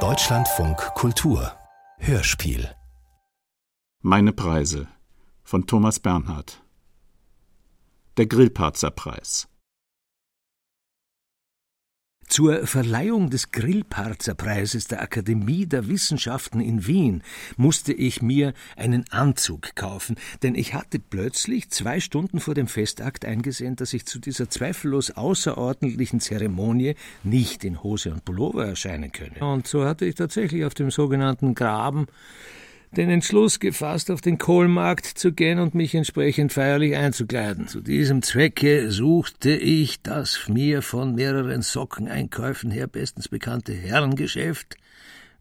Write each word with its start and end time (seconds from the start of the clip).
Deutschlandfunk 0.00 0.76
Kultur. 0.94 1.50
Hörspiel. 1.96 2.70
Meine 4.02 4.34
Preise 4.34 4.86
von 5.42 5.66
Thomas 5.66 5.98
Bernhard. 5.98 6.62
Der 8.18 8.26
Grillparzerpreis 8.26 9.48
zur 12.26 12.66
Verleihung 12.66 13.30
des 13.30 13.50
Grillparzerpreises 13.52 14.86
der 14.88 15.00
Akademie 15.00 15.66
der 15.66 15.88
Wissenschaften 15.88 16.60
in 16.60 16.86
Wien 16.86 17.22
musste 17.56 17.92
ich 17.92 18.22
mir 18.22 18.52
einen 18.76 19.04
Anzug 19.10 19.74
kaufen, 19.74 20.16
denn 20.42 20.54
ich 20.54 20.74
hatte 20.74 20.98
plötzlich 20.98 21.70
zwei 21.70 22.00
Stunden 22.00 22.40
vor 22.40 22.54
dem 22.54 22.66
Festakt 22.66 23.24
eingesehen, 23.24 23.76
dass 23.76 23.92
ich 23.92 24.06
zu 24.06 24.18
dieser 24.18 24.50
zweifellos 24.50 25.12
außerordentlichen 25.12 26.20
Zeremonie 26.20 26.94
nicht 27.22 27.64
in 27.64 27.82
Hose 27.82 28.12
und 28.12 28.24
Pullover 28.24 28.66
erscheinen 28.66 29.12
könne. 29.12 29.38
Und 29.40 29.66
so 29.66 29.84
hatte 29.84 30.04
ich 30.04 30.14
tatsächlich 30.14 30.64
auf 30.64 30.74
dem 30.74 30.90
sogenannten 30.90 31.54
Graben 31.54 32.06
den 32.96 33.10
Entschluss 33.10 33.60
gefasst, 33.60 34.10
auf 34.10 34.20
den 34.20 34.38
Kohlmarkt 34.38 35.06
zu 35.06 35.32
gehen 35.32 35.58
und 35.58 35.74
mich 35.74 35.94
entsprechend 35.94 36.52
feierlich 36.52 36.96
einzukleiden. 36.96 37.68
Zu 37.68 37.80
diesem 37.80 38.22
Zwecke 38.22 38.90
suchte 38.90 39.50
ich 39.50 40.02
das 40.02 40.48
mir 40.48 40.82
von 40.82 41.14
mehreren 41.14 41.62
Sockeneinkäufen 41.62 42.70
her 42.70 42.86
bestens 42.86 43.28
bekannte 43.28 43.72
Herrengeschäft 43.72 44.76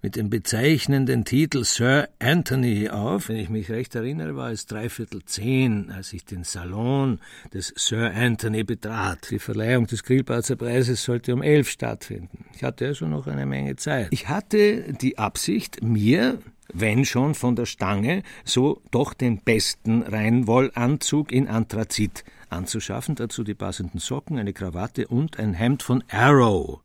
mit 0.05 0.17
dem 0.17 0.29
bezeichnenden 0.29 1.25
Titel 1.25 1.63
Sir 1.63 2.09
Anthony 2.19 2.89
auf. 2.91 3.27
Wenn 3.27 3.37
ich 3.37 3.49
mich 3.49 3.71
recht 3.71 3.95
erinnere, 3.95 4.35
war 4.35 4.51
es 4.51 4.67
dreiviertel 4.67 5.25
zehn, 5.25 5.89
als 5.89 6.13
ich 6.13 6.23
den 6.23 6.43
Salon 6.43 7.19
des 7.51 7.73
Sir 7.75 8.13
Anthony 8.13 8.63
betrat. 8.63 9.31
Die 9.31 9.39
Verleihung 9.39 9.87
des 9.87 10.03
Grillparzer 10.03 10.57
Preises 10.57 11.03
sollte 11.03 11.33
um 11.33 11.41
elf 11.41 11.71
stattfinden. 11.71 12.45
Ich 12.53 12.63
hatte 12.63 12.85
also 12.85 13.07
noch 13.07 13.25
eine 13.25 13.47
Menge 13.47 13.77
Zeit. 13.77 14.09
Ich 14.11 14.29
hatte 14.29 14.93
die 14.93 15.17
Absicht, 15.17 15.81
mir 15.81 16.37
wenn 16.71 17.03
schon 17.03 17.33
von 17.33 17.55
der 17.55 17.65
Stange, 17.65 18.21
so 18.43 18.83
doch 18.91 19.15
den 19.15 19.39
besten 19.39 20.03
Reinwollanzug 20.03 21.31
in 21.31 21.47
Anthrazit 21.47 22.23
anzuschaffen, 22.51 23.15
dazu 23.15 23.43
die 23.43 23.55
passenden 23.55 23.97
Socken, 23.97 24.37
eine 24.37 24.53
Krawatte 24.53 25.07
und 25.07 25.39
ein 25.39 25.55
Hemd 25.55 25.81
von 25.81 26.03
Arrow. 26.11 26.81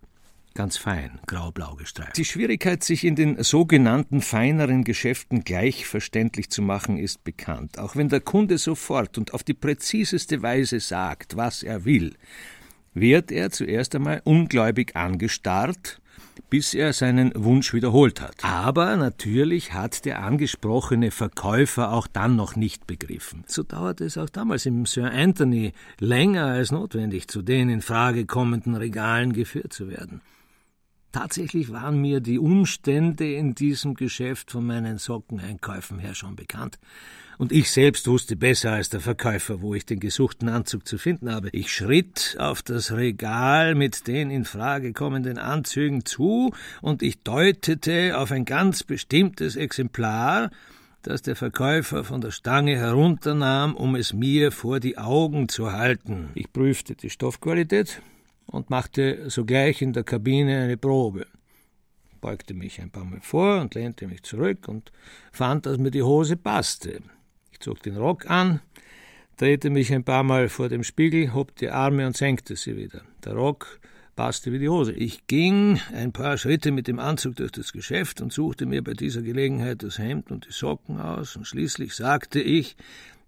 Ganz 0.54 0.76
fein, 0.76 1.20
grau-blau 1.26 1.76
gestreift. 1.76 2.16
Die 2.16 2.24
Schwierigkeit, 2.24 2.82
sich 2.82 3.04
in 3.04 3.14
den 3.14 3.42
sogenannten 3.42 4.20
feineren 4.20 4.82
Geschäften 4.84 5.44
gleichverständlich 5.44 6.50
zu 6.50 6.60
machen, 6.60 6.98
ist 6.98 7.22
bekannt. 7.22 7.78
Auch 7.78 7.94
wenn 7.94 8.08
der 8.08 8.20
Kunde 8.20 8.58
sofort 8.58 9.16
und 9.16 9.32
auf 9.32 9.44
die 9.44 9.54
präziseste 9.54 10.42
Weise 10.42 10.80
sagt, 10.80 11.36
was 11.36 11.62
er 11.62 11.84
will, 11.84 12.14
wird 12.94 13.30
er 13.30 13.50
zuerst 13.50 13.94
einmal 13.94 14.22
ungläubig 14.24 14.96
angestarrt 14.96 16.00
bis 16.48 16.74
er 16.74 16.92
seinen 16.92 17.32
Wunsch 17.34 17.72
wiederholt 17.72 18.20
hat. 18.20 18.36
Aber 18.42 18.96
natürlich 18.96 19.72
hat 19.72 20.04
der 20.04 20.22
angesprochene 20.22 21.10
Verkäufer 21.10 21.92
auch 21.92 22.06
dann 22.06 22.36
noch 22.36 22.56
nicht 22.56 22.86
begriffen. 22.86 23.44
So 23.46 23.62
dauerte 23.62 24.04
es 24.04 24.18
auch 24.18 24.28
damals 24.28 24.66
im 24.66 24.86
Sir 24.86 25.12
Anthony 25.12 25.72
länger 25.98 26.46
als 26.46 26.72
notwendig, 26.72 27.28
zu 27.28 27.42
den 27.42 27.68
in 27.68 27.82
Frage 27.82 28.26
kommenden 28.26 28.74
Regalen 28.74 29.32
geführt 29.32 29.72
zu 29.72 29.88
werden. 29.88 30.20
Tatsächlich 31.12 31.72
waren 31.72 32.00
mir 32.00 32.20
die 32.20 32.38
Umstände 32.38 33.32
in 33.32 33.54
diesem 33.54 33.94
Geschäft 33.94 34.50
von 34.52 34.66
meinen 34.66 34.98
Sockeneinkäufen 34.98 35.98
her 35.98 36.14
schon 36.14 36.36
bekannt 36.36 36.78
und 37.40 37.52
ich 37.52 37.70
selbst 37.70 38.06
wusste 38.06 38.36
besser 38.36 38.72
als 38.72 38.90
der 38.90 39.00
Verkäufer, 39.00 39.62
wo 39.62 39.74
ich 39.74 39.86
den 39.86 39.98
gesuchten 39.98 40.50
Anzug 40.50 40.86
zu 40.86 40.98
finden 40.98 41.32
habe. 41.32 41.48
Ich 41.52 41.72
schritt 41.72 42.36
auf 42.38 42.60
das 42.60 42.92
Regal 42.92 43.74
mit 43.74 44.06
den 44.06 44.30
in 44.30 44.44
Frage 44.44 44.92
kommenden 44.92 45.38
Anzügen 45.38 46.04
zu, 46.04 46.52
und 46.82 47.02
ich 47.02 47.22
deutete 47.22 48.18
auf 48.18 48.30
ein 48.30 48.44
ganz 48.44 48.82
bestimmtes 48.82 49.56
Exemplar, 49.56 50.50
das 51.00 51.22
der 51.22 51.34
Verkäufer 51.34 52.04
von 52.04 52.20
der 52.20 52.30
Stange 52.30 52.76
herunternahm, 52.76 53.74
um 53.74 53.94
es 53.94 54.12
mir 54.12 54.52
vor 54.52 54.78
die 54.78 54.98
Augen 54.98 55.48
zu 55.48 55.72
halten. 55.72 56.28
Ich 56.34 56.52
prüfte 56.52 56.94
die 56.94 57.08
Stoffqualität 57.08 58.02
und 58.50 58.70
machte 58.70 59.30
sogleich 59.30 59.82
in 59.82 59.92
der 59.92 60.04
Kabine 60.04 60.62
eine 60.62 60.76
Probe 60.76 61.26
beugte 62.20 62.52
mich 62.52 62.78
ein 62.82 62.90
paar 62.90 63.06
Mal 63.06 63.22
vor 63.22 63.62
und 63.62 63.74
lehnte 63.74 64.06
mich 64.06 64.22
zurück 64.24 64.68
und 64.68 64.92
fand, 65.32 65.64
dass 65.64 65.78
mir 65.78 65.90
die 65.90 66.02
Hose 66.02 66.36
passte 66.36 67.00
zog 67.60 67.82
den 67.82 67.96
Rock 67.96 68.28
an, 68.28 68.60
drehte 69.36 69.70
mich 69.70 69.92
ein 69.92 70.04
paar 70.04 70.22
Mal 70.22 70.48
vor 70.48 70.68
dem 70.68 70.82
Spiegel, 70.82 71.32
hob 71.32 71.54
die 71.56 71.70
Arme 71.70 72.06
und 72.06 72.16
senkte 72.16 72.56
sie 72.56 72.76
wieder. 72.76 73.02
Der 73.24 73.34
Rock 73.34 73.78
passte 74.16 74.52
wie 74.52 74.58
die 74.58 74.68
Hose. 74.68 74.92
Ich 74.92 75.26
ging 75.26 75.80
ein 75.94 76.12
paar 76.12 76.36
Schritte 76.36 76.72
mit 76.72 76.88
dem 76.88 76.98
Anzug 76.98 77.36
durch 77.36 77.52
das 77.52 77.72
Geschäft 77.72 78.20
und 78.20 78.32
suchte 78.32 78.66
mir 78.66 78.82
bei 78.82 78.94
dieser 78.94 79.22
Gelegenheit 79.22 79.82
das 79.82 79.98
Hemd 79.98 80.30
und 80.30 80.46
die 80.46 80.52
Socken 80.52 81.00
aus, 81.00 81.36
und 81.36 81.46
schließlich 81.46 81.94
sagte 81.94 82.40
ich, 82.40 82.76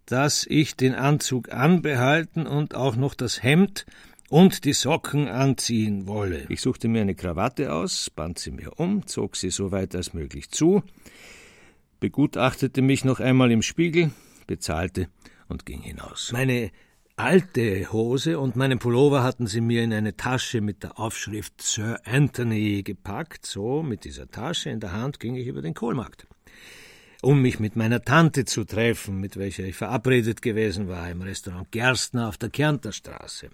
dass 0.07 0.47
ich 0.47 0.77
den 0.77 0.95
Anzug 0.95 1.53
anbehalten 1.53 2.47
und 2.47 2.75
auch 2.75 2.97
noch 2.97 3.15
das 3.15 3.43
Hemd 3.43 3.87
und 4.33 4.65
die 4.65 4.73
Socken 4.73 5.29
anziehen 5.29 6.07
wolle. 6.07 6.47
Ich 6.49 6.63
suchte 6.63 6.89
mir 6.89 7.03
eine 7.03 7.15
Krawatte 7.15 7.71
aus, 7.71 8.09
band 8.09 8.39
sie 8.39 8.51
mir 8.51 8.81
um, 8.81 9.07
zog 9.07 9.37
sie 9.37 9.51
so 9.51 9.73
weit 9.73 9.95
als 9.95 10.15
möglich 10.15 10.51
zu, 10.51 10.83
begutachtete 12.01 12.81
mich 12.81 13.05
noch 13.05 13.21
einmal 13.21 13.53
im 13.53 13.61
Spiegel, 13.61 14.11
bezahlte 14.47 15.09
und 15.49 15.67
ging 15.67 15.83
hinaus. 15.83 16.31
Meine 16.33 16.71
alte 17.15 17.93
Hose 17.93 18.39
und 18.39 18.57
meinen 18.57 18.79
Pullover 18.79 19.23
hatten 19.23 19.47
sie 19.47 19.61
mir 19.61 19.83
in 19.83 19.93
eine 19.93 20.17
Tasche 20.17 20.63
mit 20.63 20.83
der 20.83 20.99
Aufschrift 20.99 21.61
Sir 21.61 22.01
Anthony 22.07 22.83
gepackt. 22.83 23.45
So, 23.45 23.83
mit 23.83 24.07
dieser 24.07 24.31
Tasche 24.31 24.71
in 24.71 24.81
der 24.81 24.93
Hand 24.93 25.21
ging 25.21 25.37
ich 25.37 25.47
über 25.47 25.61
den 25.61 25.75
Kohlmarkt. 25.75 26.27
Um 27.21 27.43
mich 27.43 27.61
mit 27.61 27.77
meiner 27.77 28.01
Tante 28.01 28.47
zu 28.47 28.65
treffen, 28.65 29.21
mit 29.21 29.37
welcher 29.37 29.65
ich 29.65 29.77
verabredet 29.77 30.41
gewesen 30.41 30.89
war, 30.89 31.11
im 31.11 31.21
Restaurant 31.21 31.71
Gerstner 31.71 32.29
auf 32.29 32.39
der 32.39 32.49
Kärntnerstraße 32.49 33.51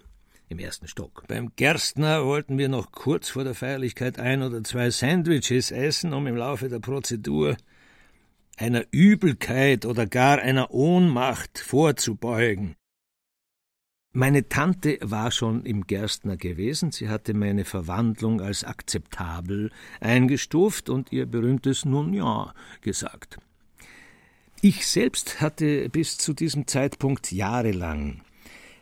im 0.49 0.59
ersten 0.59 0.87
Stock. 0.87 1.23
Beim 1.27 1.51
Gerstner 1.55 2.25
wollten 2.25 2.57
wir 2.57 2.69
noch 2.69 2.91
kurz 2.91 3.29
vor 3.29 3.43
der 3.43 3.53
Feierlichkeit 3.53 4.19
ein 4.19 4.41
oder 4.41 4.63
zwei 4.63 4.89
Sandwiches 4.89 5.71
essen, 5.71 6.13
um 6.13 6.25
im 6.27 6.35
Laufe 6.35 6.69
der 6.69 6.79
Prozedur 6.79 7.55
einer 8.57 8.83
Übelkeit 8.91 9.85
oder 9.85 10.05
gar 10.05 10.39
einer 10.39 10.71
Ohnmacht 10.71 11.59
vorzubeugen. 11.59 12.75
Meine 14.11 14.49
Tante 14.49 14.97
war 15.01 15.31
schon 15.31 15.65
im 15.65 15.85
Gerstner 15.85 16.35
gewesen, 16.35 16.91
sie 16.91 17.09
hatte 17.09 17.35
meine 17.35 17.63
Verwandlung 17.63 18.41
als 18.41 18.63
akzeptabel 18.63 19.71
eingestuft 20.01 20.89
und 20.89 21.11
ihr 21.11 21.27
berühmtes 21.27 21.85
Nun 21.85 22.11
ja 22.13 22.53
gesagt. 22.81 23.37
Ich 24.61 24.87
selbst 24.87 25.41
hatte 25.41 25.87
bis 25.89 26.17
zu 26.17 26.33
diesem 26.33 26.65
Zeitpunkt 26.65 27.31
jahrelang 27.31 28.23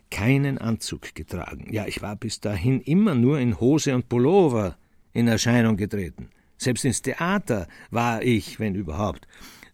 keinen 0.10 0.58
Anzug 0.58 1.16
getragen. 1.16 1.68
Ja, 1.72 1.86
ich 1.86 2.02
war 2.02 2.16
bis 2.16 2.40
dahin 2.40 2.82
immer 2.82 3.16
nur 3.16 3.40
in 3.40 3.60
Hose 3.60 3.96
und 3.96 4.10
Pullover 4.10 4.78
in 5.14 5.28
Erscheinung 5.28 5.78
getreten. 5.78 6.30
Selbst 6.58 6.86
ins 6.86 7.02
Theater 7.02 7.68
war 7.92 8.24
ich, 8.24 8.60
wenn 8.60 8.76
überhaupt, 8.76 9.28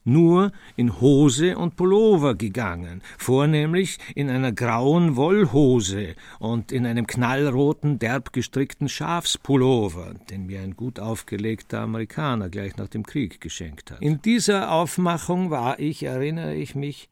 nur 0.05 0.51
in 0.75 0.99
Hose 0.99 1.57
und 1.57 1.75
Pullover 1.75 2.35
gegangen, 2.35 3.01
vornehmlich 3.17 3.99
in 4.15 4.29
einer 4.29 4.51
grauen 4.51 5.15
Wollhose 5.15 6.15
und 6.39 6.71
in 6.71 6.85
einem 6.85 7.07
knallroten, 7.07 7.99
derb 7.99 8.33
gestrickten 8.33 8.89
Schafspullover, 8.89 10.15
den 10.29 10.45
mir 10.45 10.61
ein 10.61 10.75
gut 10.75 10.99
aufgelegter 10.99 11.79
Amerikaner 11.81 12.49
gleich 12.49 12.75
nach 12.77 12.89
dem 12.89 13.05
Krieg 13.05 13.39
geschenkt 13.39 13.91
hat. 13.91 14.01
In 14.01 14.21
dieser 14.21 14.71
Aufmachung 14.71 15.49
war 15.49 15.79
ich, 15.79 16.03
erinnere 16.03 16.55
ich 16.55 16.75
mich, 16.75 17.09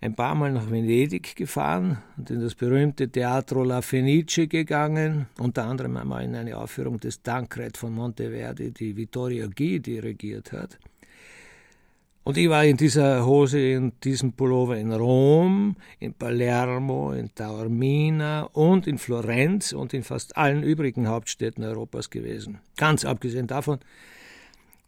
ein 0.00 0.14
paar 0.14 0.34
Mal 0.34 0.52
nach 0.52 0.70
Venedig 0.70 1.34
gefahren 1.34 1.98
und 2.16 2.30
in 2.30 2.40
das 2.40 2.54
berühmte 2.54 3.08
Teatro 3.08 3.64
La 3.64 3.82
Fenice 3.82 4.48
gegangen, 4.48 5.26
unter 5.38 5.64
anderem 5.64 5.96
einmal 5.96 6.24
in 6.24 6.36
eine 6.36 6.56
Aufführung 6.56 7.00
des 7.00 7.22
Tancred 7.22 7.76
von 7.76 7.92
Monteverdi, 7.94 8.70
die 8.70 8.96
Vittorio 8.96 9.48
G. 9.48 9.80
dirigiert 9.80 10.52
hat. 10.52 10.78
Und 12.22 12.36
ich 12.36 12.50
war 12.50 12.62
in 12.62 12.76
dieser 12.76 13.24
Hose, 13.24 13.58
in 13.58 13.92
diesem 14.04 14.34
Pullover 14.34 14.76
in 14.76 14.92
Rom, 14.92 15.76
in 15.98 16.12
Palermo, 16.12 17.12
in 17.12 17.34
Taormina 17.34 18.42
und 18.52 18.86
in 18.86 18.98
Florenz 18.98 19.72
und 19.72 19.94
in 19.94 20.02
fast 20.02 20.36
allen 20.36 20.62
übrigen 20.62 21.08
Hauptstädten 21.08 21.64
Europas 21.64 22.10
gewesen. 22.10 22.58
Ganz 22.76 23.06
abgesehen 23.06 23.46
davon, 23.46 23.78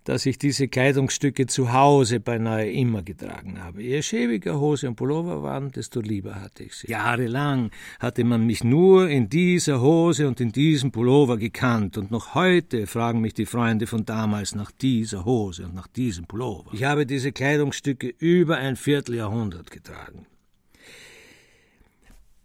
dass 0.05 0.27
ich 0.27 0.39
diese 0.39 0.69
Kleidungsstücke 0.69 1.47
zu 1.47 1.73
Hause 1.73 2.21
beinahe 2.21 2.71
immer 2.71 3.03
getragen 3.03 3.63
habe. 3.63 3.83
Je 3.83 4.03
schäbiger 4.03 4.59
Hose 4.59 4.89
und 4.89 4.97
Pullover 4.97 5.43
waren, 5.43 5.71
desto 5.71 6.01
lieber 6.01 6.41
hatte 6.41 6.65
ich 6.65 6.75
sie. 6.75 6.91
Jahrelang 6.91 7.71
hatte 7.99 8.25
man 8.25 8.47
mich 8.47 8.65
nur 8.65 9.09
in 9.09 9.29
dieser 9.29 9.81
Hose 9.81 10.27
und 10.29 10.41
in 10.41 10.53
diesem 10.53 10.91
Pullover 10.91 11.37
gekannt, 11.37 11.99
und 11.99 12.11
noch 12.11 12.35
heute 12.35 12.87
fragen 12.87 13.21
mich 13.21 13.35
die 13.35 13.47
Freunde 13.47 13.87
von 13.87 14.05
damals 14.05 14.55
nach 14.55 14.71
dieser 14.71 15.25
Hose 15.25 15.65
und 15.65 15.75
nach 15.75 15.87
diesem 15.89 16.27
Pullover. 16.27 16.71
Ich 16.73 16.85
habe 16.85 17.07
diese 17.07 17.33
Kleidungsstücke 17.33 18.09
über 18.19 18.57
ein 18.57 18.77
Vierteljahrhundert 18.77 19.71
getragen. 19.71 20.27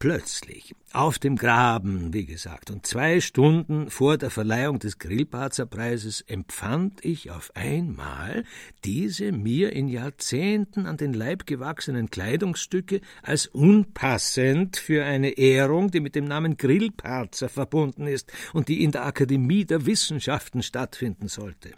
Plötzlich, 0.06 0.76
auf 0.94 1.18
dem 1.18 1.36
Graben, 1.36 2.14
wie 2.14 2.28
gesagt, 2.28 2.70
und 2.70 2.86
zwei 2.86 3.20
Stunden 3.22 3.90
vor 3.90 4.20
der 4.20 4.30
Verleihung 4.30 4.78
des 4.78 5.00
Grillparzerpreises 5.00 6.22
empfand 6.22 7.04
ich 7.04 7.32
auf 7.32 7.52
einmal 7.56 8.44
diese 8.84 9.32
mir 9.32 9.74
in 9.74 9.88
Jahrzehnten 9.88 10.86
an 10.86 10.98
den 10.98 11.16
Leib 11.16 11.48
gewachsenen 11.48 12.12
Kleidungsstücke 12.12 13.02
als 13.24 13.48
unpassend 13.48 14.78
für 14.78 15.04
eine 15.04 15.40
Ehrung, 15.40 15.90
die 15.90 16.02
mit 16.02 16.14
dem 16.14 16.26
Namen 16.26 16.56
Grillparzer 16.56 17.50
verbunden 17.50 18.06
ist 18.06 18.32
und 18.54 18.68
die 18.68 18.84
in 18.84 18.92
der 18.92 19.08
Akademie 19.08 19.66
der 19.66 19.88
Wissenschaften 19.88 20.62
stattfinden 20.62 21.30
sollte. 21.30 21.72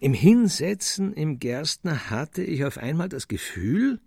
Im 0.00 0.12
Hinsetzen 0.12 1.14
im 1.14 1.38
Gerstner 1.38 2.10
hatte 2.10 2.42
ich 2.42 2.66
auf 2.66 2.76
einmal 2.76 3.08
das 3.08 3.26
Gefühl, 3.26 4.00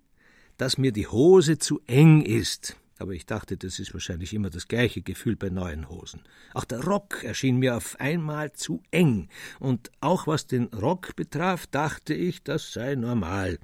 dass 0.57 0.77
mir 0.77 0.91
die 0.91 1.07
Hose 1.07 1.57
zu 1.57 1.81
eng 1.87 2.21
ist. 2.21 2.77
Aber 2.97 3.11
ich 3.11 3.25
dachte, 3.25 3.57
das 3.57 3.79
ist 3.79 3.93
wahrscheinlich 3.93 4.33
immer 4.33 4.49
das 4.49 4.67
gleiche 4.67 5.01
Gefühl 5.01 5.35
bei 5.35 5.49
neuen 5.49 5.89
Hosen. 5.89 6.21
Auch 6.53 6.63
der 6.63 6.83
Rock 6.83 7.23
erschien 7.23 7.57
mir 7.57 7.75
auf 7.75 7.99
einmal 7.99 8.53
zu 8.53 8.81
eng, 8.91 9.27
und 9.59 9.91
auch 9.99 10.27
was 10.27 10.47
den 10.47 10.65
Rock 10.67 11.15
betraf, 11.15 11.67
dachte 11.67 12.13
ich, 12.13 12.43
das 12.43 12.71
sei 12.71 12.95
normal. 12.95 13.59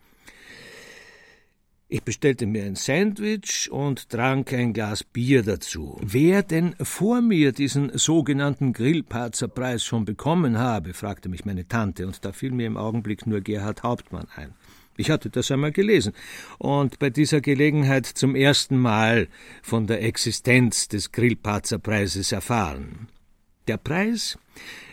Ich 1.94 2.04
bestellte 2.04 2.46
mir 2.46 2.64
ein 2.64 2.76
Sandwich 2.76 3.70
und 3.70 4.10
trank 4.10 4.54
ein 4.54 4.72
Glas 4.72 5.04
Bier 5.04 5.44
dazu. 5.44 5.98
Wer 6.02 6.42
denn 6.42 6.74
vor 6.82 7.22
mir 7.22 7.52
diesen 7.52 7.98
sogenannten 7.98 8.72
Grillparzerpreis 8.72 9.84
schon 9.84 10.06
bekommen 10.06 10.58
habe, 10.58 10.94
fragte 10.94 11.28
mich 11.28 11.44
meine 11.44 11.68
Tante, 11.68 12.08
und 12.08 12.24
da 12.24 12.32
fiel 12.32 12.52
mir 12.52 12.68
im 12.68 12.78
Augenblick 12.78 13.28
nur 13.28 13.42
Gerhard 13.42 13.84
Hauptmann 13.84 14.28
ein. 14.36 14.54
Ich 15.02 15.10
hatte 15.10 15.32
das 15.32 15.50
einmal 15.50 15.72
gelesen 15.72 16.14
und 16.60 17.00
bei 17.00 17.10
dieser 17.10 17.42
Gelegenheit 17.42 18.06
zum 18.06 18.36
ersten 18.36 18.78
Mal 18.78 19.30
von 19.64 19.88
der 19.88 20.04
Existenz 20.04 20.90
des 20.90 21.12
Grillparzerpreises 21.12 22.32
erfahren. 22.32 23.08
Der 23.68 23.78
Preis 23.78 24.38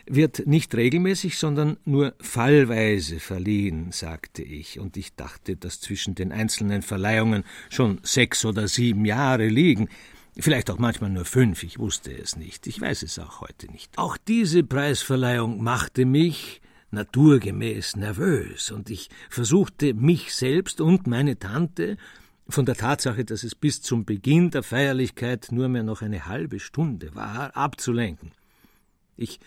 wird 0.06 0.46
nicht 0.46 0.74
regelmäßig, 0.74 1.36
sondern 1.36 1.76
nur 1.84 2.14
fallweise 2.20 3.20
verliehen, 3.20 3.92
sagte 3.92 4.42
ich, 4.42 4.80
und 4.80 4.96
ich 4.96 5.14
dachte, 5.14 5.56
dass 5.56 5.82
zwischen 5.82 6.14
den 6.14 6.32
einzelnen 6.32 6.80
Verleihungen 6.80 7.44
schon 7.68 8.00
sechs 8.02 8.46
oder 8.46 8.66
sieben 8.66 9.04
Jahre 9.04 9.48
liegen, 9.48 9.90
vielleicht 10.38 10.70
auch 10.70 10.78
manchmal 10.78 11.10
nur 11.10 11.26
fünf, 11.26 11.64
ich 11.64 11.78
wusste 11.78 12.16
es 12.16 12.36
nicht, 12.36 12.66
ich 12.66 12.80
weiß 12.80 13.02
es 13.02 13.18
auch 13.18 13.42
heute 13.42 13.70
nicht. 13.70 13.92
Auch 13.98 14.16
diese 14.16 14.62
Preisverleihung 14.62 15.62
machte 15.62 16.06
mich 16.06 16.62
naturgemäß 16.90 17.96
nervös, 17.96 18.70
und 18.70 18.90
ich 18.90 19.10
versuchte 19.28 19.94
mich 19.94 20.34
selbst 20.34 20.80
und 20.80 21.06
meine 21.06 21.38
Tante 21.38 21.96
von 22.48 22.64
der 22.64 22.76
Tatsache, 22.76 23.24
dass 23.24 23.44
es 23.44 23.54
bis 23.54 23.82
zum 23.82 24.04
Beginn 24.04 24.50
der 24.50 24.62
Feierlichkeit 24.62 25.48
nur 25.50 25.68
mehr 25.68 25.82
noch 25.82 26.00
eine 26.00 26.26
halbe 26.26 26.60
Stunde 26.60 27.14
war, 27.14 27.54
abzulenken. 27.56 28.32
Ich 29.16 29.38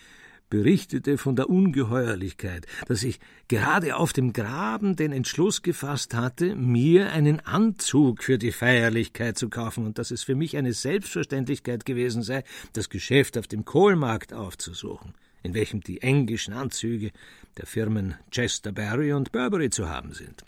berichtete 0.50 1.16
von 1.16 1.34
der 1.34 1.48
Ungeheuerlichkeit, 1.48 2.66
dass 2.86 3.02
ich 3.02 3.18
gerade 3.48 3.96
auf 3.96 4.12
dem 4.12 4.34
Graben 4.34 4.96
den 4.96 5.10
Entschluss 5.10 5.62
gefasst 5.62 6.14
hatte, 6.14 6.54
mir 6.54 7.10
einen 7.10 7.40
Anzug 7.40 8.22
für 8.22 8.36
die 8.36 8.52
Feierlichkeit 8.52 9.38
zu 9.38 9.48
kaufen 9.48 9.86
und 9.86 9.98
dass 9.98 10.10
es 10.10 10.22
für 10.22 10.34
mich 10.34 10.58
eine 10.58 10.74
Selbstverständlichkeit 10.74 11.86
gewesen 11.86 12.22
sei, 12.22 12.44
das 12.74 12.90
Geschäft 12.90 13.38
auf 13.38 13.48
dem 13.48 13.64
Kohlmarkt 13.64 14.34
aufzusuchen 14.34 15.14
in 15.42 15.54
welchem 15.54 15.80
die 15.80 16.02
englischen 16.02 16.54
Anzüge 16.54 17.10
der 17.56 17.66
Firmen 17.66 18.14
Chesterberry 18.30 19.12
und 19.12 19.32
Burberry 19.32 19.70
zu 19.70 19.88
haben 19.88 20.12
sind. 20.12 20.44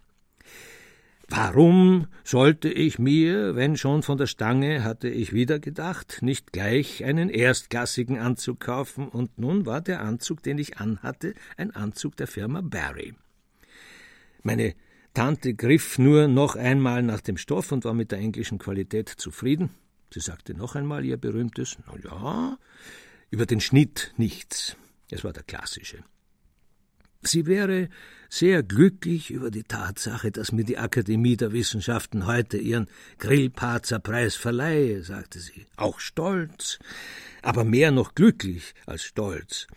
Warum 1.29 2.06
sollte 2.23 2.69
ich 2.69 2.99
mir, 2.99 3.56
wenn 3.56 3.76
schon 3.79 4.02
von 4.02 4.19
der 4.19 4.26
Stange, 4.26 4.85
hatte 4.85 5.08
ich 5.08 5.32
wieder 5.32 5.58
gedacht, 5.58 6.19
nicht 6.20 6.52
gleich 6.52 7.02
einen 7.02 7.31
erstklassigen 7.31 8.19
Anzug 8.19 8.61
kaufen, 8.61 9.08
und 9.08 9.38
nun 9.38 9.64
war 9.64 9.81
der 9.81 10.02
Anzug, 10.02 10.43
den 10.43 10.58
ich 10.58 10.76
anhatte, 10.79 11.35
ein 11.56 11.70
Anzug 11.70 12.17
der 12.17 12.26
Firma 12.26 12.61
Barry. 12.61 13.14
Meine 14.43 14.75
Tante 15.14 15.55
griff 15.55 15.99
nur 15.99 16.29
noch 16.29 16.56
einmal 16.56 17.02
nach 17.02 17.23
dem 17.23 17.38
Stoff 17.38 17.73
und 17.73 17.85
war 17.85 17.94
mit 17.94 18.12
der 18.12 18.19
englischen 18.19 18.58
Qualität 18.58 19.08
zufrieden. 19.08 19.70
Sie 20.12 20.20
sagte 20.20 20.55
noch 20.55 20.75
einmal 20.75 21.05
ihr 21.05 21.17
berühmtes 21.17 21.79
Na 21.87 21.94
ja, 22.02 22.58
über 23.31 23.47
den 23.47 23.61
Schnitt 23.61 24.12
nichts. 24.17 24.76
Es 25.14 25.22
war 25.22 25.32
der 25.32 25.44
klassische. 25.44 26.02
Sie 27.22 27.46
wäre 27.46 27.88
sehr 28.28 28.64
glücklich 28.64 29.31
über 29.31 29.52
die 29.52 29.62
Tatsache, 29.62 30.32
dass 30.32 30.50
mir 30.50 30.64
die 30.64 30.76
Akademie 30.76 31.37
der 31.37 31.52
Wissenschaften 31.52 32.26
heute 32.26 32.58
ihren 32.58 32.88
Grillparzer-Preis 33.19 34.34
verleihe, 34.34 35.05
sagte 35.05 35.38
sie. 35.38 35.66
Auch 35.76 36.00
stolz, 36.00 36.81
aber 37.43 37.62
mehr 37.62 37.93
noch 37.93 38.16
glücklich 38.16 38.75
als 38.87 39.05
stolz. 39.05 39.69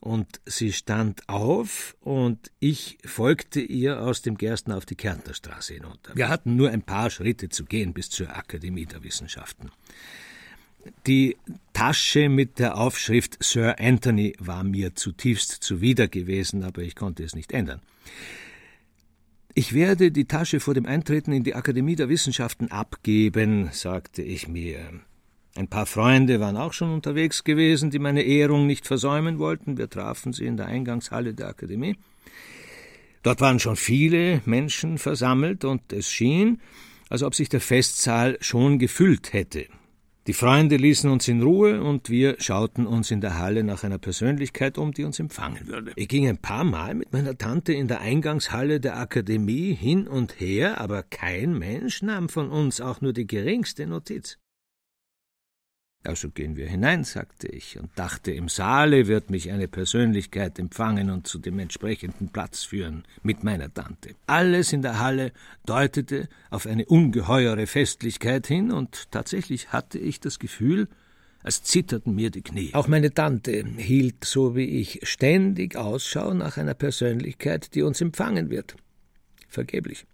Und 0.00 0.40
sie 0.46 0.72
stand 0.72 1.28
auf 1.28 1.94
und 2.00 2.50
ich 2.58 2.96
folgte 3.04 3.60
ihr 3.60 4.00
aus 4.00 4.22
dem 4.22 4.38
Gersten 4.38 4.72
auf 4.72 4.86
die 4.86 4.96
Kärntnerstraße 4.96 5.74
hinunter. 5.74 6.16
Wir 6.16 6.28
hatten 6.30 6.56
nur 6.56 6.70
ein 6.70 6.82
paar 6.82 7.10
Schritte 7.10 7.50
zu 7.50 7.66
gehen 7.66 7.92
bis 7.92 8.08
zur 8.08 8.34
Akademie 8.34 8.86
der 8.86 9.02
Wissenschaften. 9.02 9.70
Die 11.06 11.36
Tasche 11.72 12.28
mit 12.28 12.58
der 12.58 12.76
Aufschrift 12.76 13.36
Sir 13.42 13.76
Anthony 13.78 14.34
war 14.38 14.64
mir 14.64 14.94
zutiefst 14.94 15.50
zuwider 15.50 16.08
gewesen, 16.08 16.64
aber 16.64 16.82
ich 16.82 16.94
konnte 16.94 17.22
es 17.24 17.34
nicht 17.34 17.52
ändern. 17.52 17.80
Ich 19.54 19.72
werde 19.72 20.10
die 20.10 20.26
Tasche 20.26 20.60
vor 20.60 20.74
dem 20.74 20.86
Eintreten 20.86 21.32
in 21.32 21.42
die 21.42 21.54
Akademie 21.54 21.96
der 21.96 22.08
Wissenschaften 22.08 22.70
abgeben, 22.70 23.70
sagte 23.72 24.22
ich 24.22 24.48
mir. 24.48 24.80
Ein 25.56 25.68
paar 25.68 25.86
Freunde 25.86 26.40
waren 26.40 26.58
auch 26.58 26.74
schon 26.74 26.92
unterwegs 26.92 27.42
gewesen, 27.42 27.90
die 27.90 27.98
meine 27.98 28.22
Ehrung 28.22 28.66
nicht 28.66 28.86
versäumen 28.86 29.38
wollten. 29.38 29.78
Wir 29.78 29.88
trafen 29.88 30.34
sie 30.34 30.44
in 30.44 30.58
der 30.58 30.66
Eingangshalle 30.66 31.32
der 31.32 31.48
Akademie. 31.48 31.96
Dort 33.22 33.40
waren 33.40 33.58
schon 33.58 33.76
viele 33.76 34.42
Menschen 34.44 34.98
versammelt, 34.98 35.64
und 35.64 35.92
es 35.92 36.12
schien, 36.12 36.60
als 37.08 37.22
ob 37.22 37.34
sich 37.34 37.48
der 37.48 37.62
Festsaal 37.62 38.36
schon 38.40 38.78
gefüllt 38.78 39.32
hätte. 39.32 39.66
Die 40.26 40.32
Freunde 40.32 40.76
ließen 40.76 41.08
uns 41.08 41.28
in 41.28 41.40
Ruhe 41.40 41.80
und 41.80 42.10
wir 42.10 42.34
schauten 42.40 42.84
uns 42.84 43.12
in 43.12 43.20
der 43.20 43.38
Halle 43.38 43.62
nach 43.62 43.84
einer 43.84 43.98
Persönlichkeit 43.98 44.76
um, 44.76 44.92
die 44.92 45.04
uns 45.04 45.20
empfangen 45.20 45.68
würde. 45.68 45.92
Ich 45.94 46.08
ging 46.08 46.28
ein 46.28 46.38
paar 46.38 46.64
Mal 46.64 46.94
mit 46.94 47.12
meiner 47.12 47.38
Tante 47.38 47.72
in 47.72 47.86
der 47.86 48.00
Eingangshalle 48.00 48.80
der 48.80 48.98
Akademie 48.98 49.72
hin 49.72 50.08
und 50.08 50.40
her, 50.40 50.80
aber 50.80 51.04
kein 51.04 51.56
Mensch 51.56 52.02
nahm 52.02 52.28
von 52.28 52.50
uns 52.50 52.80
auch 52.80 53.00
nur 53.00 53.12
die 53.12 53.28
geringste 53.28 53.86
Notiz. 53.86 54.38
Also 56.06 56.30
gehen 56.30 56.56
wir 56.56 56.68
hinein, 56.68 57.04
sagte 57.04 57.48
ich, 57.48 57.78
und 57.78 57.90
dachte, 57.96 58.30
im 58.30 58.48
Saale 58.48 59.06
wird 59.06 59.30
mich 59.30 59.50
eine 59.50 59.68
Persönlichkeit 59.68 60.58
empfangen 60.58 61.10
und 61.10 61.26
zu 61.26 61.38
dem 61.38 61.58
entsprechenden 61.58 62.28
Platz 62.28 62.62
führen, 62.62 63.04
mit 63.22 63.44
meiner 63.44 63.72
Tante. 63.72 64.14
Alles 64.26 64.72
in 64.72 64.82
der 64.82 65.00
Halle 65.00 65.32
deutete 65.64 66.28
auf 66.50 66.66
eine 66.66 66.86
ungeheure 66.86 67.66
Festlichkeit 67.66 68.46
hin, 68.46 68.70
und 68.70 69.10
tatsächlich 69.10 69.72
hatte 69.72 69.98
ich 69.98 70.20
das 70.20 70.38
Gefühl, 70.38 70.88
als 71.42 71.62
zitterten 71.62 72.14
mir 72.14 72.30
die 72.30 72.42
Knie. 72.42 72.70
Auch 72.72 72.88
meine 72.88 73.12
Tante 73.14 73.64
hielt, 73.76 74.24
so 74.24 74.56
wie 74.56 74.80
ich, 74.80 75.00
ständig 75.04 75.76
Ausschau 75.76 76.34
nach 76.34 76.56
einer 76.56 76.74
Persönlichkeit, 76.74 77.74
die 77.74 77.82
uns 77.82 78.00
empfangen 78.00 78.50
wird. 78.50 78.76
Vergeblich. 79.48 80.06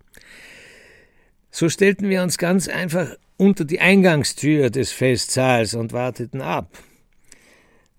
So 1.55 1.69
stellten 1.69 2.09
wir 2.09 2.23
uns 2.23 2.39
ganz 2.39 2.67
einfach 2.67 3.15
unter 3.37 3.67
die 3.67 3.79
Eingangstür 3.79 4.71
des 4.71 4.91
Festsaals 4.91 5.75
und 5.75 5.93
warteten 5.93 6.41
ab. 6.41 6.79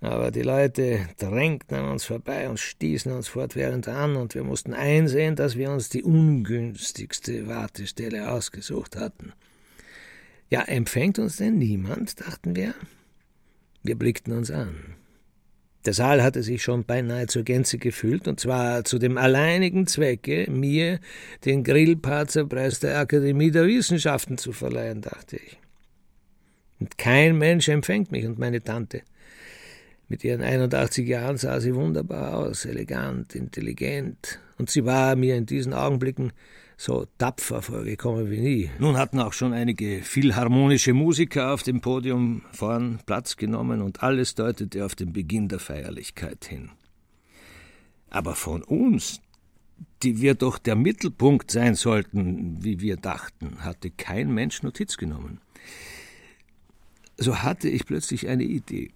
Aber 0.02 0.32
die 0.32 0.42
Leute 0.42 1.08
drängten 1.20 1.78
an 1.78 1.92
uns 1.92 2.04
vorbei 2.04 2.50
und 2.50 2.60
stießen 2.60 3.12
uns 3.12 3.28
fortwährend 3.28 3.88
an, 3.88 4.16
und 4.16 4.34
wir 4.34 4.44
mussten 4.44 4.74
einsehen, 4.74 5.36
dass 5.36 5.56
wir 5.56 5.72
uns 5.72 5.90
die 5.90 6.02
ungünstigste 6.04 7.48
Wartestelle 7.48 8.32
ausgesucht 8.32 8.98
hatten. 8.98 9.34
Ja, 10.50 10.64
empfängt 10.64 11.20
uns 11.20 11.38
denn 11.38 11.60
niemand, 11.60 12.20
dachten 12.22 12.56
wir? 12.56 12.74
Wir 13.84 13.96
blickten 13.96 14.34
uns 14.34 14.50
an. 14.50 14.76
Der 15.86 15.94
Saal 15.94 16.24
hatte 16.24 16.44
sich 16.44 16.64
schon 16.64 16.86
beinahe 16.86 17.28
zur 17.28 17.44
Gänze 17.44 17.78
gefüllt, 17.78 18.28
und 18.28 18.40
zwar 18.40 18.86
zu 18.86 19.00
dem 19.00 19.18
alleinigen 19.18 19.86
Zwecke, 19.86 20.50
mir 20.50 21.00
den 21.44 21.64
Grillparzerpreis 21.64 22.80
der 22.80 23.00
Akademie 23.00 23.52
der 23.52 23.68
Wissenschaften 23.68 24.38
zu 24.38 24.54
verleihen, 24.54 25.02
dachte 25.02 25.36
ich. 25.36 25.60
Und 26.80 26.98
kein 26.98 27.38
Mensch 27.38 27.68
empfängt 27.68 28.12
mich 28.12 28.26
und 28.26 28.40
meine 28.40 28.62
Tante. 28.62 29.02
Mit 30.08 30.24
ihren 30.24 30.42
81 30.42 31.08
Jahren 31.08 31.38
sah 31.38 31.60
sie 31.60 31.76
wunderbar 31.76 32.38
aus, 32.38 32.66
elegant, 32.66 33.36
intelligent, 33.36 34.40
und 34.58 34.70
sie 34.70 34.86
war 34.86 35.16
mir 35.16 35.36
in 35.36 35.46
diesen 35.46 35.74
Augenblicken 35.74 36.32
so 36.84 37.08
tapfer 37.18 37.62
vorgekommen 37.62 38.30
wie 38.30 38.42
nie. 38.42 38.70
Nun 38.78 38.98
hatten 38.98 39.22
auch 39.22 39.32
schon 39.32 39.54
einige 39.54 40.02
philharmonische 40.02 40.94
Musiker 40.94 41.54
auf 41.54 41.64
dem 41.64 41.80
Podium 41.80 42.42
vorn 42.52 43.00
Platz 43.06 43.38
genommen 43.38 43.82
und 43.82 44.04
alles 44.04 44.36
deutete 44.36 44.84
auf 44.84 44.94
den 44.94 45.14
Beginn 45.14 45.48
der 45.48 45.60
Feierlichkeit 45.60 46.44
hin. 46.44 46.72
Aber 48.10 48.36
von 48.36 48.64
uns, 48.64 49.22
die 50.04 50.20
wir 50.20 50.36
doch 50.36 50.58
der 50.58 50.76
Mittelpunkt 50.76 51.52
sein 51.52 51.76
sollten, 51.76 52.62
wie 52.62 52.82
wir 52.82 52.98
dachten, 52.98 53.64
hatte 53.64 53.90
kein 53.90 54.34
Mensch 54.34 54.62
Notiz 54.62 54.98
genommen. 54.98 55.40
So 57.16 57.44
hatte 57.44 57.70
ich 57.70 57.86
plötzlich 57.86 58.28
eine 58.28 58.44
Idee. 58.44 58.92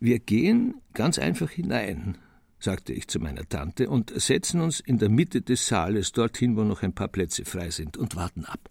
Wir 0.00 0.20
gehen 0.20 0.76
ganz 0.94 1.18
einfach 1.18 1.50
hinein, 1.50 2.16
sagte 2.58 2.92
ich 2.92 3.08
zu 3.08 3.20
meiner 3.20 3.48
Tante, 3.48 3.88
und 3.88 4.12
setzen 4.20 4.60
uns 4.60 4.80
in 4.80 4.98
der 4.98 5.08
Mitte 5.08 5.42
des 5.42 5.66
Saales, 5.66 6.12
dorthin, 6.12 6.56
wo 6.56 6.64
noch 6.64 6.82
ein 6.82 6.94
paar 6.94 7.08
Plätze 7.08 7.44
frei 7.44 7.70
sind, 7.70 7.96
und 7.96 8.16
warten 8.16 8.44
ab. 8.44 8.70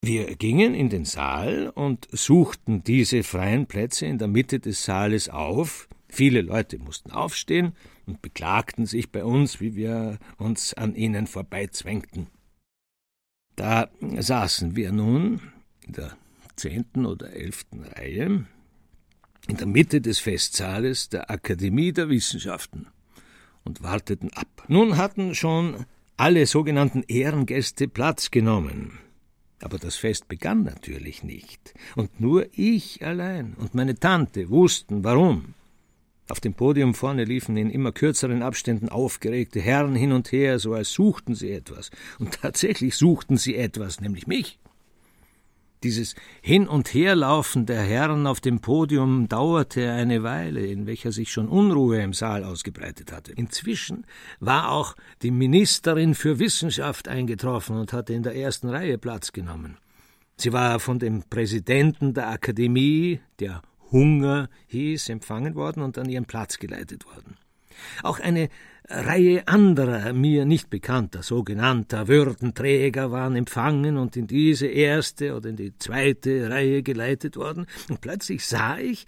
Wir 0.00 0.36
gingen 0.36 0.74
in 0.74 0.90
den 0.90 1.04
Saal 1.04 1.70
und 1.74 2.08
suchten 2.12 2.84
diese 2.84 3.24
freien 3.24 3.66
Plätze 3.66 4.06
in 4.06 4.18
der 4.18 4.28
Mitte 4.28 4.60
des 4.60 4.84
Saales 4.84 5.28
auf. 5.28 5.88
Viele 6.08 6.40
Leute 6.40 6.78
mussten 6.78 7.10
aufstehen 7.10 7.72
und 8.06 8.22
beklagten 8.22 8.86
sich 8.86 9.10
bei 9.10 9.24
uns, 9.24 9.60
wie 9.60 9.74
wir 9.74 10.18
uns 10.38 10.72
an 10.72 10.94
ihnen 10.94 11.26
vorbeizwängten. 11.26 12.28
Da 13.56 13.90
saßen 14.00 14.76
wir 14.76 14.92
nun 14.92 15.40
in 15.84 15.94
der 15.94 16.16
zehnten 16.54 17.04
oder 17.04 17.32
elften 17.32 17.82
Reihe, 17.82 18.46
in 19.48 19.56
der 19.56 19.66
Mitte 19.66 20.00
des 20.00 20.18
Festsaales 20.18 21.08
der 21.08 21.30
Akademie 21.30 21.92
der 21.92 22.08
Wissenschaften 22.08 22.86
und 23.64 23.82
warteten 23.82 24.30
ab. 24.34 24.64
Nun 24.68 24.96
hatten 24.96 25.34
schon 25.34 25.86
alle 26.16 26.46
sogenannten 26.46 27.02
Ehrengäste 27.08 27.88
Platz 27.88 28.30
genommen. 28.30 28.98
Aber 29.60 29.78
das 29.78 29.96
Fest 29.96 30.28
begann 30.28 30.62
natürlich 30.62 31.24
nicht, 31.24 31.74
und 31.96 32.20
nur 32.20 32.46
ich 32.52 33.04
allein 33.04 33.54
und 33.54 33.74
meine 33.74 33.98
Tante 33.98 34.50
wussten 34.50 35.02
warum. 35.02 35.54
Auf 36.28 36.40
dem 36.40 36.54
Podium 36.54 36.94
vorne 36.94 37.24
liefen 37.24 37.56
in 37.56 37.70
immer 37.70 37.90
kürzeren 37.90 38.42
Abständen 38.42 38.90
aufgeregte 38.90 39.60
Herren 39.60 39.96
hin 39.96 40.12
und 40.12 40.30
her, 40.30 40.58
so 40.58 40.74
als 40.74 40.92
suchten 40.92 41.34
sie 41.34 41.50
etwas. 41.50 41.90
Und 42.18 42.34
tatsächlich 42.42 42.96
suchten 42.96 43.38
sie 43.38 43.56
etwas, 43.56 44.00
nämlich 44.00 44.26
mich. 44.26 44.58
Dieses 45.82 46.14
Hin- 46.42 46.66
und 46.66 46.92
Herlaufen 46.92 47.66
der 47.66 47.82
Herren 47.82 48.26
auf 48.26 48.40
dem 48.40 48.60
Podium 48.60 49.28
dauerte 49.28 49.92
eine 49.92 50.22
Weile, 50.22 50.66
in 50.66 50.86
welcher 50.86 51.12
sich 51.12 51.30
schon 51.30 51.48
Unruhe 51.48 52.00
im 52.02 52.12
Saal 52.12 52.42
ausgebreitet 52.42 53.12
hatte. 53.12 53.32
Inzwischen 53.32 54.04
war 54.40 54.72
auch 54.72 54.96
die 55.22 55.30
Ministerin 55.30 56.14
für 56.14 56.38
Wissenschaft 56.38 57.06
eingetroffen 57.06 57.76
und 57.76 57.92
hatte 57.92 58.12
in 58.12 58.24
der 58.24 58.34
ersten 58.34 58.68
Reihe 58.68 58.98
Platz 58.98 59.32
genommen. 59.32 59.78
Sie 60.36 60.52
war 60.52 60.80
von 60.80 60.98
dem 60.98 61.22
Präsidenten 61.28 62.14
der 62.14 62.28
Akademie, 62.28 63.20
der 63.38 63.62
Hunger 63.90 64.48
hieß, 64.66 65.08
empfangen 65.08 65.54
worden 65.54 65.82
und 65.82 65.98
an 65.98 66.08
ihren 66.08 66.26
Platz 66.26 66.58
geleitet 66.58 67.06
worden. 67.06 67.36
Auch 68.02 68.20
eine 68.20 68.48
Reihe 68.90 69.46
anderer, 69.46 70.14
mir 70.14 70.46
nicht 70.46 70.70
bekannter, 70.70 71.22
sogenannter 71.22 72.08
Würdenträger 72.08 73.10
waren 73.10 73.36
empfangen 73.36 73.98
und 73.98 74.16
in 74.16 74.26
diese 74.26 74.66
erste 74.66 75.36
oder 75.36 75.50
in 75.50 75.56
die 75.56 75.76
zweite 75.76 76.48
Reihe 76.48 76.82
geleitet 76.82 77.36
worden, 77.36 77.66
und 77.90 78.00
plötzlich 78.00 78.46
sah 78.46 78.78
ich, 78.78 79.06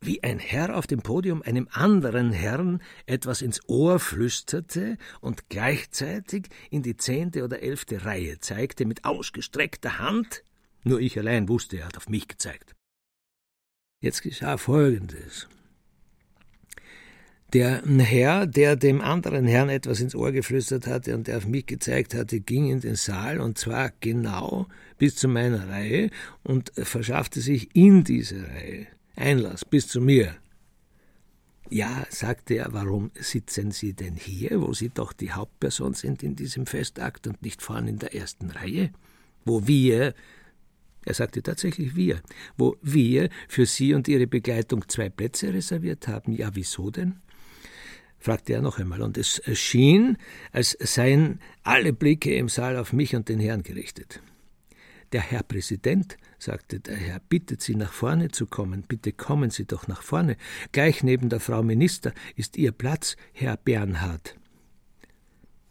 wie 0.00 0.22
ein 0.22 0.38
Herr 0.38 0.76
auf 0.76 0.86
dem 0.86 1.02
Podium 1.02 1.42
einem 1.42 1.68
anderen 1.72 2.32
Herrn 2.32 2.80
etwas 3.06 3.42
ins 3.42 3.60
Ohr 3.68 3.98
flüsterte 3.98 4.96
und 5.20 5.48
gleichzeitig 5.48 6.48
in 6.70 6.82
die 6.82 6.96
zehnte 6.96 7.44
oder 7.44 7.62
elfte 7.62 8.04
Reihe 8.04 8.38
zeigte 8.38 8.86
mit 8.86 9.04
ausgestreckter 9.04 9.98
Hand. 9.98 10.42
Nur 10.84 11.00
ich 11.00 11.18
allein 11.18 11.48
wusste, 11.48 11.78
er 11.78 11.86
hat 11.86 11.96
auf 11.96 12.08
mich 12.08 12.28
gezeigt. 12.28 12.74
Jetzt 14.00 14.22
geschah 14.22 14.56
Folgendes. 14.56 15.48
Der 17.52 17.82
Herr, 17.84 18.46
der 18.46 18.76
dem 18.76 19.00
anderen 19.00 19.44
Herrn 19.46 19.70
etwas 19.70 20.00
ins 20.00 20.14
Ohr 20.14 20.30
geflüstert 20.30 20.86
hatte 20.86 21.16
und 21.16 21.26
der 21.26 21.38
auf 21.38 21.48
mich 21.48 21.66
gezeigt 21.66 22.14
hatte, 22.14 22.38
ging 22.38 22.70
in 22.70 22.80
den 22.80 22.94
Saal 22.94 23.40
und 23.40 23.58
zwar 23.58 23.90
genau 23.98 24.68
bis 24.98 25.16
zu 25.16 25.26
meiner 25.26 25.68
Reihe 25.68 26.10
und 26.44 26.70
verschaffte 26.76 27.40
sich 27.40 27.74
in 27.74 28.04
diese 28.04 28.48
Reihe 28.48 28.86
Einlass 29.16 29.64
bis 29.64 29.88
zu 29.88 30.00
mir. 30.00 30.36
Ja, 31.70 32.04
sagte 32.08 32.54
er, 32.54 32.72
warum 32.72 33.10
sitzen 33.14 33.72
Sie 33.72 33.94
denn 33.94 34.14
hier, 34.14 34.60
wo 34.60 34.72
Sie 34.72 34.88
doch 34.88 35.12
die 35.12 35.32
Hauptperson 35.32 35.94
sind 35.94 36.22
in 36.22 36.36
diesem 36.36 36.66
Festakt 36.66 37.26
und 37.26 37.42
nicht 37.42 37.62
vorne 37.62 37.90
in 37.90 37.98
der 37.98 38.14
ersten 38.14 38.50
Reihe? 38.50 38.90
Wo 39.44 39.66
wir, 39.66 40.14
er 41.04 41.14
sagte 41.14 41.42
tatsächlich 41.42 41.96
wir, 41.96 42.22
wo 42.56 42.76
wir 42.82 43.28
für 43.48 43.66
Sie 43.66 43.94
und 43.94 44.06
Ihre 44.08 44.26
Begleitung 44.26 44.88
zwei 44.88 45.08
Plätze 45.08 45.52
reserviert 45.52 46.06
haben. 46.08 46.32
Ja, 46.32 46.50
wieso 46.54 46.90
denn? 46.90 47.20
Fragte 48.20 48.52
er 48.52 48.62
noch 48.62 48.78
einmal, 48.78 49.02
und 49.02 49.18
es 49.18 49.42
schien, 49.54 50.16
als 50.52 50.76
seien 50.78 51.40
alle 51.62 51.92
Blicke 51.92 52.34
im 52.36 52.48
Saal 52.48 52.76
auf 52.76 52.92
mich 52.92 53.16
und 53.16 53.28
den 53.28 53.40
Herrn 53.40 53.62
gerichtet. 53.62 54.20
Der 55.12 55.22
Herr 55.22 55.42
Präsident, 55.42 56.18
sagte 56.38 56.78
der 56.78 56.96
Herr, 56.96 57.18
bittet 57.18 57.62
Sie 57.62 57.74
nach 57.74 57.92
vorne 57.92 58.28
zu 58.28 58.46
kommen, 58.46 58.84
bitte 58.86 59.12
kommen 59.12 59.50
Sie 59.50 59.64
doch 59.64 59.88
nach 59.88 60.02
vorne. 60.02 60.36
Gleich 60.70 61.02
neben 61.02 61.28
der 61.28 61.40
Frau 61.40 61.64
Minister 61.64 62.12
ist 62.36 62.56
Ihr 62.56 62.70
Platz, 62.70 63.16
Herr 63.32 63.56
Bernhard. 63.56 64.36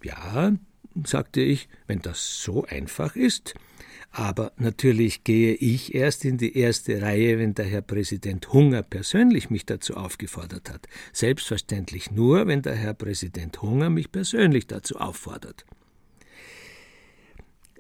Ja, 0.03 0.53
sagte 1.06 1.39
ich, 1.39 1.70
wenn 1.88 2.01
das 2.01 2.41
so 2.44 2.65
einfach 2.65 3.15
ist, 3.15 3.53
aber 4.11 4.51
natürlich 4.57 5.23
gehe 5.23 5.53
ich 5.53 5.93
erst 5.93 6.25
in 6.25 6.37
die 6.37 6.57
erste 6.57 7.01
Reihe, 7.01 7.37
wenn 7.37 7.53
der 7.53 7.65
Herr 7.65 7.81
Präsident 7.81 8.51
Hunger 8.51 8.81
persönlich 8.81 9.49
mich 9.49 9.65
dazu 9.65 9.95
aufgefordert 9.95 10.69
hat. 10.71 10.87
Selbstverständlich 11.13 12.11
nur, 12.11 12.47
wenn 12.47 12.61
der 12.61 12.75
Herr 12.75 12.93
Präsident 12.93 13.61
Hunger 13.61 13.89
mich 13.89 14.11
persönlich 14.11 14.67
dazu 14.67 14.97
auffordert. 14.97 15.65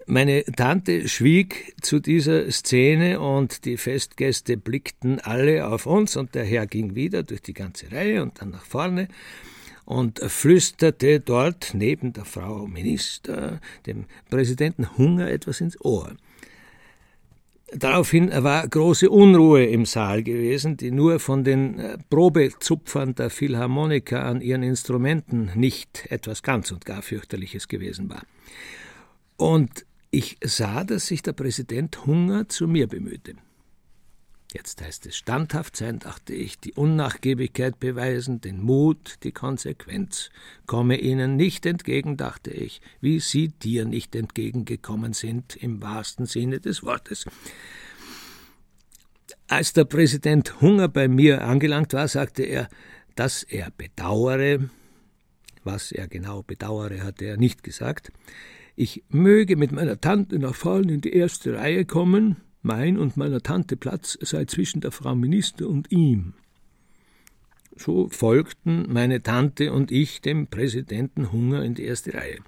Meine 0.05 0.43
Tante 0.43 1.07
schwieg 1.07 1.75
zu 1.81 1.99
dieser 1.99 2.51
Szene 2.51 3.19
und 3.19 3.65
die 3.65 3.77
Festgäste 3.77 4.57
blickten 4.57 5.19
alle 5.19 5.67
auf 5.67 5.85
uns 5.85 6.17
und 6.17 6.33
der 6.33 6.45
Herr 6.45 6.65
ging 6.65 6.95
wieder 6.95 7.21
durch 7.21 7.43
die 7.43 7.53
ganze 7.53 7.91
Reihe 7.91 8.23
und 8.23 8.41
dann 8.41 8.49
nach 8.49 8.65
vorne 8.65 9.07
und 9.89 10.19
flüsterte 10.19 11.19
dort 11.19 11.71
neben 11.73 12.13
der 12.13 12.23
Frau 12.23 12.67
Minister 12.67 13.59
dem 13.87 14.05
Präsidenten 14.29 14.95
Hunger 14.99 15.27
etwas 15.31 15.61
ins 15.61 15.83
Ohr. 15.83 16.15
Daraufhin 17.73 18.31
war 18.31 18.67
große 18.67 19.09
Unruhe 19.09 19.65
im 19.65 19.87
Saal 19.87 20.21
gewesen, 20.21 20.77
die 20.77 20.91
nur 20.91 21.19
von 21.19 21.43
den 21.43 21.79
äh, 21.79 21.97
Probezupfern 22.07 23.15
der 23.15 23.31
Philharmoniker 23.31 24.23
an 24.25 24.41
ihren 24.41 24.61
Instrumenten 24.61 25.49
nicht 25.55 26.05
etwas 26.11 26.43
ganz 26.43 26.71
und 26.71 26.85
gar 26.85 27.01
fürchterliches 27.01 27.67
gewesen 27.67 28.11
war. 28.11 28.21
Und 29.37 29.87
ich 30.11 30.37
sah, 30.43 30.83
dass 30.83 31.07
sich 31.07 31.23
der 31.23 31.33
Präsident 31.33 32.05
Hunger 32.05 32.47
zu 32.47 32.67
mir 32.67 32.85
bemühte. 32.87 33.33
Jetzt 34.51 34.81
heißt 34.81 35.05
es 35.05 35.15
standhaft 35.15 35.75
sein, 35.75 35.99
dachte 35.99 36.33
ich, 36.33 36.59
die 36.59 36.73
Unnachgiebigkeit 36.73 37.79
beweisen, 37.79 38.41
den 38.41 38.59
Mut, 38.63 39.17
die 39.21 39.31
Konsequenz. 39.31 40.31
Komme 40.65 40.99
ihnen 40.99 41.35
nicht 41.35 41.67
entgegen, 41.67 42.17
dachte 42.17 42.49
ich, 42.49 42.81
wie 42.99 43.19
sie 43.19 43.49
dir 43.49 43.85
nicht 43.85 44.15
entgegengekommen 44.15 45.13
sind, 45.13 45.55
im 45.55 45.83
wahrsten 45.83 46.25
Sinne 46.25 46.59
des 46.59 46.81
Wortes. 46.83 47.25
Als 49.47 49.73
der 49.73 49.85
Präsident 49.85 50.61
Hunger 50.61 50.87
bei 50.87 51.07
mir 51.07 51.43
angelangt 51.43 51.93
war, 51.93 52.07
sagte 52.07 52.41
er, 52.41 52.69
dass 53.13 53.43
er 53.43 53.69
bedauere, 53.69 54.67
was 55.63 55.91
er 55.91 56.07
genau 56.07 56.41
bedauere, 56.41 57.03
hatte 57.03 57.25
er 57.25 57.37
nicht 57.37 57.63
gesagt, 57.63 58.11
ich 58.75 59.03
möge 59.09 59.57
mit 59.57 59.71
meiner 59.71 59.99
Tante 60.01 60.39
nach 60.39 60.55
vorne 60.55 60.93
in 60.93 61.01
die 61.01 61.13
erste 61.13 61.55
Reihe 61.55 61.85
kommen, 61.85 62.37
mein 62.61 62.97
und 62.97 63.17
meiner 63.17 63.41
Tante 63.41 63.77
Platz 63.77 64.17
sei 64.21 64.45
zwischen 64.45 64.81
der 64.81 64.91
Frau 64.91 65.15
Minister 65.15 65.67
und 65.67 65.91
ihm. 65.91 66.33
So 67.75 68.09
folgten 68.09 68.91
meine 68.91 69.23
Tante 69.23 69.71
und 69.71 69.91
ich 69.91 70.21
dem 70.21 70.47
Präsidenten 70.47 71.31
Hunger 71.31 71.63
in 71.63 71.75
die 71.75 71.85
erste 71.85 72.13
Reihe. 72.13 72.39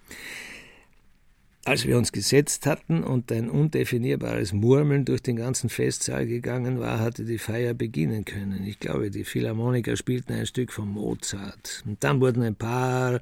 Als 1.64 1.86
wir 1.86 1.98
uns 1.98 2.12
gesetzt 2.12 2.66
hatten 2.66 3.04
und 3.04 3.32
ein 3.32 3.48
undefinierbares 3.48 4.52
Murmeln 4.52 5.06
durch 5.06 5.22
den 5.22 5.36
ganzen 5.36 5.70
Festsaal 5.70 6.26
gegangen 6.26 6.80
war, 6.80 7.00
hatte 7.00 7.24
die 7.24 7.38
Feier 7.38 7.76
beginnen 7.76 8.26
können. 8.26 8.66
Ich 8.66 8.80
glaube, 8.80 9.12
die 9.12 9.24
Philharmoniker 9.24 9.96
spielten 9.96 10.34
ein 10.34 10.48
Stück 10.48 10.74
von 10.74 10.90
Mozart. 10.90 11.84
Und 11.86 12.04
dann 12.04 12.20
wurden 12.20 12.42
ein 12.42 12.56
paar 12.56 13.22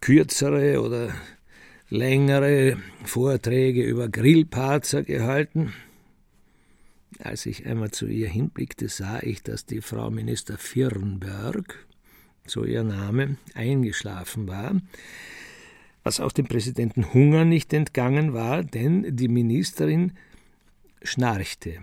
kürzere 0.00 0.82
oder 0.82 1.14
längere 1.88 2.78
Vorträge 3.04 3.84
über 3.84 4.08
Grillparzer 4.08 5.04
gehalten. 5.04 5.72
Als 7.18 7.46
ich 7.46 7.66
einmal 7.66 7.90
zu 7.90 8.06
ihr 8.06 8.28
hinblickte, 8.28 8.88
sah 8.88 9.20
ich, 9.22 9.42
dass 9.42 9.66
die 9.66 9.80
Frau 9.80 10.10
Minister 10.10 10.58
Firnberg, 10.58 11.86
so 12.46 12.64
ihr 12.64 12.84
Name, 12.84 13.36
eingeschlafen 13.54 14.48
war, 14.48 14.80
was 16.02 16.20
auch 16.20 16.32
dem 16.32 16.46
Präsidenten 16.46 17.12
Hunger 17.14 17.44
nicht 17.44 17.72
entgangen 17.72 18.32
war, 18.32 18.62
denn 18.62 19.16
die 19.16 19.28
Ministerin 19.28 20.12
schnarchte 21.02 21.78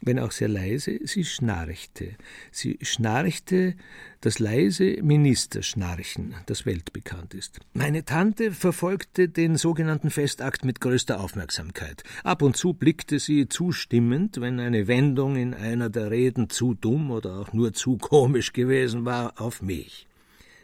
wenn 0.00 0.18
auch 0.18 0.32
sehr 0.32 0.48
leise, 0.48 0.98
sie 1.04 1.24
schnarchte. 1.24 2.16
Sie 2.50 2.78
schnarchte 2.82 3.74
das 4.20 4.38
leise 4.38 4.98
Ministerschnarchen, 5.02 6.34
das 6.46 6.66
weltbekannt 6.66 7.34
ist. 7.34 7.60
Meine 7.72 8.04
Tante 8.04 8.52
verfolgte 8.52 9.28
den 9.28 9.56
sogenannten 9.56 10.10
Festakt 10.10 10.64
mit 10.64 10.80
größter 10.80 11.20
Aufmerksamkeit. 11.20 12.02
Ab 12.24 12.42
und 12.42 12.56
zu 12.56 12.72
blickte 12.72 13.18
sie 13.18 13.48
zustimmend, 13.48 14.40
wenn 14.40 14.60
eine 14.60 14.88
Wendung 14.88 15.36
in 15.36 15.54
einer 15.54 15.90
der 15.90 16.10
Reden 16.10 16.50
zu 16.50 16.74
dumm 16.74 17.10
oder 17.10 17.38
auch 17.38 17.52
nur 17.52 17.72
zu 17.72 17.96
komisch 17.96 18.52
gewesen 18.52 19.04
war, 19.04 19.40
auf 19.40 19.62
mich. 19.62 20.06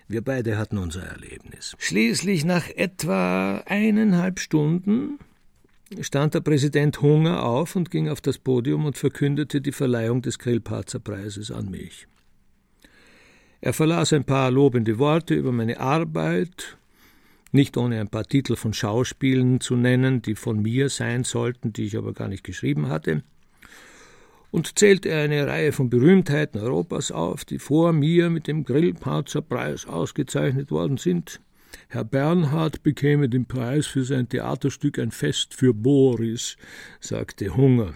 Wir 0.09 0.23
beide 0.23 0.57
hatten 0.57 0.78
unser 0.78 1.02
Erlebnis. 1.02 1.75
Schließlich 1.78 2.45
nach 2.45 2.69
etwa 2.69 3.59
eineinhalb 3.66 4.38
Stunden 4.38 5.19
stand 6.00 6.35
der 6.35 6.40
Präsident 6.40 7.00
Hunger 7.00 7.45
auf 7.45 7.76
und 7.76 7.90
ging 7.90 8.09
auf 8.09 8.21
das 8.21 8.38
Podium 8.38 8.85
und 8.85 8.99
verkündete 8.99 9.61
die 9.61 9.73
Verleihung 9.73 10.23
des 10.23 10.38
Grillparzer 10.38 10.99
Preises 10.99 11.50
an 11.50 11.71
mich. 11.71 12.07
Er 13.61 13.73
verlas 13.73 14.12
ein 14.12 14.25
paar 14.25 14.50
lobende 14.50 14.99
Worte 14.99 15.35
über 15.35 15.52
meine 15.52 15.81
Arbeit, 15.81 16.76
nicht 17.52 17.76
ohne 17.76 18.00
ein 18.00 18.09
paar 18.09 18.25
Titel 18.25 18.57
von 18.57 18.73
Schauspielen 18.73 19.61
zu 19.61 19.76
nennen, 19.76 20.23
die 20.23 20.35
von 20.35 20.61
mir 20.61 20.88
sein 20.88 21.25
sollten, 21.25 21.73
die 21.73 21.87
ich 21.87 21.97
aber 21.97 22.12
gar 22.12 22.28
nicht 22.28 22.45
geschrieben 22.45 22.88
hatte, 22.88 23.23
und 24.50 24.78
zählte 24.78 25.14
eine 25.14 25.47
Reihe 25.47 25.73
von 25.73 25.90
Berühmtheiten 25.90 26.61
Europas 26.61 27.11
auf, 27.11 27.45
die 27.45 27.59
vor 27.59 27.93
mir 27.93 28.31
mit 28.31 28.47
dem 28.47 28.64
Grillparzer 28.64 29.43
Preis 29.43 29.87
ausgezeichnet 29.87 30.71
worden 30.71 30.97
sind, 30.97 31.40
Herr 31.88 32.04
Bernhard 32.04 32.83
bekäme 32.83 33.28
den 33.28 33.47
Preis 33.47 33.87
für 33.87 34.04
sein 34.04 34.28
Theaterstück 34.28 34.99
Ein 34.99 35.11
Fest 35.11 35.54
für 35.54 35.75
Boris, 35.75 36.56
sagte 37.00 37.56
Hunger. 37.56 37.95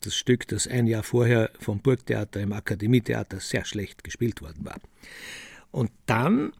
Das 0.00 0.14
Stück, 0.14 0.46
das 0.48 0.66
ein 0.66 0.86
Jahr 0.86 1.02
vorher 1.02 1.50
vom 1.58 1.80
Burgtheater 1.80 2.40
im 2.40 2.52
Akademietheater 2.52 3.40
sehr 3.40 3.64
schlecht 3.64 4.04
gespielt 4.04 4.40
worden 4.40 4.64
war. 4.64 4.80
Und 5.70 5.90
dann 6.06 6.52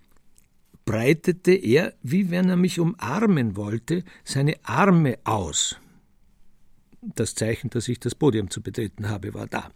breitete 0.85 1.53
er, 1.53 1.95
wie 2.03 2.31
wenn 2.31 2.49
er 2.49 2.57
mich 2.57 2.81
umarmen 2.81 3.57
wollte, 3.57 4.05
seine 4.25 4.57
Arme 4.63 5.19
aus. 5.25 5.77
Das 7.01 7.35
Zeichen, 7.35 7.71
dass 7.71 7.89
ich 7.89 8.01
das 8.01 8.15
Podium 8.15 8.51
zu 8.51 8.63
betreten 8.63 9.09
habe, 9.09 9.35
war 9.35 9.47
da. 9.47 9.71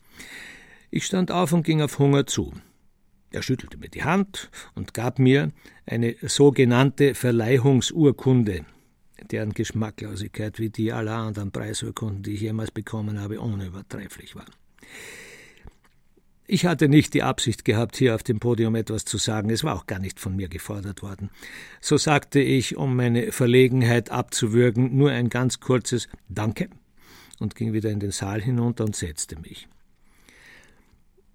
Ich 0.91 1.07
stand 1.07 1.31
auf 1.31 1.53
und 1.53 1.65
ging 1.65 1.83
auf 1.83 1.99
Hunger 1.99 2.27
zu. 2.27 2.53
Er 3.33 3.43
schüttelte 3.43 3.79
mir 3.79 3.89
die 3.89 4.05
Hand 4.05 4.51
und 4.75 4.93
gab 4.93 5.19
mir 5.19 5.53
eine 5.87 6.15
sogenannte 6.21 7.15
Verleihungsurkunde, 7.15 8.67
deren 9.31 9.55
Geschmacklosigkeit 9.55 10.59
wie 10.59 10.69
die 10.69 10.93
aller 10.93 11.17
anderen 11.17 11.51
Preisurkunden, 11.51 12.23
die 12.23 12.35
ich 12.35 12.43
jemals 12.43 12.71
bekommen 12.71 13.19
habe, 13.21 13.41
unübertrefflich 13.41 14.37
war. 14.37 14.45
Ich 16.47 16.67
hatte 16.67 16.89
nicht 16.89 17.15
die 17.15 17.23
Absicht 17.23 17.65
gehabt, 17.65 17.97
hier 17.97 18.15
auf 18.15 18.23
dem 18.23 18.39
Podium 18.39 18.75
etwas 18.75 19.07
zu 19.07 19.17
sagen, 19.17 19.49
es 19.49 19.65
war 19.65 19.77
auch 19.77 19.87
gar 19.87 19.99
nicht 19.99 20.21
von 20.21 20.37
mir 20.37 20.49
gefordert 20.49 21.03
worden. 21.03 21.31
So 21.81 21.97
sagte 21.97 22.41
ich, 22.41 22.77
um 22.77 22.95
meine 22.95 23.33
Verlegenheit 23.33 24.11
abzuwürgen, 24.11 24.95
nur 24.95 25.11
ein 25.11 25.31
ganz 25.31 25.61
kurzes 25.61 26.09
Danke 26.29 26.69
und 27.39 27.55
ging 27.55 27.73
wieder 27.73 27.91
in 27.91 28.01
den 28.01 28.11
Saal 28.11 28.43
hinunter 28.43 28.85
und 28.85 28.95
setzte 28.95 29.39
mich. 29.39 29.69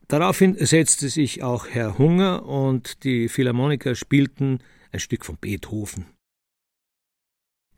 Daraufhin 0.08 0.56
setzte 0.66 1.10
sich 1.10 1.44
auch 1.44 1.68
Herr 1.68 1.98
Hunger 1.98 2.46
und 2.46 3.04
die 3.04 3.28
Philharmoniker 3.28 3.94
spielten 3.94 4.60
ein 4.92 5.02
Stück 5.02 5.26
von 5.26 5.36
Beethoven. 5.36 6.06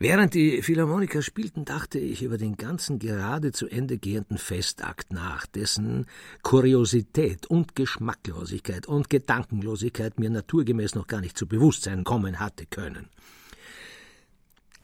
Während 0.01 0.33
die 0.33 0.61
Philharmoniker 0.61 1.21
spielten, 1.21 1.65
dachte 1.65 1.99
ich 1.99 2.21
über 2.21 2.37
den 2.37 2.55
ganzen 2.55 2.99
gerade 2.99 3.51
zu 3.51 3.67
Ende 3.67 3.97
gehenden 3.97 4.37
Festakt 4.37 5.11
nach, 5.11 5.45
dessen 5.45 6.05
Kuriosität 6.41 7.47
und 7.47 7.75
Geschmacklosigkeit 7.75 8.85
und 8.87 9.09
Gedankenlosigkeit 9.09 10.17
mir 10.17 10.29
naturgemäß 10.29 10.95
noch 10.95 11.07
gar 11.07 11.19
nicht 11.19 11.37
zu 11.37 11.47
Bewusstsein 11.47 12.05
kommen 12.05 12.39
hatte 12.39 12.65
können. 12.65 13.09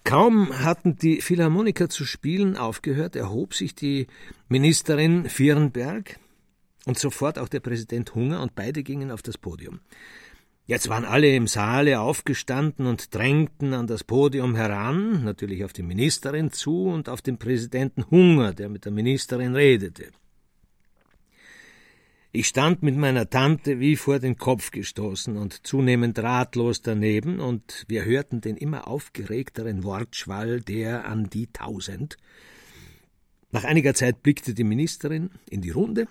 Kaum 0.04 0.52
hatten 0.60 0.98
die 0.98 1.22
Philharmoniker 1.22 1.90
zu 1.90 2.06
spielen 2.06 2.58
aufgehört, 2.58 3.16
erhob 3.16 3.54
sich 3.54 3.74
die 3.74 4.08
Ministerin 4.50 5.30
Vierenberg, 5.30 6.20
und 6.86 6.98
sofort 6.98 7.38
auch 7.39 7.50
der 7.50 7.60
Präsident 7.60 8.15
Hunger 8.15 8.42
und 8.42 8.56
beide 8.56 8.84
gingen 8.84 9.12
auf 9.12 9.22
das 9.22 9.38
Podium. 9.38 9.80
Jetzt 10.68 10.89
waren 10.89 11.06
alle 11.06 11.36
im 11.36 11.46
Saale 11.46 12.00
aufgestanden 12.00 12.88
und 12.88 13.14
drängten 13.14 13.74
an 13.74 13.86
das 13.86 14.03
Podium 14.03 14.55
heran, 14.55 15.24
natürlich 15.24 15.64
auf 15.64 15.74
die 15.74 15.83
Ministerin 15.83 16.51
zu 16.51 16.86
und 16.86 17.07
auf 17.07 17.22
den 17.22 17.38
Präsidenten 17.38 18.10
Hunger, 18.10 18.53
der 18.53 18.70
mit 18.70 18.86
der 18.86 18.92
Ministerin 18.92 19.55
redete. 19.55 20.10
Ich 22.31 22.48
stand 22.48 22.83
mit 22.83 22.98
meiner 22.98 23.29
Tante 23.29 23.79
wie 23.79 23.96
vor 23.96 24.20
den 24.20 24.38
Kopf 24.38 24.72
gestoßen 24.72 25.38
und 25.38 25.66
zunehmend 25.66 26.20
ratlos 26.20 26.81
daneben, 26.81 27.40
und 27.40 27.86
wir 27.88 28.03
hörten 28.03 28.42
den 28.42 28.57
immer 28.57 28.88
aufgeregteren 28.88 29.83
Wortschwall 29.83 30.62
der 30.62 31.05
an 31.05 31.29
die 31.29 31.48
tausend. 31.48 32.18
Nach 33.51 33.64
einiger 33.64 33.94
Zeit 33.94 34.22
blickte 34.22 34.53
die 34.53 34.66
Ministerin 34.66 35.29
in 35.50 35.62
die 35.62 35.70
Runde, 35.70 36.07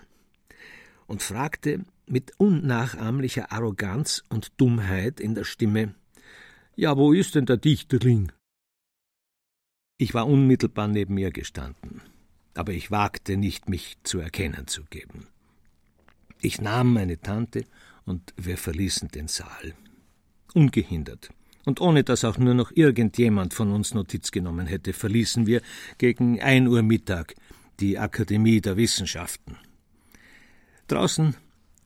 und 1.07 1.21
fragte 1.21 1.83
mit 2.07 2.33
unnachahmlicher 2.37 3.51
Arroganz 3.51 4.23
und 4.29 4.51
Dummheit 4.57 5.19
in 5.19 5.35
der 5.35 5.43
Stimme 5.43 5.95
Ja, 6.75 6.97
wo 6.97 7.13
ist 7.13 7.35
denn 7.35 7.45
der 7.45 7.57
Dichterling? 7.57 8.31
Ich 9.97 10.13
war 10.13 10.27
unmittelbar 10.27 10.87
neben 10.87 11.17
ihr 11.17 11.31
gestanden, 11.31 12.01
aber 12.53 12.73
ich 12.73 12.91
wagte 12.91 13.37
nicht, 13.37 13.69
mich 13.69 13.97
zu 14.03 14.19
erkennen 14.19 14.67
zu 14.67 14.83
geben. 14.83 15.27
Ich 16.41 16.59
nahm 16.59 16.93
meine 16.93 17.19
Tante 17.19 17.63
und 18.05 18.33
wir 18.37 18.57
verließen 18.57 19.09
den 19.09 19.27
Saal. 19.27 19.73
Ungehindert. 20.53 21.29
Und 21.65 21.81
ohne 21.81 22.03
dass 22.03 22.23
auch 22.23 22.37
nur 22.37 22.53
noch 22.53 22.71
irgendjemand 22.71 23.53
von 23.53 23.71
uns 23.71 23.93
Notiz 23.93 24.31
genommen 24.31 24.67
hätte, 24.67 24.93
verließen 24.93 25.47
wir 25.47 25.61
gegen 25.97 26.39
ein 26.39 26.67
Uhr 26.67 26.83
Mittag 26.83 27.35
die 27.79 27.97
Akademie 27.97 28.61
der 28.61 28.77
Wissenschaften. 28.77 29.57
Draußen 30.87 31.35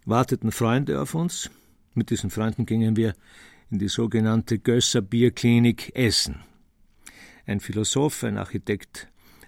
warteten 0.05 0.51
Freunde 0.51 1.01
auf 1.01 1.15
uns. 1.15 1.49
Mit 1.93 2.09
diesen 2.09 2.29
Freunden 2.29 2.65
gingen 2.65 2.97
wir 2.97 3.15
in 3.71 3.79
die 3.79 3.87
sogenannte 3.87 4.59
Gösser 4.59 5.01
Bierklinik 5.01 5.95
Essen. 5.95 6.43
Ein 7.45 7.61
Philosoph, 7.61 8.23
ein 8.23 8.37
Architekt, 8.37 9.07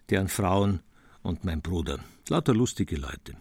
deren 0.09 0.29
Frauen 0.29 0.79
und 1.21 1.43
mein 1.43 1.61
Bruder. 1.61 1.99
Lauter 2.29 2.53
lustige 2.53 2.95
Leute. 2.95 3.35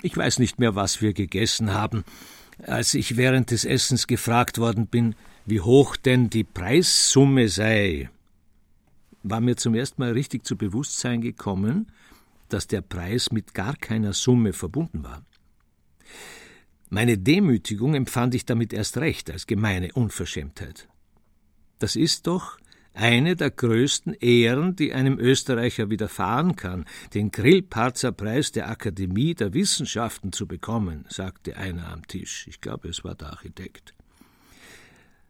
Ich 0.00 0.16
weiß 0.16 0.38
nicht 0.38 0.60
mehr, 0.60 0.76
was 0.76 1.02
wir 1.02 1.12
gegessen 1.12 1.74
haben. 1.74 2.04
Als 2.62 2.94
ich 2.94 3.16
während 3.16 3.50
des 3.50 3.64
Essens 3.64 4.06
gefragt 4.06 4.58
worden 4.58 4.86
bin, 4.86 5.16
wie 5.44 5.60
hoch 5.60 5.96
denn 5.96 6.30
die 6.30 6.44
Preissumme 6.44 7.48
sei, 7.48 8.10
war 9.24 9.40
mir 9.40 9.56
zum 9.56 9.74
ersten 9.74 10.00
Mal 10.00 10.12
richtig 10.12 10.46
zu 10.46 10.56
Bewusstsein 10.56 11.20
gekommen, 11.20 11.90
dass 12.52 12.66
der 12.66 12.82
Preis 12.82 13.32
mit 13.32 13.54
gar 13.54 13.76
keiner 13.76 14.12
Summe 14.12 14.52
verbunden 14.52 15.02
war. 15.04 15.24
Meine 16.88 17.18
Demütigung 17.18 17.94
empfand 17.94 18.34
ich 18.34 18.44
damit 18.44 18.72
erst 18.72 18.98
recht 18.98 19.30
als 19.30 19.46
gemeine 19.46 19.92
Unverschämtheit. 19.92 20.88
Das 21.78 21.96
ist 21.96 22.26
doch 22.26 22.58
eine 22.92 23.36
der 23.36 23.50
größten 23.50 24.14
Ehren, 24.14 24.74
die 24.74 24.92
einem 24.92 25.18
Österreicher 25.18 25.90
widerfahren 25.90 26.56
kann, 26.56 26.84
den 27.14 27.30
Grillparzer 27.30 28.12
Preis 28.12 28.50
der 28.50 28.68
Akademie 28.68 29.34
der 29.34 29.54
Wissenschaften 29.54 30.32
zu 30.32 30.46
bekommen, 30.46 31.04
sagte 31.08 31.56
einer 31.56 31.92
am 31.92 32.06
Tisch. 32.06 32.46
Ich 32.48 32.60
glaube, 32.60 32.88
es 32.88 33.04
war 33.04 33.14
der 33.14 33.30
Architekt. 33.30 33.94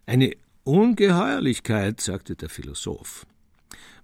Eine 0.07 0.33
Ungeheuerlichkeit, 0.65 2.01
sagte 2.01 2.37
der 2.37 2.49
Philosoph. 2.49 3.27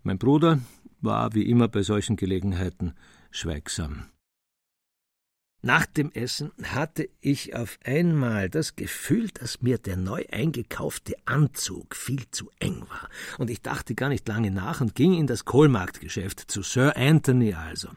Mein 0.03 0.19
Bruder, 0.19 0.61
war 1.01 1.35
wie 1.35 1.49
immer 1.49 1.69
bei 1.69 1.83
solchen 1.83 2.17
Gelegenheiten 2.17 2.95
schweigsam. 3.31 4.07
Nach 5.63 5.85
dem 5.85 6.13
Essen 6.13 6.53
hatte 6.63 7.09
ich 7.21 7.57
auf 7.57 7.79
einmal 7.83 8.49
das 8.49 8.77
Gefühl, 8.77 9.29
dass 9.35 9.63
mir 9.63 9.79
der 9.79 9.97
neu 9.97 10.23
eingekaufte 10.31 11.17
Anzug 11.25 11.97
viel 11.97 12.31
zu 12.31 12.51
eng 12.61 12.83
war, 12.83 13.09
und 13.39 13.51
ich 13.51 13.63
dachte 13.63 13.97
gar 13.97 14.09
nicht 14.09 14.29
lange 14.29 14.53
nach 14.53 14.81
und 14.81 14.95
ging 14.95 15.15
in 15.15 15.27
das 15.27 15.45
Kohlmarktgeschäft 15.45 16.49
zu 16.49 16.63
Sir 16.63 16.97
Anthony 16.97 17.55
also 17.55 17.89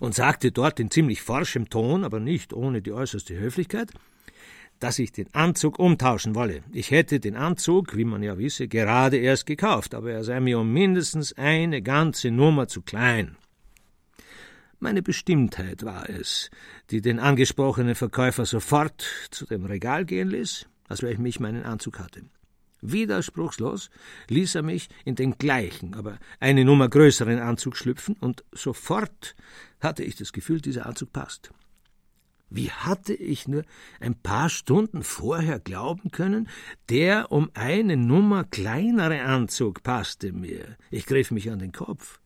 und 0.00 0.14
sagte 0.14 0.52
dort 0.52 0.80
in 0.80 0.90
ziemlich 0.90 1.20
forschem 1.20 1.68
Ton, 1.68 2.04
aber 2.04 2.18
nicht 2.18 2.54
ohne 2.54 2.80
die 2.80 2.92
äußerste 2.92 3.38
Höflichkeit, 3.38 3.92
dass 4.80 4.98
ich 4.98 5.12
den 5.12 5.32
Anzug 5.34 5.78
umtauschen 5.78 6.34
wolle. 6.34 6.60
Ich 6.72 6.90
hätte 6.90 7.20
den 7.20 7.36
Anzug, 7.36 7.96
wie 7.96 8.04
man 8.04 8.22
ja 8.22 8.38
wisse, 8.38 8.68
gerade 8.68 9.16
erst 9.16 9.46
gekauft, 9.46 9.94
aber 9.94 10.12
er 10.12 10.24
sei 10.24 10.40
mir 10.40 10.58
um 10.58 10.72
mindestens 10.72 11.32
eine 11.32 11.82
ganze 11.82 12.30
Nummer 12.30 12.68
zu 12.68 12.82
klein. 12.82 13.36
Meine 14.80 15.02
Bestimmtheit 15.02 15.84
war 15.84 16.08
es, 16.08 16.50
die 16.90 17.00
den 17.00 17.18
angesprochenen 17.18 17.96
Verkäufer 17.96 18.46
sofort 18.46 19.04
zu 19.30 19.44
dem 19.44 19.64
Regal 19.64 20.04
gehen 20.04 20.30
ließ, 20.30 20.66
als 20.88 21.02
welchem 21.02 21.26
ich 21.26 21.40
meinen 21.40 21.64
Anzug 21.64 21.98
hatte. 21.98 22.22
Widerspruchslos 22.80 23.90
ließ 24.28 24.54
er 24.54 24.62
mich 24.62 24.88
in 25.04 25.16
den 25.16 25.36
gleichen, 25.36 25.94
aber 25.94 26.18
eine 26.38 26.64
Nummer 26.64 26.88
größeren 26.88 27.40
Anzug 27.40 27.76
schlüpfen, 27.76 28.14
und 28.20 28.44
sofort 28.52 29.34
hatte 29.80 30.04
ich 30.04 30.14
das 30.14 30.32
Gefühl, 30.32 30.60
dieser 30.60 30.86
Anzug 30.86 31.12
passt. 31.12 31.50
Wie 32.50 32.70
hatte 32.70 33.14
ich 33.14 33.46
nur 33.46 33.62
ein 34.00 34.14
paar 34.14 34.48
Stunden 34.48 35.02
vorher 35.02 35.58
glauben 35.58 36.10
können, 36.10 36.48
der 36.88 37.30
um 37.30 37.50
eine 37.54 37.96
Nummer 37.96 38.44
kleinere 38.44 39.22
Anzug 39.22 39.82
passte 39.82 40.32
mir. 40.32 40.76
Ich 40.90 41.06
griff 41.06 41.30
mich 41.30 41.50
an 41.50 41.58
den 41.58 41.72
Kopf. 41.72 42.20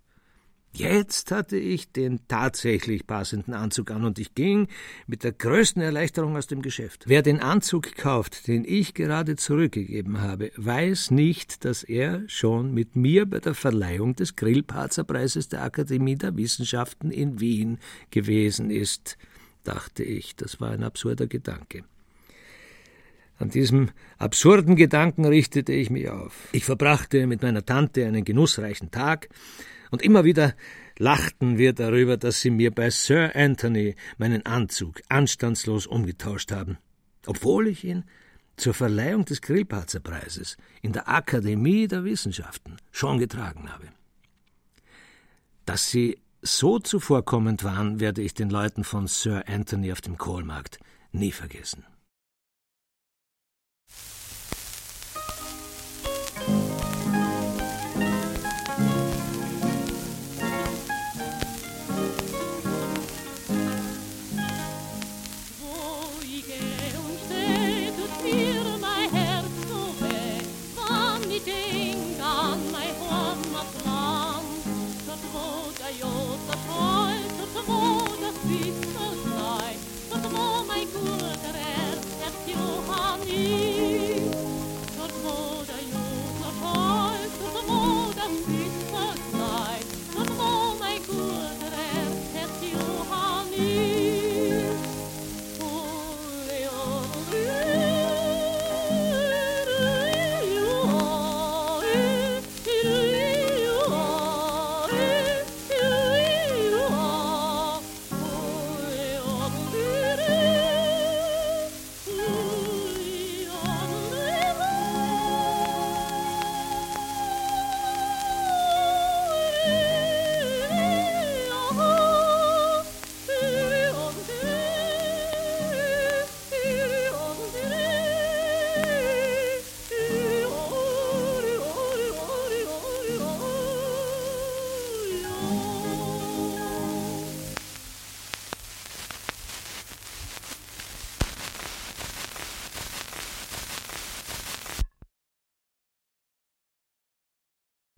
Jetzt 0.74 1.30
hatte 1.32 1.58
ich 1.58 1.92
den 1.92 2.20
tatsächlich 2.28 3.06
passenden 3.06 3.52
Anzug 3.52 3.90
an 3.90 4.04
und 4.04 4.18
ich 4.18 4.34
ging 4.34 4.68
mit 5.06 5.22
der 5.22 5.32
größten 5.32 5.82
Erleichterung 5.82 6.34
aus 6.34 6.46
dem 6.46 6.62
Geschäft. 6.62 7.04
Wer 7.06 7.20
den 7.20 7.40
Anzug 7.40 7.94
kauft, 7.94 8.46
den 8.48 8.64
ich 8.64 8.94
gerade 8.94 9.36
zurückgegeben 9.36 10.22
habe, 10.22 10.50
weiß 10.56 11.10
nicht, 11.10 11.66
dass 11.66 11.82
er 11.82 12.26
schon 12.26 12.72
mit 12.72 12.96
mir 12.96 13.26
bei 13.26 13.40
der 13.40 13.54
Verleihung 13.54 14.16
des 14.16 14.34
Grillparzerpreises 14.34 15.50
der 15.50 15.62
Akademie 15.62 16.16
der 16.16 16.38
Wissenschaften 16.38 17.10
in 17.10 17.38
Wien 17.38 17.78
gewesen 18.10 18.70
ist, 18.70 19.18
dachte 19.64 20.02
ich. 20.02 20.36
Das 20.36 20.60
war 20.60 20.70
ein 20.70 20.82
absurder 20.82 21.26
Gedanke. 21.26 21.84
An 23.38 23.50
diesem 23.50 23.90
absurden 24.18 24.76
Gedanken 24.76 25.24
richtete 25.24 25.72
ich 25.72 25.90
mich 25.90 26.08
auf. 26.08 26.48
Ich 26.52 26.64
verbrachte 26.64 27.26
mit 27.26 27.42
meiner 27.42 27.64
Tante 27.64 28.06
einen 28.06 28.24
genussreichen 28.24 28.90
Tag, 28.90 29.28
und 29.92 30.00
immer 30.00 30.24
wieder 30.24 30.54
lachten 30.98 31.58
wir 31.58 31.74
darüber, 31.74 32.16
dass 32.16 32.40
sie 32.40 32.50
mir 32.50 32.70
bei 32.70 32.88
Sir 32.88 33.36
Anthony 33.36 33.94
meinen 34.16 34.46
Anzug 34.46 35.02
anstandslos 35.08 35.86
umgetauscht 35.86 36.50
haben, 36.50 36.78
obwohl 37.26 37.68
ich 37.68 37.84
ihn 37.84 38.04
zur 38.56 38.72
Verleihung 38.72 39.26
des 39.26 39.42
Grillparzerpreises 39.42 40.56
in 40.80 40.92
der 40.92 41.08
Akademie 41.08 41.88
der 41.88 42.04
Wissenschaften 42.04 42.78
schon 42.90 43.18
getragen 43.18 43.70
habe. 43.70 43.88
Dass 45.66 45.90
sie 45.90 46.18
so 46.42 46.78
zuvorkommend 46.78 47.64
waren, 47.64 48.00
werde 48.00 48.20
ich 48.20 48.34
den 48.34 48.50
Leuten 48.50 48.84
von 48.84 49.06
Sir 49.06 49.44
Anthony 49.46 49.92
auf 49.92 50.00
dem 50.00 50.18
Kohlmarkt 50.18 50.78
nie 51.12 51.32
vergessen. 51.32 51.84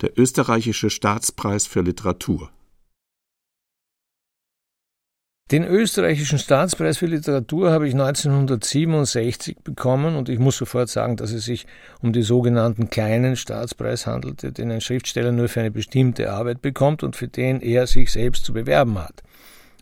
Der 0.05 0.19
österreichische 0.19 0.91
Staatspreis 0.91 1.67
für 1.67 1.81
Literatur. 1.81 2.51
Den 5.51 5.65
österreichischen 5.65 6.39
Staatspreis 6.39 6.99
für 6.99 7.07
Literatur 7.07 7.71
habe 7.71 7.89
ich 7.89 7.95
1967 7.95 9.57
bekommen 9.65 10.17
und 10.17 10.29
ich 10.29 10.39
muss 10.39 10.59
sofort 10.59 10.91
sagen, 10.91 11.17
dass 11.17 11.33
es 11.33 11.47
sich 11.47 11.67
um 12.03 12.13
den 12.13 12.23
sogenannten 12.23 12.91
kleinen 12.91 13.37
Staatspreis 13.37 14.07
handelte, 14.07 14.53
den 14.53 14.71
ein 14.71 14.83
Schriftsteller 14.83 15.33
nur 15.33 15.49
für 15.49 15.61
eine 15.61 15.71
bestimmte 15.71 16.31
Arbeit 16.31 16.61
bekommt 16.61 17.03
und 17.03 17.17
für 17.17 17.29
den 17.29 17.63
er 17.63 17.87
sich 17.87 18.13
selbst 18.13 18.45
zu 18.45 18.53
bewerben 18.53 18.99
hat, 18.99 19.23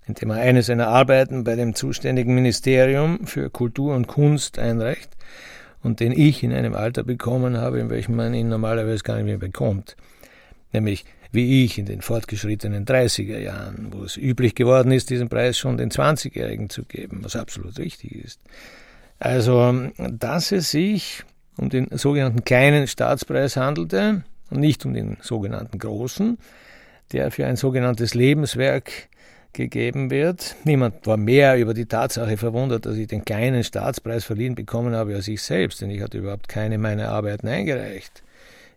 indem 0.07 0.31
er 0.31 0.37
eine 0.37 0.63
seiner 0.63 0.87
Arbeiten 0.87 1.43
bei 1.43 1.57
dem 1.57 1.75
zuständigen 1.75 2.35
Ministerium 2.35 3.27
für 3.27 3.51
Kultur 3.51 3.97
und 3.97 4.07
Kunst 4.07 4.61
einreicht 4.61 5.11
und 5.83 6.01
den 6.01 6.13
ich 6.13 6.43
in 6.43 6.53
einem 6.53 6.75
Alter 6.75 7.03
bekommen 7.03 7.57
habe, 7.57 7.81
in 7.81 7.91
welchem 7.91 8.17
man 8.17 8.35
ihn 8.35 8.49
normalerweise 8.49 9.03
gar 9.03 9.17
nicht 9.17 9.27
mehr 9.27 9.39
bekommt 9.39 9.97
nämlich 10.73 11.05
wie 11.31 11.65
ich 11.65 11.79
in 11.79 11.87
den 11.87 12.03
fortgeschrittenen 12.03 12.85
30er 12.85 13.39
Jahren, 13.39 13.89
wo 13.91 14.05
es 14.05 14.19
üblich 14.19 14.55
geworden 14.55 14.93
ist, 14.93 15.09
diesen 15.09 15.31
Preis 15.31 15.57
schon 15.57 15.79
den 15.79 15.91
20-Jährigen 15.91 16.69
zu 16.69 16.85
geben, 16.85 17.21
was 17.23 17.37
absolut 17.37 17.79
richtig 17.79 18.13
ist. 18.13 18.41
Also, 19.19 19.89
dass 19.97 20.53
es 20.53 20.71
sich 20.71 21.25
um 21.57 21.71
den 21.71 21.89
sogenannten 21.97 22.45
kleinen 22.45 22.87
Staatspreis 22.87 23.57
handelte 23.57 24.25
und 24.51 24.61
nicht 24.61 24.85
um 24.85 24.93
den 24.93 25.17
sogenannten 25.23 25.79
großen, 25.79 26.37
der 27.13 27.31
für 27.31 27.47
ein 27.47 27.57
sogenanntes 27.57 28.13
Lebenswerk 28.13 29.09
gegeben 29.53 30.11
wird. 30.11 30.57
Niemand 30.65 31.07
war 31.07 31.17
mehr 31.17 31.59
über 31.59 31.75
die 31.75 31.87
Tatsache 31.87 32.37
verwundert, 32.37 32.87
dass 32.87 32.97
ich 32.97 33.07
den 33.07 33.25
kleinen 33.25 33.65
Staatspreis 33.65 34.25
verliehen 34.25 34.55
bekommen 34.55 34.95
habe 34.95 35.15
als 35.15 35.29
ich 35.29 35.43
selbst, 35.43 35.81
denn 35.81 35.91
ich 35.91 36.03
hatte 36.03 36.19
überhaupt 36.19 36.49
keine 36.49 36.79
meiner 36.79 37.09
Arbeiten 37.11 37.49
eingereicht. 37.49 38.23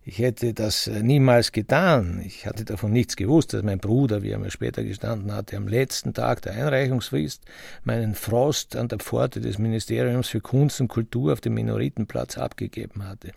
Ich 0.07 0.19
hätte 0.19 0.53
das 0.53 0.85
äh, 0.85 1.01
niemals 1.01 1.51
getan. 1.51 2.21
Ich 2.23 2.45
hatte 2.45 2.63
davon 2.63 2.91
nichts 2.91 3.15
gewusst, 3.15 3.53
dass 3.53 3.63
mein 3.63 3.79
Bruder, 3.79 4.21
wie 4.21 4.29
er 4.29 4.37
mir 4.37 4.51
später 4.51 4.83
gestanden 4.83 5.33
hatte, 5.33 5.57
am 5.57 5.67
letzten 5.67 6.13
Tag 6.13 6.43
der 6.43 6.53
Einreichungsfrist 6.53 7.41
meinen 7.85 8.13
Frost 8.13 8.75
an 8.75 8.87
der 8.87 8.99
Pforte 8.99 9.41
des 9.41 9.57
Ministeriums 9.57 10.27
für 10.27 10.41
Kunst 10.41 10.79
und 10.79 10.89
Kultur 10.89 11.33
auf 11.33 11.41
dem 11.41 11.55
Minoritenplatz 11.55 12.37
abgegeben 12.37 13.07
hatte. 13.07 13.31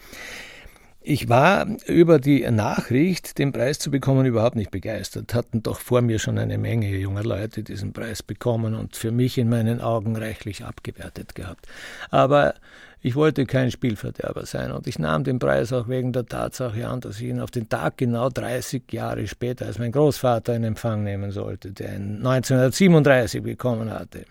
Ich 1.10 1.30
war 1.30 1.66
über 1.86 2.18
die 2.18 2.42
Nachricht, 2.50 3.38
den 3.38 3.50
Preis 3.50 3.78
zu 3.78 3.90
bekommen, 3.90 4.26
überhaupt 4.26 4.56
nicht 4.56 4.70
begeistert. 4.70 5.32
Hatten 5.32 5.62
doch 5.62 5.80
vor 5.80 6.02
mir 6.02 6.18
schon 6.18 6.36
eine 6.36 6.58
Menge 6.58 6.86
junger 6.98 7.24
Leute 7.24 7.62
diesen 7.62 7.94
Preis 7.94 8.22
bekommen 8.22 8.74
und 8.74 8.94
für 8.94 9.10
mich 9.10 9.38
in 9.38 9.48
meinen 9.48 9.80
Augen 9.80 10.16
reichlich 10.16 10.66
abgewertet 10.66 11.34
gehabt. 11.34 11.66
Aber 12.10 12.52
ich 13.00 13.16
wollte 13.16 13.46
kein 13.46 13.70
Spielverderber 13.70 14.44
sein 14.44 14.70
und 14.70 14.86
ich 14.86 14.98
nahm 14.98 15.24
den 15.24 15.38
Preis 15.38 15.72
auch 15.72 15.88
wegen 15.88 16.12
der 16.12 16.26
Tatsache 16.26 16.86
an, 16.86 17.00
dass 17.00 17.16
ich 17.16 17.28
ihn 17.28 17.40
auf 17.40 17.50
den 17.50 17.70
Tag 17.70 17.96
genau 17.96 18.28
30 18.28 18.82
Jahre 18.92 19.26
später 19.28 19.64
als 19.64 19.78
mein 19.78 19.92
Großvater 19.92 20.54
in 20.56 20.64
Empfang 20.64 21.04
nehmen 21.04 21.30
sollte, 21.30 21.72
der 21.72 21.96
ihn 21.96 22.16
1937 22.18 23.42
bekommen 23.42 23.90
hatte. 23.90 24.26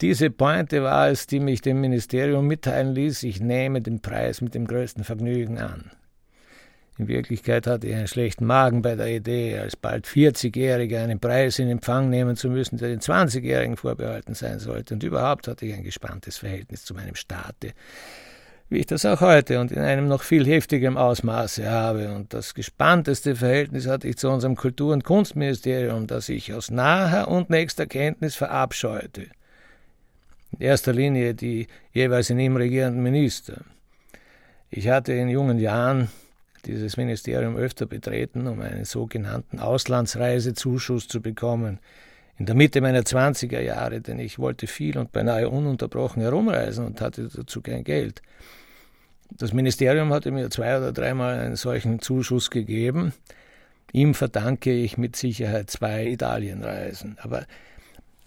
Diese 0.00 0.30
Pointe 0.30 0.84
war 0.84 1.08
es, 1.08 1.26
die 1.26 1.40
mich 1.40 1.60
dem 1.60 1.80
Ministerium 1.80 2.46
mitteilen 2.46 2.94
ließ, 2.94 3.24
ich 3.24 3.40
nehme 3.40 3.82
den 3.82 4.00
Preis 4.00 4.40
mit 4.40 4.54
dem 4.54 4.64
größten 4.64 5.02
Vergnügen 5.02 5.58
an. 5.58 5.90
In 6.98 7.08
Wirklichkeit 7.08 7.66
hatte 7.66 7.88
ich 7.88 7.94
einen 7.94 8.06
schlechten 8.06 8.44
Magen 8.44 8.82
bei 8.82 8.94
der 8.94 9.08
Idee, 9.08 9.58
als 9.58 9.74
bald 9.74 10.06
40-Jähriger 10.06 11.02
einen 11.02 11.18
Preis 11.18 11.58
in 11.58 11.68
Empfang 11.68 12.10
nehmen 12.10 12.36
zu 12.36 12.48
müssen, 12.48 12.76
der 12.76 12.88
den 12.88 13.00
20-Jährigen 13.00 13.76
vorbehalten 13.76 14.34
sein 14.34 14.60
sollte. 14.60 14.94
Und 14.94 15.02
überhaupt 15.02 15.48
hatte 15.48 15.66
ich 15.66 15.74
ein 15.74 15.84
gespanntes 15.84 16.38
Verhältnis 16.38 16.84
zu 16.84 16.94
meinem 16.94 17.16
Staate, 17.16 17.72
wie 18.68 18.78
ich 18.78 18.86
das 18.86 19.04
auch 19.04 19.20
heute 19.20 19.60
und 19.60 19.72
in 19.72 19.80
einem 19.80 20.06
noch 20.06 20.22
viel 20.22 20.44
heftigem 20.46 20.96
Ausmaße 20.96 21.68
habe. 21.68 22.12
Und 22.12 22.34
das 22.34 22.54
gespannteste 22.54 23.34
Verhältnis 23.34 23.88
hatte 23.88 24.06
ich 24.06 24.16
zu 24.16 24.28
unserem 24.28 24.54
Kultur- 24.54 24.92
und 24.92 25.02
Kunstministerium, 25.02 26.06
das 26.06 26.28
ich 26.28 26.52
aus 26.52 26.70
naher 26.70 27.28
und 27.28 27.50
nächster 27.50 27.86
Kenntnis 27.86 28.36
verabscheute. 28.36 29.26
In 30.52 30.60
erster 30.60 30.92
Linie 30.92 31.34
die 31.34 31.66
jeweils 31.92 32.30
in 32.30 32.38
ihm 32.38 32.56
regierenden 32.56 33.02
Minister. 33.02 33.62
Ich 34.70 34.88
hatte 34.88 35.12
in 35.12 35.28
jungen 35.28 35.58
Jahren 35.58 36.08
dieses 36.66 36.96
Ministerium 36.96 37.56
öfter 37.56 37.86
betreten, 37.86 38.46
um 38.46 38.60
einen 38.60 38.84
sogenannten 38.84 39.58
Auslandsreisezuschuss 39.58 41.08
zu 41.08 41.20
bekommen. 41.20 41.78
In 42.36 42.46
der 42.46 42.54
Mitte 42.54 42.80
meiner 42.80 43.00
20er 43.00 43.60
Jahre, 43.60 44.00
denn 44.00 44.18
ich 44.18 44.38
wollte 44.38 44.66
viel 44.66 44.96
und 44.98 45.12
beinahe 45.12 45.48
ununterbrochen 45.48 46.22
herumreisen 46.22 46.86
und 46.86 47.00
hatte 47.00 47.28
dazu 47.28 47.62
kein 47.62 47.84
Geld. 47.84 48.22
Das 49.30 49.52
Ministerium 49.52 50.12
hatte 50.12 50.30
mir 50.30 50.48
zwei 50.50 50.78
oder 50.78 50.92
dreimal 50.92 51.38
einen 51.38 51.56
solchen 51.56 52.00
Zuschuss 52.00 52.50
gegeben. 52.50 53.12
Ihm 53.92 54.14
verdanke 54.14 54.72
ich 54.72 54.98
mit 54.98 55.16
Sicherheit 55.16 55.70
zwei 55.70 56.06
Italienreisen. 56.06 57.16
Aber 57.20 57.46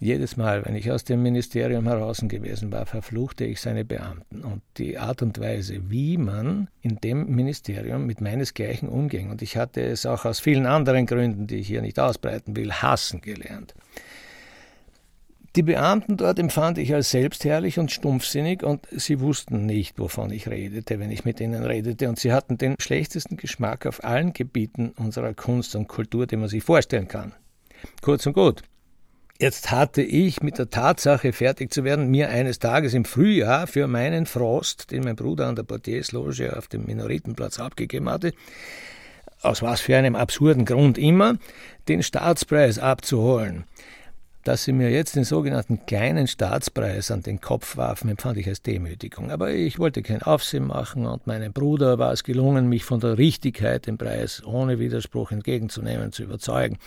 jedes 0.02 0.36
Mal, 0.36 0.64
wenn 0.66 0.74
ich 0.74 0.90
aus 0.90 1.04
dem 1.04 1.22
Ministerium 1.22 1.86
heraus 1.86 2.22
gewesen 2.26 2.72
war, 2.72 2.86
verfluchte 2.86 3.44
ich 3.44 3.60
seine 3.60 3.84
Beamten 3.84 4.42
und 4.42 4.62
die 4.76 4.98
Art 4.98 5.22
und 5.22 5.38
Weise, 5.38 5.90
wie 5.90 6.18
man 6.18 6.68
in 6.80 6.96
dem 6.96 7.34
Ministerium 7.34 8.04
mit 8.06 8.20
meinesgleichen 8.20 8.88
umging. 8.88 9.30
Und 9.30 9.42
ich 9.42 9.56
hatte 9.56 9.80
es 9.80 10.04
auch 10.04 10.24
aus 10.24 10.40
vielen 10.40 10.66
anderen 10.66 11.06
Gründen, 11.06 11.46
die 11.46 11.56
ich 11.56 11.68
hier 11.68 11.82
nicht 11.82 12.00
ausbreiten 12.00 12.56
will, 12.56 12.72
hassen 12.72 13.20
gelernt. 13.20 13.74
Die 15.54 15.62
Beamten 15.62 16.16
dort 16.16 16.38
empfand 16.38 16.78
ich 16.78 16.94
als 16.94 17.10
selbstherrlich 17.10 17.78
und 17.78 17.92
stumpfsinnig 17.92 18.62
und 18.62 18.88
sie 18.90 19.20
wussten 19.20 19.66
nicht, 19.66 19.98
wovon 19.98 20.32
ich 20.32 20.48
redete, 20.48 20.98
wenn 20.98 21.10
ich 21.10 21.26
mit 21.26 21.40
ihnen 21.40 21.62
redete, 21.62 22.08
und 22.08 22.18
sie 22.18 22.32
hatten 22.32 22.56
den 22.56 22.76
schlechtesten 22.78 23.36
Geschmack 23.36 23.84
auf 23.84 24.02
allen 24.02 24.32
Gebieten 24.32 24.94
unserer 24.96 25.34
Kunst 25.34 25.76
und 25.76 25.88
Kultur, 25.88 26.26
den 26.26 26.40
man 26.40 26.48
sich 26.48 26.64
vorstellen 26.64 27.06
kann. 27.06 27.34
Kurz 28.00 28.26
und 28.26 28.32
gut, 28.32 28.62
Jetzt 29.42 29.72
hatte 29.72 30.02
ich 30.02 30.40
mit 30.40 30.58
der 30.58 30.70
Tatsache 30.70 31.32
fertig 31.32 31.72
zu 31.72 31.82
werden, 31.82 32.08
mir 32.12 32.28
eines 32.28 32.60
Tages 32.60 32.94
im 32.94 33.04
Frühjahr 33.04 33.66
für 33.66 33.88
meinen 33.88 34.24
Frost, 34.24 34.92
den 34.92 35.02
mein 35.02 35.16
Bruder 35.16 35.48
an 35.48 35.56
der 35.56 35.64
Portiersloge 35.64 36.56
auf 36.56 36.68
dem 36.68 36.84
Minoritenplatz 36.84 37.58
abgegeben 37.58 38.08
hatte, 38.08 38.34
aus 39.40 39.60
was 39.60 39.80
für 39.80 39.96
einem 39.96 40.14
absurden 40.14 40.64
Grund 40.64 40.96
immer, 40.96 41.38
den 41.88 42.04
Staatspreis 42.04 42.78
abzuholen. 42.78 43.64
Dass 44.44 44.62
sie 44.62 44.72
mir 44.72 44.90
jetzt 44.90 45.16
den 45.16 45.24
sogenannten 45.24 45.86
kleinen 45.86 46.28
Staatspreis 46.28 47.10
an 47.10 47.22
den 47.22 47.40
Kopf 47.40 47.76
warfen, 47.76 48.10
empfand 48.10 48.38
ich 48.38 48.46
als 48.46 48.62
Demütigung. 48.62 49.32
Aber 49.32 49.50
ich 49.50 49.80
wollte 49.80 50.02
kein 50.02 50.22
Aufsehen 50.22 50.68
machen 50.68 51.04
und 51.04 51.26
meinem 51.26 51.52
Bruder 51.52 51.98
war 51.98 52.12
es 52.12 52.22
gelungen, 52.22 52.68
mich 52.68 52.84
von 52.84 53.00
der 53.00 53.18
Richtigkeit, 53.18 53.88
den 53.88 53.98
Preis 53.98 54.40
ohne 54.46 54.78
Widerspruch 54.78 55.32
entgegenzunehmen, 55.32 56.12
zu 56.12 56.22
überzeugen. 56.22 56.78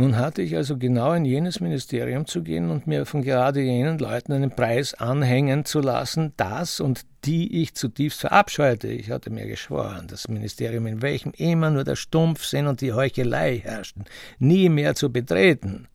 Nun 0.00 0.16
hatte 0.16 0.40
ich 0.40 0.56
also 0.56 0.78
genau 0.78 1.12
in 1.12 1.26
jenes 1.26 1.60
Ministerium 1.60 2.24
zu 2.24 2.42
gehen 2.42 2.70
und 2.70 2.86
mir 2.86 3.04
von 3.04 3.20
gerade 3.20 3.60
jenen 3.60 3.98
Leuten 3.98 4.32
einen 4.32 4.50
Preis 4.50 4.94
anhängen 4.94 5.66
zu 5.66 5.80
lassen, 5.80 6.32
das 6.38 6.80
und 6.80 7.02
die 7.26 7.60
ich 7.60 7.74
zutiefst 7.74 8.20
verabscheute. 8.20 8.88
Ich 8.88 9.10
hatte 9.10 9.28
mir 9.28 9.46
geschworen, 9.46 10.06
das 10.08 10.28
Ministerium, 10.28 10.86
in 10.86 11.02
welchem 11.02 11.32
immer 11.36 11.68
nur 11.68 11.84
der 11.84 11.96
Stumpfsinn 11.96 12.66
und 12.66 12.80
die 12.80 12.94
Heuchelei 12.94 13.58
herrschten, 13.58 14.06
nie 14.38 14.70
mehr 14.70 14.94
zu 14.94 15.12
betreten. 15.12 15.86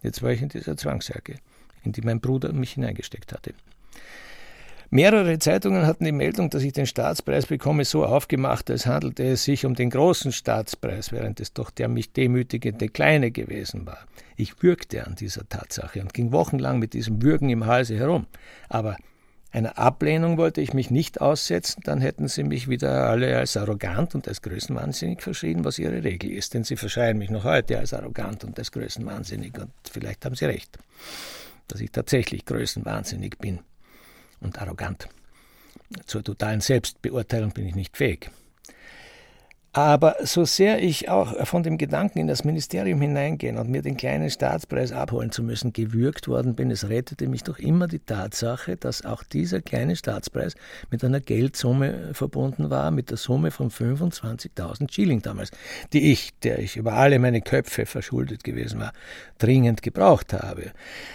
Jetzt 0.00 0.22
war 0.22 0.30
ich 0.30 0.40
in 0.40 0.50
dieser 0.50 0.76
Zwangsjacke, 0.76 1.34
in 1.82 1.90
die 1.90 2.02
mein 2.02 2.20
Bruder 2.20 2.52
mich 2.52 2.74
hineingesteckt 2.74 3.32
hatte. 3.32 3.52
Mehrere 4.90 5.38
Zeitungen 5.38 5.86
hatten 5.86 6.04
die 6.04 6.12
Meldung, 6.12 6.50
dass 6.50 6.62
ich 6.62 6.72
den 6.72 6.86
Staatspreis 6.86 7.46
bekomme, 7.46 7.84
so 7.84 8.04
aufgemacht, 8.04 8.70
als 8.70 8.86
handelte 8.86 9.24
es 9.24 9.44
sich 9.44 9.64
um 9.64 9.74
den 9.74 9.90
großen 9.90 10.30
Staatspreis, 10.30 11.10
während 11.10 11.40
es 11.40 11.52
doch 11.52 11.70
der 11.70 11.88
mich 11.88 12.12
demütigende 12.12 12.88
kleine 12.88 13.30
gewesen 13.30 13.86
war. 13.86 13.98
Ich 14.36 14.62
würgte 14.62 15.06
an 15.06 15.14
dieser 15.14 15.48
Tatsache 15.48 16.00
und 16.00 16.12
ging 16.12 16.32
wochenlang 16.32 16.78
mit 16.78 16.92
diesem 16.92 17.22
Würgen 17.22 17.50
im 17.50 17.66
Halse 17.66 17.96
herum. 17.96 18.26
Aber 18.68 18.96
einer 19.52 19.78
Ablehnung 19.78 20.36
wollte 20.36 20.60
ich 20.60 20.74
mich 20.74 20.90
nicht 20.90 21.20
aussetzen, 21.20 21.80
dann 21.84 22.00
hätten 22.00 22.28
sie 22.28 22.42
mich 22.42 22.68
wieder 22.68 23.08
alle 23.08 23.38
als 23.38 23.56
arrogant 23.56 24.14
und 24.14 24.28
als 24.28 24.42
größenwahnsinnig 24.42 25.22
verschrien, 25.22 25.64
was 25.64 25.78
ihre 25.78 26.04
Regel 26.04 26.30
ist. 26.30 26.54
Denn 26.54 26.64
sie 26.64 26.76
verschreien 26.76 27.18
mich 27.18 27.30
noch 27.30 27.44
heute 27.44 27.78
als 27.78 27.94
arrogant 27.94 28.44
und 28.44 28.58
als 28.58 28.70
größenwahnsinnig. 28.72 29.56
Und 29.58 29.70
vielleicht 29.90 30.24
haben 30.24 30.34
sie 30.34 30.46
recht, 30.46 30.78
dass 31.68 31.80
ich 31.80 31.90
tatsächlich 31.90 32.44
größenwahnsinnig 32.44 33.38
bin 33.38 33.60
und 34.44 34.60
arrogant. 34.60 35.08
Zur 36.06 36.22
totalen 36.22 36.60
Selbstbeurteilung 36.60 37.50
bin 37.52 37.66
ich 37.66 37.74
nicht 37.74 37.96
fähig. 37.96 38.30
Aber 39.76 40.14
so 40.22 40.44
sehr 40.44 40.80
ich 40.80 41.08
auch 41.08 41.48
von 41.48 41.64
dem 41.64 41.78
Gedanken 41.78 42.20
in 42.20 42.28
das 42.28 42.44
Ministerium 42.44 43.00
hineingehen 43.00 43.58
und 43.58 43.68
mir 43.68 43.82
den 43.82 43.96
kleinen 43.96 44.30
Staatspreis 44.30 44.92
abholen 44.92 45.32
zu 45.32 45.42
müssen 45.42 45.72
gewürgt 45.72 46.28
worden 46.28 46.54
bin, 46.54 46.70
es 46.70 46.88
rettete 46.88 47.26
mich 47.26 47.42
doch 47.42 47.58
immer 47.58 47.88
die 47.88 47.98
Tatsache, 47.98 48.76
dass 48.76 49.04
auch 49.04 49.24
dieser 49.24 49.62
kleine 49.62 49.96
Staatspreis 49.96 50.54
mit 50.92 51.02
einer 51.02 51.18
Geldsumme 51.18 52.10
verbunden 52.12 52.70
war, 52.70 52.92
mit 52.92 53.10
der 53.10 53.16
Summe 53.16 53.50
von 53.50 53.68
25.000 53.68 54.92
Schilling 54.92 55.22
damals, 55.22 55.50
die 55.92 56.12
ich, 56.12 56.38
der 56.44 56.60
ich 56.60 56.76
über 56.76 56.92
alle 56.92 57.18
meine 57.18 57.40
Köpfe 57.40 57.84
verschuldet 57.84 58.44
gewesen 58.44 58.78
war, 58.78 58.92
dringend 59.38 59.82
gebraucht 59.82 60.34
habe. 60.34 60.70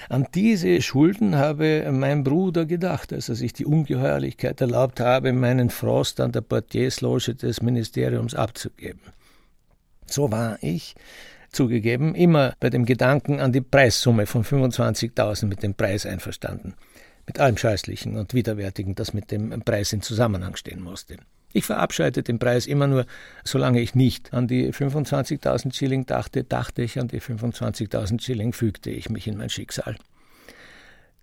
An 0.10 0.28
diese 0.36 0.82
Schulden 0.82 1.38
habe 1.38 1.90
mein 1.94 2.26
Bruder 2.26 2.66
gedacht, 2.66 3.14
als 3.14 3.30
er 3.30 3.36
sich 3.36 3.54
die 3.54 3.66
Ungeheuerlichkeit 3.66 4.60
erlaubt 4.60 5.00
habe, 5.00 5.32
meinen 5.32 5.70
Frost 5.70 6.20
an 6.20 6.34
der 6.34 6.42
Portiersloge 6.42 7.36
des 7.36 7.62
Ministeriums 7.62 8.36
ab 8.36 8.49
abzugeben. 8.50 9.02
So 10.06 10.32
war 10.32 10.58
ich, 10.62 10.96
zugegeben, 11.52 12.16
immer 12.16 12.56
bei 12.60 12.70
dem 12.70 12.86
Gedanken 12.86 13.40
an 13.40 13.52
die 13.52 13.62
Preissumme 13.62 14.26
von 14.26 14.44
25.000 14.44 15.46
mit 15.46 15.64
dem 15.64 15.76
Preis 15.76 16.06
einverstanden. 16.06 16.74
Mit 17.28 17.40
allem 17.40 17.58
Scheußlichen 17.58 18.18
und 18.18 18.34
Widerwärtigen, 18.34 18.96
das 18.96 19.14
mit 19.14 19.30
dem 19.30 19.62
Preis 19.62 19.94
in 19.94 20.02
Zusammenhang 20.02 20.56
stehen 20.56 20.82
musste. 20.82 21.18
Ich 21.54 21.66
verabscheute 21.66 22.24
den 22.24 22.40
Preis 22.40 22.66
immer 22.68 22.88
nur, 22.88 23.06
solange 23.44 23.82
ich 23.82 23.96
nicht 23.96 24.34
an 24.34 24.48
die 24.48 24.72
25.000 24.72 25.74
Schilling 25.74 26.06
dachte, 26.06 26.44
dachte 26.44 26.82
ich 26.82 27.00
an 27.00 27.08
die 27.08 27.22
25.000 27.22 28.22
Schilling, 28.22 28.54
fügte 28.54 28.90
ich 28.90 29.10
mich 29.10 29.28
in 29.28 29.38
mein 29.38 29.50
Schicksal. 29.50 29.96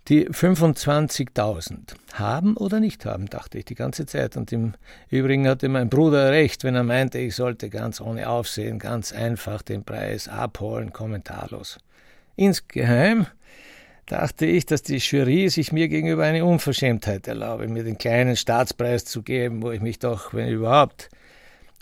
Die 0.09 0.29
25.000 0.29 1.95
haben 2.13 2.57
oder 2.57 2.79
nicht 2.79 3.05
haben, 3.07 3.27
dachte 3.27 3.59
ich 3.59 3.65
die 3.65 3.75
ganze 3.75 4.07
Zeit. 4.07 4.37
Und 4.37 4.53
im 4.53 4.75
Übrigen 5.11 5.49
hatte 5.49 5.69
mein 5.69 5.89
Bruder 5.89 6.31
recht, 6.31 6.63
wenn 6.63 6.77
er 6.77 6.85
meinte, 6.85 7.19
ich 7.19 7.35
sollte 7.35 7.69
ganz 7.71 8.01
ohne 8.01 8.29
Aufsehen, 8.29 8.79
ganz 8.79 9.13
einfach 9.13 9.63
den 9.63 9.83
Preis 9.83 10.29
abholen, 10.29 10.93
kommentarlos. 10.93 11.79
Insgeheim 12.37 13.27
dachte 14.07 14.47
ich, 14.47 14.65
dass 14.65 14.85
die 14.85 14.99
Jury 14.99 15.49
sich 15.49 15.73
mir 15.73 15.89
gegenüber 15.89 16.23
eine 16.23 16.45
Unverschämtheit 16.45 17.27
erlaube, 17.27 17.67
mir 17.67 17.83
den 17.83 17.99
kleinen 17.99 18.37
Staatspreis 18.37 19.05
zu 19.07 19.23
geben, 19.23 19.61
wo 19.61 19.73
ich 19.73 19.81
mich 19.81 19.99
doch, 19.99 20.33
wenn 20.33 20.49
überhaupt, 20.49 21.09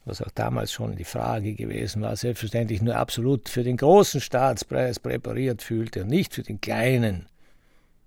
was 0.07 0.23
auch 0.23 0.31
damals 0.35 0.73
schon 0.73 0.97
die 0.97 1.05
Frage 1.05 1.53
gewesen 1.53 2.01
war, 2.01 2.17
selbstverständlich 2.17 2.81
nur 2.81 2.97
absolut 2.97 3.51
für 3.51 3.65
den 3.65 3.77
großen 3.77 4.23
Staatspreis 4.23 4.99
präpariert 4.99 5.63
fühlte 5.63 6.05
und 6.05 6.09
nicht 6.09 6.33
für 6.33 6.43
den 6.43 6.63
kleinen 6.63 7.27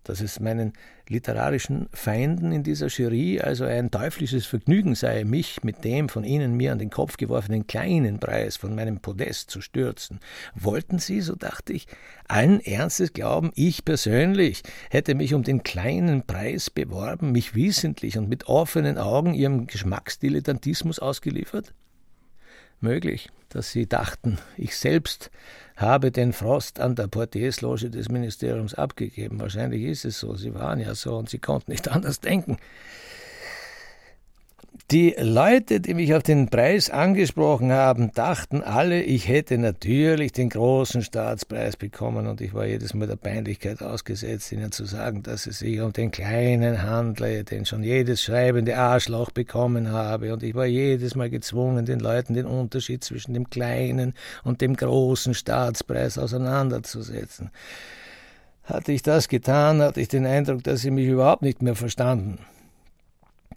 dass 0.08 0.22
es 0.22 0.40
meinen 0.40 0.74
literarischen 1.10 1.88
Feinden 1.94 2.52
in 2.52 2.64
dieser 2.64 2.88
Jury 2.88 3.40
also 3.40 3.66
ein 3.66 3.92
teuflisches 3.92 4.46
Vergnügen 4.46 4.96
sei, 4.96 5.24
mich 5.24 5.64
mit 5.64 5.84
dem 5.84 6.10
von 6.10 6.24
ihnen 6.24 6.56
mir 6.56 6.72
an 6.72 6.80
den 6.80 6.90
Kopf 6.90 7.18
geworfenen 7.18 7.68
kleinen 7.68 8.20
Preis 8.20 8.58
von 8.58 8.76
meinem 8.76 9.00
Podest 9.00 9.52
zu 9.52 9.62
stürzen. 9.62 10.20
Wollten 10.56 11.00
sie, 11.00 11.22
so 11.22 11.36
dachte 11.36 11.74
ich, 11.74 11.88
allen 12.28 12.60
Ernstes 12.60 13.14
glauben, 13.14 13.52
ich 13.56 13.86
persönlich 13.86 14.64
hätte 14.90 15.16
mich 15.16 15.34
um 15.34 15.44
den 15.44 15.64
kleinen 15.64 16.26
Preis 16.26 16.70
beworben, 16.70 17.32
mich 17.32 17.56
wissentlich 17.56 18.18
und 18.18 18.30
mit 18.30 18.48
offenen 18.48 18.98
Augen 18.98 19.34
ihrem 19.34 19.68
Geschmacksdilettantismus 19.68 21.00
ausgeliefert? 21.00 21.74
Möglich, 22.80 23.30
dass 23.50 23.72
sie 23.72 23.88
dachten, 23.88 24.38
ich 24.56 24.78
selbst 24.78 25.32
habe 25.76 26.12
den 26.12 26.34
Frost 26.34 26.80
an 26.80 26.96
der 26.96 27.08
Portiersloge 27.08 27.90
des 27.90 28.10
Ministeriums 28.10 28.74
abgegeben. 28.74 29.40
Wahrscheinlich 29.40 29.84
ist 29.84 30.06
es 30.06 30.20
so. 30.20 30.36
Sie 30.36 30.54
waren 30.54 30.80
ja 30.80 30.94
so 30.96 31.18
und 31.18 31.30
sie 31.30 31.40
konnten 31.40 31.72
nicht 31.72 31.88
anders 31.92 32.20
denken. 32.20 32.58
Die 34.90 35.16
Leute, 35.20 35.82
die 35.82 35.94
mich 35.94 36.14
auf 36.14 36.24
den 36.24 36.48
Preis 36.48 36.90
angesprochen 36.90 37.74
haben, 37.74 38.14
dachten 38.14 38.62
alle, 38.64 39.02
ich 39.02 39.28
hätte 39.28 39.58
natürlich 39.58 40.32
den 40.32 40.48
großen 40.48 41.02
Staatspreis 41.02 41.76
bekommen 41.76 42.26
und 42.26 42.40
ich 42.40 42.54
war 42.54 42.66
jedes 42.66 42.94
Mal 42.94 43.06
der 43.06 43.18
Peinlichkeit 43.18 43.82
ausgesetzt, 43.82 44.50
ihnen 44.54 44.72
zu 44.72 44.86
sagen, 44.86 45.24
dass 45.24 45.46
es 45.46 45.60
sich 45.60 45.82
um 45.82 45.92
den 45.92 46.12
kleinen 46.12 46.84
handle, 46.84 47.44
den 47.44 47.66
schon 47.66 47.84
jedes 47.84 48.22
schreibende 48.22 48.78
Arschloch 48.78 49.32
bekommen 49.32 49.92
habe 49.92 50.32
und 50.32 50.42
ich 50.42 50.56
war 50.56 50.66
jedes 50.66 51.16
Mal 51.16 51.30
gezwungen, 51.30 51.86
den 51.86 52.00
Leuten 52.00 52.34
den 52.34 52.46
Unterschied 52.46 53.04
zwischen 53.04 53.34
dem 53.34 53.50
kleinen 53.50 54.14
und 54.46 54.62
dem 54.62 54.74
großen 54.74 55.34
Staatspreis 55.34 56.18
auseinanderzusetzen. 56.18 57.50
Hatte 58.64 58.94
ich 58.94 59.02
das 59.02 59.28
getan, 59.28 59.82
hatte 59.82 60.00
ich 60.00 60.08
den 60.08 60.26
Eindruck, 60.26 60.64
dass 60.64 60.80
sie 60.80 60.92
mich 60.92 61.08
überhaupt 61.08 61.42
nicht 61.42 61.62
mehr 61.62 61.76
verstanden. 61.76 62.40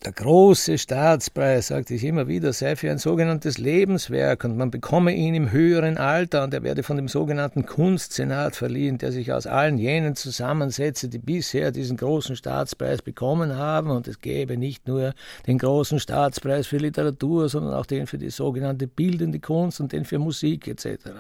Der 0.03 0.13
große 0.13 0.79
Staatspreis, 0.79 1.67
sagte 1.67 1.93
ich 1.93 2.05
immer 2.05 2.27
wieder, 2.27 2.55
sei 2.55 2.75
für 2.75 2.91
ein 2.91 2.97
sogenanntes 2.97 3.59
Lebenswerk 3.59 4.45
und 4.45 4.57
man 4.57 4.71
bekomme 4.71 5.15
ihn 5.15 5.35
im 5.35 5.53
höheren 5.53 5.99
Alter 5.99 6.43
und 6.43 6.55
er 6.55 6.63
werde 6.63 6.83
von 6.83 6.97
dem 6.97 7.07
sogenannten 7.07 7.67
Kunstsenat 7.67 8.57
verliehen, 8.57 8.97
der 8.97 9.13
sich 9.13 9.31
aus 9.31 9.47
allen 9.47 9.77
jenen 9.77 10.17
zusammensetze, 10.17 11.11
die 11.11 11.19
bisher 11.19 11.71
diesen 11.71 11.99
großen 11.99 12.35
Staatspreis 12.35 13.03
bekommen 13.03 13.57
haben 13.57 13.91
und 13.91 14.09
es 14.09 14.23
gäbe 14.23 14.57
nicht 14.57 14.89
nur 14.89 15.13
den 15.47 15.59
großen 15.59 16.01
Staatspreis 16.01 16.67
für 16.67 16.79
Literatur, 16.79 17.51
sondern 17.51 17.75
auch 17.75 17.85
den 17.85 18.07
für 18.07 18.17
die 18.17 18.31
sogenannte 18.31 18.87
bildende 18.87 19.39
Kunst 19.39 19.83
und 19.83 19.93
den 19.93 20.07
für 20.07 20.19
Musik 20.19 20.67
etc. 20.67 21.11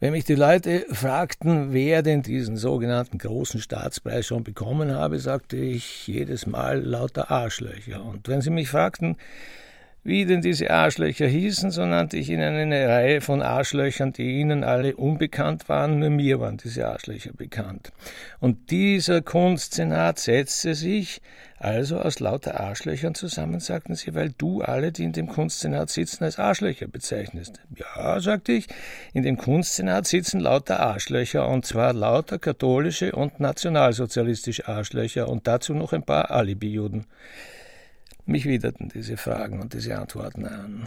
Wenn 0.00 0.12
mich 0.12 0.24
die 0.24 0.36
Leute 0.36 0.86
fragten, 0.92 1.72
wer 1.72 2.02
denn 2.02 2.22
diesen 2.22 2.56
sogenannten 2.56 3.18
großen 3.18 3.60
Staatspreis 3.60 4.26
schon 4.26 4.44
bekommen 4.44 4.92
habe, 4.92 5.18
sagte 5.18 5.56
ich 5.56 6.06
jedes 6.06 6.46
Mal 6.46 6.80
lauter 6.84 7.32
Arschlöcher. 7.32 8.04
Und 8.04 8.28
wenn 8.28 8.40
sie 8.40 8.50
mich 8.50 8.68
fragten, 8.68 9.16
wie 10.04 10.24
denn 10.24 10.40
diese 10.40 10.70
Arschlöcher 10.70 11.26
hießen, 11.26 11.70
so 11.70 11.84
nannte 11.84 12.16
ich 12.16 12.30
ihnen 12.30 12.54
eine 12.54 12.88
Reihe 12.88 13.20
von 13.20 13.42
Arschlöchern, 13.42 14.12
die 14.12 14.40
ihnen 14.40 14.64
alle 14.64 14.96
unbekannt 14.96 15.68
waren, 15.68 15.98
nur 15.98 16.10
mir 16.10 16.40
waren 16.40 16.56
diese 16.56 16.88
Arschlöcher 16.88 17.32
bekannt. 17.32 17.92
Und 18.40 18.70
dieser 18.70 19.20
Kunstsenat 19.20 20.18
setzte 20.18 20.74
sich 20.74 21.20
also 21.60 21.98
aus 21.98 22.20
lauter 22.20 22.60
Arschlöchern 22.60 23.16
zusammen, 23.16 23.58
sagten 23.58 23.96
sie, 23.96 24.14
weil 24.14 24.30
du 24.38 24.62
alle, 24.62 24.92
die 24.92 25.02
in 25.02 25.12
dem 25.12 25.26
Kunstsenat 25.26 25.90
sitzen, 25.90 26.22
als 26.22 26.38
Arschlöcher 26.38 26.86
bezeichnest. 26.86 27.60
Ja, 27.74 28.20
sagte 28.20 28.52
ich, 28.52 28.68
in 29.12 29.24
dem 29.24 29.36
Kunstsenat 29.36 30.06
sitzen 30.06 30.38
lauter 30.38 30.78
Arschlöcher, 30.78 31.48
und 31.48 31.66
zwar 31.66 31.92
lauter 31.92 32.38
katholische 32.38 33.12
und 33.12 33.40
nationalsozialistische 33.40 34.68
Arschlöcher 34.68 35.28
und 35.28 35.48
dazu 35.48 35.74
noch 35.74 35.92
ein 35.92 36.04
paar 36.04 36.30
Alibi-Juden. 36.30 37.06
Mich 38.28 38.44
widerten 38.44 38.90
diese 38.90 39.16
Fragen 39.16 39.58
und 39.58 39.72
diese 39.72 39.96
Antworten 39.96 40.44
an. 40.44 40.86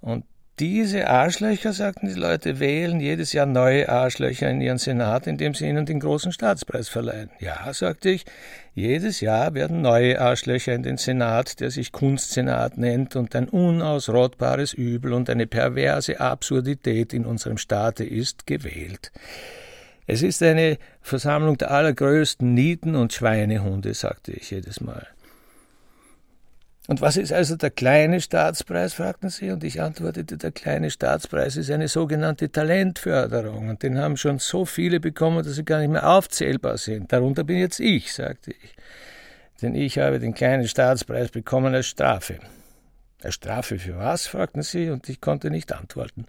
Und 0.00 0.24
diese 0.58 1.06
Arschlöcher, 1.06 1.74
sagten 1.74 2.08
die 2.08 2.18
Leute, 2.18 2.60
wählen 2.60 2.98
jedes 2.98 3.34
Jahr 3.34 3.44
neue 3.44 3.90
Arschlöcher 3.90 4.48
in 4.48 4.62
ihren 4.62 4.78
Senat, 4.78 5.26
indem 5.26 5.52
sie 5.52 5.68
ihnen 5.68 5.84
den 5.84 6.00
großen 6.00 6.32
Staatspreis 6.32 6.88
verleihen. 6.88 7.28
Ja, 7.40 7.70
sagte 7.74 8.08
ich, 8.08 8.24
jedes 8.72 9.20
Jahr 9.20 9.52
werden 9.52 9.82
neue 9.82 10.18
Arschlöcher 10.18 10.72
in 10.72 10.82
den 10.82 10.96
Senat, 10.96 11.60
der 11.60 11.70
sich 11.70 11.92
Kunstsenat 11.92 12.78
nennt 12.78 13.16
und 13.16 13.36
ein 13.36 13.50
unausrottbares 13.50 14.72
Übel 14.72 15.12
und 15.12 15.28
eine 15.28 15.46
perverse 15.46 16.20
Absurdität 16.20 17.12
in 17.12 17.26
unserem 17.26 17.58
Staate 17.58 18.04
ist, 18.04 18.46
gewählt. 18.46 19.12
Es 20.06 20.22
ist 20.22 20.42
eine 20.42 20.78
Versammlung 21.02 21.58
der 21.58 21.70
allergrößten 21.70 22.54
Nieten 22.54 22.94
und 22.94 23.12
Schweinehunde, 23.12 23.92
sagte 23.92 24.32
ich 24.32 24.52
jedes 24.52 24.80
Mal. 24.80 25.06
Und 26.88 27.00
was 27.00 27.16
ist 27.16 27.32
also 27.32 27.56
der 27.56 27.70
kleine 27.70 28.20
Staatspreis, 28.20 28.94
fragten 28.94 29.28
sie, 29.28 29.50
und 29.50 29.64
ich 29.64 29.80
antwortete, 29.80 30.36
der 30.36 30.52
kleine 30.52 30.90
Staatspreis 30.90 31.56
ist 31.56 31.70
eine 31.70 31.88
sogenannte 31.88 32.50
Talentförderung, 32.50 33.68
und 33.68 33.82
den 33.82 33.98
haben 33.98 34.16
schon 34.16 34.38
so 34.38 34.64
viele 34.64 35.00
bekommen, 35.00 35.44
dass 35.44 35.54
sie 35.54 35.64
gar 35.64 35.80
nicht 35.80 35.90
mehr 35.90 36.08
aufzählbar 36.08 36.78
sind. 36.78 37.12
Darunter 37.12 37.42
bin 37.42 37.58
jetzt 37.58 37.80
ich, 37.80 38.12
sagte 38.12 38.52
ich. 38.52 38.76
Denn 39.62 39.74
ich 39.74 39.98
habe 39.98 40.20
den 40.20 40.34
kleinen 40.34 40.68
Staatspreis 40.68 41.30
bekommen 41.30 41.74
als 41.74 41.86
Strafe. 41.86 42.38
Als 43.22 43.34
Strafe 43.34 43.78
für 43.80 43.96
was? 43.96 44.28
fragten 44.28 44.62
sie, 44.62 44.90
und 44.90 45.08
ich 45.08 45.20
konnte 45.20 45.50
nicht 45.50 45.72
antworten. 45.72 46.26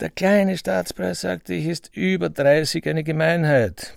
Der 0.00 0.10
kleine 0.10 0.58
Staatspreis, 0.58 1.20
sagte 1.20 1.54
ich, 1.54 1.66
ist 1.66 1.94
über 1.94 2.28
30 2.28 2.88
eine 2.88 3.04
Gemeinheit. 3.04 3.94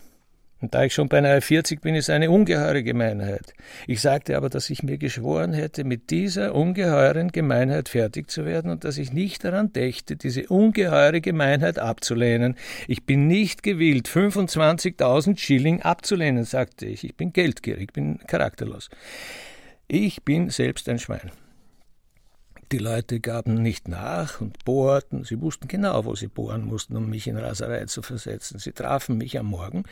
Und 0.62 0.76
da 0.76 0.84
ich 0.84 0.93
schon 0.93 1.10
beinahe 1.10 1.41
40 1.41 1.82
bin, 1.82 1.95
ist 1.95 2.12
eine 2.12 2.30
ungeheure 2.30 2.84
Gemeinheit. 2.84 3.54
Ich 3.88 4.00
sagte 4.00 4.38
aber, 4.38 4.50
dass 4.50 4.69
ich 4.69 4.84
mir 4.84 5.00
geschworen 5.00 5.54
hätte, 5.54 5.84
mit 5.84 6.12
dieser 6.12 6.54
ungeheuren 6.54 7.32
Gemeinheit 7.32 7.89
fertig 7.89 8.30
zu 8.30 8.45
werden 8.45 8.69
und 8.69 8.84
dass 8.84 9.00
ich 9.00 9.12
nicht 9.12 9.43
daran 9.43 9.74
dächte, 9.74 10.15
diese 10.15 10.47
ungeheure 10.47 11.19
Gemeinheit 11.19 11.80
abzulehnen. 11.80 12.56
Ich 12.88 13.06
bin 13.06 13.28
nicht 13.28 13.63
gewillt, 13.63 14.08
25.000 14.08 15.39
Schilling 15.39 15.82
abzulehnen, 15.82 16.43
sagte 16.43 16.86
ich. 16.86 17.04
Ich 17.04 17.15
bin 17.15 17.34
geldgierig, 17.34 17.91
bin 17.91 18.19
charakterlos. 18.28 18.89
Ich 19.88 20.24
bin 20.24 20.52
selbst 20.52 20.88
ein 20.88 21.00
Schwein. 21.00 21.32
Die 22.71 22.77
Leute 22.77 23.19
gaben 23.19 23.62
nicht 23.62 23.89
nach 23.89 24.39
und 24.39 24.63
bohrten. 24.63 25.25
Sie 25.25 25.41
wussten 25.41 25.67
genau, 25.67 26.05
wo 26.05 26.15
sie 26.15 26.29
bohren 26.29 26.63
mussten, 26.63 26.95
um 26.95 27.10
mich 27.10 27.27
in 27.27 27.36
Raserei 27.36 27.84
zu 27.84 28.01
versetzen. 28.01 28.60
Sie 28.60 28.71
trafen 28.71 29.17
mich 29.17 29.38
am 29.38 29.47
Morgen 29.47 29.84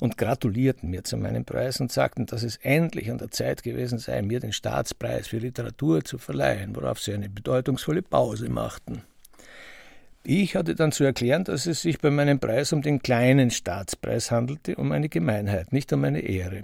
und 0.00 0.16
gratulierten 0.16 0.88
mir 0.88 1.04
zu 1.04 1.18
meinem 1.18 1.44
Preis 1.44 1.78
und 1.78 1.92
sagten, 1.92 2.24
dass 2.24 2.42
es 2.42 2.56
endlich 2.56 3.10
an 3.10 3.18
der 3.18 3.30
Zeit 3.30 3.62
gewesen 3.62 3.98
sei, 3.98 4.22
mir 4.22 4.40
den 4.40 4.54
Staatspreis 4.54 5.28
für 5.28 5.38
Literatur 5.38 6.04
zu 6.04 6.16
verleihen, 6.16 6.74
worauf 6.74 7.00
sie 7.00 7.12
eine 7.12 7.28
bedeutungsvolle 7.28 8.00
Pause 8.00 8.48
machten. 8.48 9.02
Ich 10.24 10.56
hatte 10.56 10.74
dann 10.74 10.92
zu 10.92 11.04
erklären, 11.04 11.44
dass 11.44 11.66
es 11.66 11.82
sich 11.82 11.98
bei 11.98 12.10
meinem 12.10 12.40
Preis 12.40 12.72
um 12.72 12.80
den 12.80 13.02
kleinen 13.02 13.50
Staatspreis 13.50 14.30
handelte, 14.30 14.76
um 14.76 14.92
eine 14.92 15.10
Gemeinheit, 15.10 15.74
nicht 15.74 15.92
um 15.92 16.02
eine 16.04 16.20
Ehre. 16.20 16.62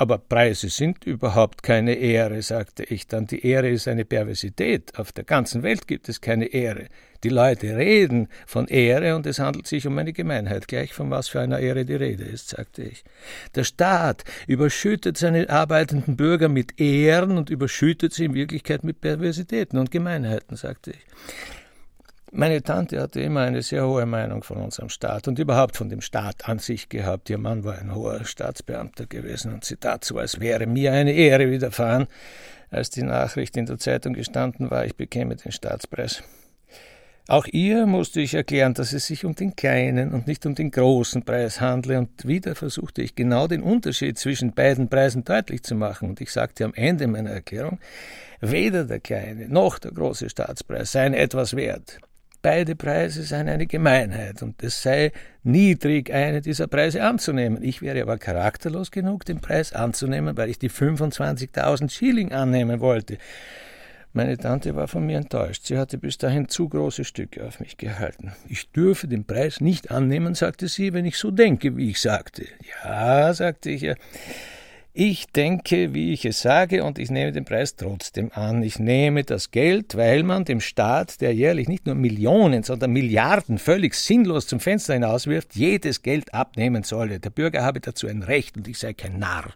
Aber 0.00 0.16
Preise 0.16 0.70
sind 0.70 1.04
überhaupt 1.04 1.62
keine 1.62 1.92
Ehre, 1.92 2.40
sagte 2.40 2.84
ich 2.84 3.06
dann. 3.06 3.26
Die 3.26 3.46
Ehre 3.46 3.68
ist 3.68 3.86
eine 3.86 4.06
Perversität. 4.06 4.98
Auf 4.98 5.12
der 5.12 5.24
ganzen 5.24 5.62
Welt 5.62 5.86
gibt 5.86 6.08
es 6.08 6.22
keine 6.22 6.46
Ehre. 6.46 6.86
Die 7.22 7.28
Leute 7.28 7.76
reden 7.76 8.28
von 8.46 8.66
Ehre 8.66 9.14
und 9.14 9.26
es 9.26 9.40
handelt 9.40 9.66
sich 9.66 9.86
um 9.86 9.98
eine 9.98 10.14
Gemeinheit, 10.14 10.68
gleich 10.68 10.94
von 10.94 11.10
was 11.10 11.28
für 11.28 11.42
einer 11.42 11.58
Ehre 11.58 11.84
die 11.84 11.96
Rede 11.96 12.24
ist, 12.24 12.48
sagte 12.48 12.82
ich. 12.82 13.04
Der 13.54 13.64
Staat 13.64 14.24
überschüttet 14.46 15.18
seine 15.18 15.50
arbeitenden 15.50 16.16
Bürger 16.16 16.48
mit 16.48 16.80
Ehren 16.80 17.36
und 17.36 17.50
überschüttet 17.50 18.14
sie 18.14 18.24
in 18.24 18.32
Wirklichkeit 18.32 18.84
mit 18.84 19.02
Perversitäten 19.02 19.78
und 19.78 19.90
Gemeinheiten, 19.90 20.56
sagte 20.56 20.92
ich. 20.92 21.59
Meine 22.32 22.62
Tante 22.62 23.00
hatte 23.00 23.20
immer 23.20 23.40
eine 23.40 23.60
sehr 23.60 23.84
hohe 23.88 24.06
Meinung 24.06 24.44
von 24.44 24.58
unserem 24.58 24.88
Staat 24.88 25.26
und 25.26 25.40
überhaupt 25.40 25.76
von 25.76 25.88
dem 25.88 26.00
Staat 26.00 26.48
an 26.48 26.60
sich 26.60 26.88
gehabt. 26.88 27.28
Ihr 27.28 27.38
Mann 27.38 27.64
war 27.64 27.78
ein 27.78 27.92
hoher 27.92 28.24
Staatsbeamter 28.24 29.06
gewesen 29.06 29.52
und 29.52 29.64
sie 29.64 29.76
tat 29.76 30.04
so, 30.04 30.16
als 30.16 30.38
wäre 30.38 30.66
mir 30.66 30.92
eine 30.92 31.12
Ehre 31.12 31.50
widerfahren, 31.50 32.06
als 32.70 32.90
die 32.90 33.02
Nachricht 33.02 33.56
in 33.56 33.66
der 33.66 33.78
Zeitung 33.78 34.12
gestanden 34.12 34.70
war, 34.70 34.84
ich 34.84 34.94
bekäme 34.94 35.34
den 35.34 35.50
Staatspreis. 35.50 36.22
Auch 37.26 37.46
ihr 37.46 37.86
musste 37.86 38.20
ich 38.20 38.34
erklären, 38.34 38.74
dass 38.74 38.92
es 38.92 39.06
sich 39.06 39.24
um 39.24 39.34
den 39.34 39.56
kleinen 39.56 40.12
und 40.12 40.28
nicht 40.28 40.46
um 40.46 40.54
den 40.54 40.70
großen 40.70 41.24
Preis 41.24 41.60
handle, 41.60 41.98
und 41.98 42.26
wieder 42.26 42.54
versuchte 42.54 43.02
ich 43.02 43.16
genau 43.16 43.48
den 43.48 43.62
Unterschied 43.62 44.18
zwischen 44.18 44.52
beiden 44.52 44.88
Preisen 44.88 45.24
deutlich 45.24 45.64
zu 45.64 45.74
machen, 45.74 46.10
und 46.10 46.20
ich 46.20 46.30
sagte 46.30 46.64
am 46.64 46.74
Ende 46.74 47.08
meiner 47.08 47.30
Erklärung, 47.30 47.80
weder 48.40 48.84
der 48.84 49.00
kleine 49.00 49.48
noch 49.48 49.80
der 49.80 49.92
große 49.92 50.30
Staatspreis 50.30 50.92
seien 50.92 51.14
etwas 51.14 51.54
wert. 51.54 52.00
Beide 52.42 52.74
Preise 52.74 53.22
seien 53.22 53.48
eine 53.48 53.66
Gemeinheit 53.66 54.42
und 54.42 54.62
es 54.62 54.82
sei 54.82 55.12
niedrig, 55.42 56.10
eine 56.12 56.40
dieser 56.40 56.68
Preise 56.68 57.02
anzunehmen. 57.02 57.62
Ich 57.62 57.82
wäre 57.82 58.00
aber 58.00 58.16
charakterlos 58.16 58.90
genug, 58.90 59.26
den 59.26 59.40
Preis 59.40 59.74
anzunehmen, 59.74 60.36
weil 60.38 60.48
ich 60.48 60.58
die 60.58 60.70
25.000 60.70 61.90
Schilling 61.90 62.32
annehmen 62.32 62.80
wollte. 62.80 63.18
Meine 64.12 64.36
Tante 64.38 64.74
war 64.74 64.88
von 64.88 65.06
mir 65.06 65.18
enttäuscht. 65.18 65.66
Sie 65.66 65.78
hatte 65.78 65.96
bis 65.96 66.18
dahin 66.18 66.48
zu 66.48 66.68
große 66.68 67.04
Stücke 67.04 67.46
auf 67.46 67.60
mich 67.60 67.76
gehalten. 67.76 68.32
Ich 68.48 68.72
dürfe 68.72 69.06
den 69.06 69.24
Preis 69.24 69.60
nicht 69.60 69.90
annehmen, 69.90 70.34
sagte 70.34 70.66
sie, 70.66 70.92
wenn 70.92 71.04
ich 71.04 71.16
so 71.16 71.30
denke, 71.30 71.76
wie 71.76 71.90
ich 71.90 72.00
sagte. 72.00 72.44
Ja, 72.82 73.32
sagte 73.34 73.70
ich 73.70 73.82
ja. 73.82 73.94
Ich 74.92 75.28
denke, 75.28 75.94
wie 75.94 76.12
ich 76.12 76.24
es 76.24 76.42
sage, 76.42 76.82
und 76.82 76.98
ich 76.98 77.10
nehme 77.10 77.30
den 77.30 77.44
Preis 77.44 77.76
trotzdem 77.76 78.32
an. 78.34 78.64
Ich 78.64 78.80
nehme 78.80 79.22
das 79.22 79.52
Geld, 79.52 79.96
weil 79.96 80.24
man 80.24 80.44
dem 80.44 80.60
Staat, 80.60 81.20
der 81.20 81.32
jährlich 81.32 81.68
nicht 81.68 81.86
nur 81.86 81.94
Millionen, 81.94 82.64
sondern 82.64 82.90
Milliarden 82.90 83.58
völlig 83.58 83.94
sinnlos 83.94 84.48
zum 84.48 84.58
Fenster 84.58 84.94
hinauswirft, 84.94 85.54
jedes 85.54 86.02
Geld 86.02 86.34
abnehmen 86.34 86.82
solle. 86.82 87.20
Der 87.20 87.30
Bürger 87.30 87.62
habe 87.62 87.78
dazu 87.78 88.08
ein 88.08 88.24
Recht 88.24 88.56
und 88.56 88.66
ich 88.66 88.78
sei 88.78 88.92
kein 88.92 89.20
Narr. 89.20 89.54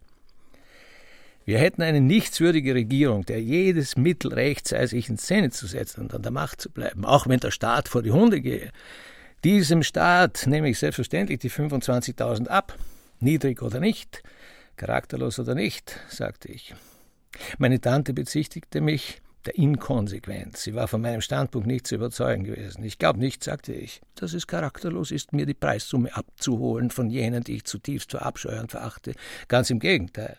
Wir 1.44 1.58
hätten 1.58 1.82
eine 1.82 2.00
nichtswürdige 2.00 2.74
Regierung, 2.74 3.26
der 3.26 3.42
jedes 3.42 3.96
Mittel 3.96 4.32
recht 4.32 4.68
sei, 4.68 4.86
sich 4.86 5.08
in 5.08 5.18
Szene 5.18 5.50
zu 5.50 5.66
setzen 5.66 6.02
und 6.02 6.14
an 6.14 6.22
der 6.22 6.32
Macht 6.32 6.60
zu 6.60 6.70
bleiben, 6.70 7.04
auch 7.04 7.26
wenn 7.26 7.40
der 7.40 7.50
Staat 7.50 7.88
vor 7.88 8.02
die 8.02 8.12
Hunde 8.12 8.40
gehe. 8.40 8.70
Diesem 9.42 9.82
Staat 9.82 10.46
nehme 10.46 10.70
ich 10.70 10.78
selbstverständlich 10.78 11.40
die 11.40 11.50
25.000 11.50 12.46
ab, 12.46 12.78
niedrig 13.20 13.60
oder 13.60 13.80
nicht, 13.80 14.22
Charakterlos 14.76 15.38
oder 15.38 15.54
nicht, 15.54 15.98
sagte 16.08 16.48
ich. 16.48 16.74
Meine 17.58 17.80
Tante 17.80 18.12
bezichtigte 18.12 18.80
mich 18.80 19.20
der 19.46 19.56
Inkonsequenz. 19.56 20.62
Sie 20.62 20.74
war 20.74 20.88
von 20.88 21.00
meinem 21.00 21.20
Standpunkt 21.20 21.66
nicht 21.66 21.86
zu 21.86 21.96
überzeugen 21.96 22.44
gewesen. 22.44 22.82
Ich 22.84 22.98
glaube 22.98 23.18
nicht, 23.18 23.44
sagte 23.44 23.72
ich, 23.72 24.00
dass 24.14 24.32
es 24.32 24.46
charakterlos 24.46 25.10
ist, 25.10 25.32
mir 25.32 25.46
die 25.46 25.54
Preissumme 25.54 26.14
abzuholen 26.16 26.90
von 26.90 27.10
jenen, 27.10 27.44
die 27.44 27.56
ich 27.56 27.64
zutiefst 27.64 28.12
verabscheue 28.12 28.60
und 28.60 28.70
verachte. 28.70 29.12
Ganz 29.48 29.70
im 29.70 29.80
Gegenteil. 29.80 30.36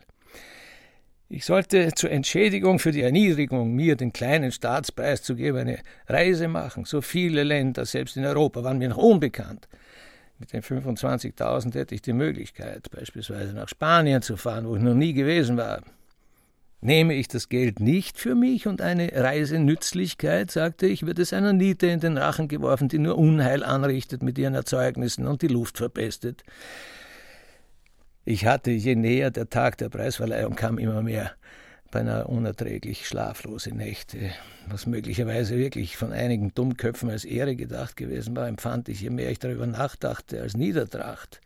Ich 1.28 1.46
sollte 1.46 1.92
zur 1.96 2.12
Entschädigung 2.12 2.78
für 2.78 2.92
die 2.92 3.02
Erniedrigung, 3.02 3.74
mir 3.74 3.96
den 3.96 4.14
kleinen 4.14 4.52
Staatspreis 4.52 5.24
zu 5.24 5.36
geben, 5.36 5.58
eine 5.58 5.80
Reise 6.08 6.48
machen. 6.48 6.86
So 6.86 7.02
viele 7.02 7.44
Länder, 7.44 7.86
selbst 7.86 8.16
in 8.16 8.26
Europa, 8.26 8.64
waren 8.64 8.78
mir 8.78 8.90
noch 8.90 8.98
unbekannt. 8.98 9.68
Mit 10.38 10.52
den 10.52 10.62
25.000 10.62 11.74
hätte 11.76 11.96
ich 11.96 12.02
die 12.02 12.14
Möglichkeit, 12.14 12.90
beispielsweise 12.92 13.54
nach 13.54 13.70
Spanien 13.70 14.22
zu 14.22 14.36
fahren, 14.36 14.68
wo 14.68 14.76
ich 14.76 14.82
noch 14.82 14.94
nie 14.94 15.14
gewesen 15.14 15.56
war. 15.56 15.82
Nehme 16.82 17.14
ich 17.16 17.28
das 17.28 17.50
Geld 17.50 17.80
nicht 17.80 18.20
für 18.20 18.36
mich 18.36 18.68
und 18.68 18.82
eine 18.82 19.12
Reisenützlichkeit, 19.14 20.52
sagte 20.52 20.88
ich, 20.88 21.06
wird 21.06 21.20
es 21.20 21.34
einer 21.34 21.54
Niete 21.54 21.88
in 21.88 22.00
den 22.00 22.18
Rachen 22.18 22.48
geworfen, 22.48 22.90
die 22.90 23.00
nur 23.00 23.18
Unheil 23.18 23.64
anrichtet 23.64 24.22
mit 24.22 24.38
ihren 24.38 24.56
Erzeugnissen 24.56 25.26
und 25.26 25.42
die 25.42 25.48
Luft 25.48 25.78
verpestet. 25.78 26.44
Ich 28.26 28.46
hatte, 28.46 28.72
je 28.72 28.96
näher 28.96 29.32
der 29.32 29.50
Tag 29.50 29.78
der 29.78 29.90
Preisverleihung 29.90 30.56
kam, 30.56 30.78
immer 30.78 31.02
mehr 31.02 31.32
beinahe 31.96 32.28
unerträglich 32.28 33.08
schlaflose 33.08 33.74
Nächte, 33.74 34.32
was 34.68 34.86
möglicherweise 34.86 35.58
wirklich 35.58 35.96
von 35.96 36.12
einigen 36.12 36.54
Dummköpfen 36.54 37.10
als 37.10 37.24
Ehre 37.24 37.56
gedacht 37.56 37.96
gewesen 37.96 38.36
war, 38.36 38.50
empfand 38.50 38.90
ich, 38.90 39.00
je 39.00 39.10
mehr 39.10 39.32
ich 39.32 39.40
darüber 39.40 39.66
nachdachte, 39.66 40.42
als 40.42 40.58
Niedertracht. 40.58 41.40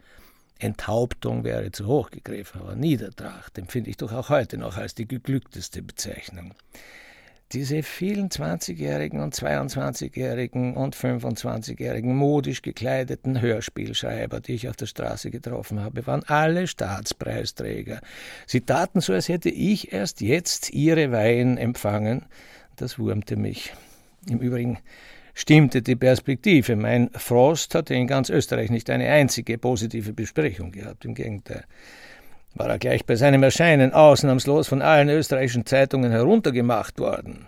Enthauptung 0.57 1.43
wäre 1.43 1.71
zu 1.71 1.85
hoch 1.85 2.09
gegriffen, 2.09 2.61
aber 2.61 2.75
Niedertracht 2.75 3.59
empfinde 3.59 3.91
ich 3.91 3.97
doch 3.97 4.11
auch 4.11 4.29
heute 4.29 4.57
noch 4.57 4.75
als 4.77 4.95
die 4.95 5.07
geglückteste 5.07 5.83
Bezeichnung. 5.83 6.55
Diese 7.51 7.81
vielen 7.81 8.29
20-Jährigen 8.29 9.21
und 9.21 9.33
22-Jährigen 9.33 10.77
und 10.77 10.95
25-Jährigen 10.95 12.15
modisch 12.15 12.61
gekleideten 12.61 13.41
Hörspielschreiber, 13.41 14.39
die 14.39 14.53
ich 14.53 14.69
auf 14.69 14.75
der 14.75 14.85
Straße 14.85 15.31
getroffen 15.31 15.81
habe, 15.81 16.05
waren 16.05 16.23
alle 16.27 16.67
Staatspreisträger. 16.67 18.01
Sie 18.45 18.61
taten 18.61 19.01
so, 19.01 19.13
als 19.13 19.29
hätte 19.29 19.49
ich 19.49 19.91
erst 19.91 20.21
jetzt 20.21 20.69
ihre 20.69 21.11
Weihen 21.11 21.57
empfangen. 21.57 22.27
Das 22.75 22.99
wurmte 22.99 23.35
mich. 23.35 23.73
Im 24.29 24.37
Übrigen 24.37 24.77
stimmte 25.33 25.81
die 25.81 25.95
Perspektive. 25.95 26.75
Mein 26.75 27.09
Frost 27.15 27.73
hatte 27.73 27.95
in 27.95 28.05
ganz 28.05 28.29
Österreich 28.29 28.69
nicht 28.69 28.91
eine 28.91 29.09
einzige 29.09 29.57
positive 29.57 30.13
Besprechung 30.13 30.71
gehabt. 30.71 31.03
Im 31.03 31.15
Gegenteil 31.15 31.65
war 32.55 32.69
er 32.69 32.79
gleich 32.79 33.05
bei 33.05 33.15
seinem 33.15 33.43
Erscheinen 33.43 33.93
ausnahmslos 33.93 34.67
von 34.67 34.81
allen 34.81 35.09
österreichischen 35.09 35.65
Zeitungen 35.65 36.11
heruntergemacht 36.11 36.99
worden. 36.99 37.47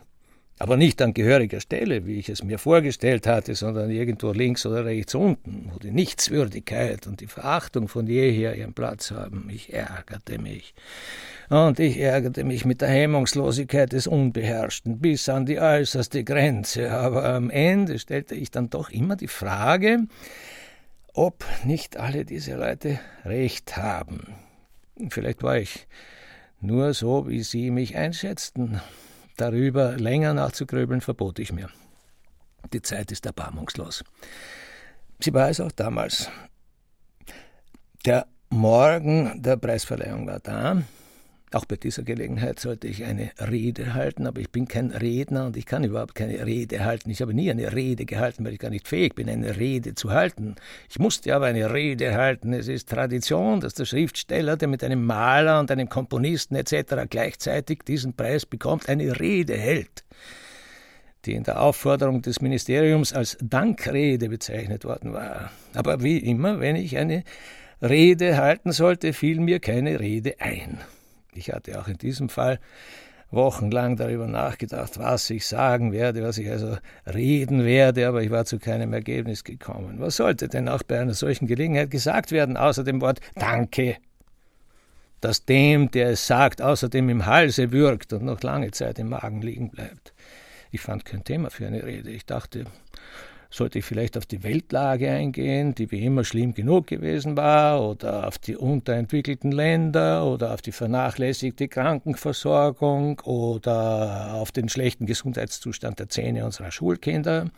Aber 0.62 0.78
nicht 0.78 1.02
an 1.02 1.16
gehöriger 1.16 1.60
Stelle, 1.60 2.06
wie 2.06 2.20
ich 2.20 2.30
es 2.30 2.44
mir 2.44 2.60
vorgestellt 2.60 3.26
hatte, 3.26 3.56
sondern 3.56 3.90
irgendwo 3.90 4.32
links 4.32 4.64
oder 4.64 4.86
rechts 4.86 5.16
unten, 5.16 5.72
wo 5.74 5.80
die 5.80 5.90
Nichtswürdigkeit 5.90 7.08
und 7.08 7.20
die 7.20 7.26
Verachtung 7.26 7.88
von 7.88 8.06
jeher 8.06 8.56
ihren 8.56 8.74
Platz 8.74 9.10
haben. 9.10 9.50
Ich 9.52 9.74
ärgerte 9.74 10.38
mich. 10.38 10.76
Und 11.50 11.80
ich 11.80 12.00
ärgerte 12.00 12.44
mich 12.44 12.64
mit 12.64 12.82
der 12.82 12.90
Hemmungslosigkeit 12.90 13.92
des 13.92 14.06
Unbeherrschten 14.06 15.00
bis 15.00 15.28
an 15.30 15.48
die 15.48 15.60
äußerste 15.60 16.24
Grenze. 16.24 16.92
Aber 16.92 17.26
am 17.26 17.50
Ende 17.50 17.98
stellte 17.98 18.36
ich 18.36 18.52
dann 18.52 18.70
doch 18.70 18.92
immer 18.92 19.16
die 19.16 19.28
Frage, 19.28 20.02
ob 21.16 21.44
nicht 21.64 21.98
alle 21.98 22.24
diese 22.24 22.56
Leute 22.56 23.00
recht 23.26 23.78
haben. 23.78 24.28
Vielleicht 25.10 25.44
war 25.44 25.58
ich 25.58 25.88
nur 26.60 26.94
so, 26.94 27.28
wie 27.28 27.44
Sie 27.44 27.72
mich 27.72 27.96
einschätzten. 27.96 28.82
Darüber 29.38 29.98
länger 29.98 30.34
nachzugröbeln 30.34 31.02
verbot 31.02 31.40
ich 31.40 31.52
mir. 31.52 31.70
Die 32.74 32.82
Zeit 32.82 33.12
ist 33.12 33.26
erbarmungslos. 33.26 34.04
Sie 35.20 35.34
war 35.34 35.50
es 35.50 35.60
auch 35.60 35.72
damals. 35.72 36.30
Der 38.06 38.28
Morgen 38.50 39.42
der 39.42 39.58
Preisverleihung 39.58 40.28
war 40.28 40.40
da. 40.40 40.84
Auch 41.54 41.66
bei 41.66 41.76
dieser 41.76 42.04
Gelegenheit 42.04 42.62
sollte 42.62 42.88
ich 42.88 43.04
eine 43.04 43.32
Rede 43.38 43.94
halten, 43.94 44.26
aber 44.26 44.40
ich 44.40 44.52
bin 44.52 44.70
kein 44.70 44.92
Redner 44.92 45.48
und 45.48 45.58
ich 45.58 45.66
kann 45.66 45.84
überhaupt 45.84 46.16
keine 46.16 46.46
Rede 46.46 46.86
halten. 46.86 47.10
Ich 47.10 47.22
habe 47.22 47.34
nie 47.34 47.52
eine 47.52 47.76
Rede 47.76 48.06
gehalten, 48.06 48.46
weil 48.46 48.54
ich 48.54 48.60
gar 48.60 48.70
nicht 48.70 48.88
fähig 48.88 49.16
bin, 49.16 49.30
eine 49.30 49.58
Rede 49.58 49.94
zu 49.94 50.12
halten. 50.12 50.56
Ich 50.90 50.98
musste 50.98 51.36
aber 51.36 51.48
eine 51.48 51.74
Rede 51.74 52.14
halten. 52.14 52.54
Es 52.54 52.70
ist 52.70 52.88
Tradition, 52.88 53.60
dass 53.60 53.74
der 53.74 53.84
Schriftsteller, 53.84 54.56
der 54.56 54.70
mit 54.70 54.82
einem 54.82 55.04
Maler 55.06 55.60
und 55.60 55.70
einem 55.72 55.90
Komponisten 55.90 56.56
etc. 56.56 57.08
gleichzeitig 57.10 57.80
diesen 57.86 58.16
Preis 58.16 58.46
bekommt, 58.46 58.88
eine 58.88 59.20
Rede 59.20 59.58
hält 59.58 60.06
die 61.26 61.34
in 61.34 61.44
der 61.44 61.62
Aufforderung 61.62 62.24
des 62.24 62.42
Ministeriums 62.42 63.14
als 63.14 63.38
Dankrede 63.42 64.28
bezeichnet 64.28 64.86
worden 64.86 65.14
war. 65.14 65.52
Aber 65.76 66.02
wie 66.02 66.18
immer, 66.18 66.60
wenn 66.60 66.76
ich 66.76 66.98
eine 66.98 67.24
Rede 67.80 68.38
halten 68.38 68.72
sollte, 68.72 69.14
fiel 69.14 69.40
mir 69.40 69.60
keine 69.60 70.00
Rede 70.00 70.40
ein. 70.40 70.80
Ich 71.34 71.52
hatte 71.52 71.80
auch 71.80 71.88
in 71.88 71.98
diesem 71.98 72.30
Fall 72.30 72.60
wochenlang 73.32 73.96
darüber 73.96 74.28
nachgedacht, 74.28 75.00
was 75.00 75.30
ich 75.30 75.48
sagen 75.48 75.94
werde, 75.94 76.22
was 76.24 76.38
ich 76.38 76.50
also 76.50 76.78
reden 77.06 77.64
werde, 77.64 78.08
aber 78.08 78.22
ich 78.22 78.30
war 78.30 78.46
zu 78.46 78.60
keinem 78.60 78.94
Ergebnis 78.94 79.44
gekommen. 79.44 80.00
Was 80.00 80.18
sollte 80.18 80.50
denn 80.50 80.68
auch 80.68 80.84
bei 80.84 81.00
einer 81.00 81.14
solchen 81.14 81.48
Gelegenheit 81.48 81.90
gesagt 81.90 82.32
werden, 82.32 82.58
außer 82.58 82.84
dem 82.84 83.00
Wort 83.00 83.22
Danke, 83.36 83.98
das 85.22 85.46
dem, 85.46 85.92
der 85.92 86.10
es 86.10 86.28
sagt, 86.28 86.62
außerdem 86.62 87.08
im 87.08 87.26
Halse 87.26 87.72
würgt 87.72 88.12
und 88.12 88.24
noch 88.26 88.42
lange 88.42 88.72
Zeit 88.72 89.00
im 89.00 89.10
Magen 89.10 89.42
liegen 89.42 89.70
bleibt? 89.70 90.14
Ich 90.72 90.82
fand 90.82 91.06
kein 91.06 91.24
Thema 91.24 91.50
für 91.50 91.68
eine 91.68 91.84
Rede. 91.84 92.10
Ich 92.10 92.26
dachte, 92.26 92.66
sollte 93.52 93.80
ich 93.80 93.86
vielleicht 93.86 94.18
auf 94.18 94.26
die 94.26 94.44
Weltlage 94.44 95.12
eingehen, 95.12 95.76
die 95.76 95.92
wie 95.92 96.06
immer 96.06 96.24
schlimm 96.24 96.54
genug 96.54 96.88
gewesen 96.88 97.36
war, 97.36 97.88
oder 97.88 98.28
auf 98.28 98.38
die 98.38 98.56
unterentwickelten 98.56 99.52
Länder, 99.52 100.26
oder 100.26 100.54
auf 100.54 100.62
die 100.62 100.72
vernachlässigte 100.72 101.68
Krankenversorgung, 101.68 103.20
oder 103.20 104.36
auf 104.36 104.54
den 104.54 104.70
schlechten 104.70 105.06
Gesundheitszustand 105.06 106.00
der 106.00 106.08
Zähne 106.08 106.46
unserer 106.46 106.72
Schulkinder? 106.72 107.52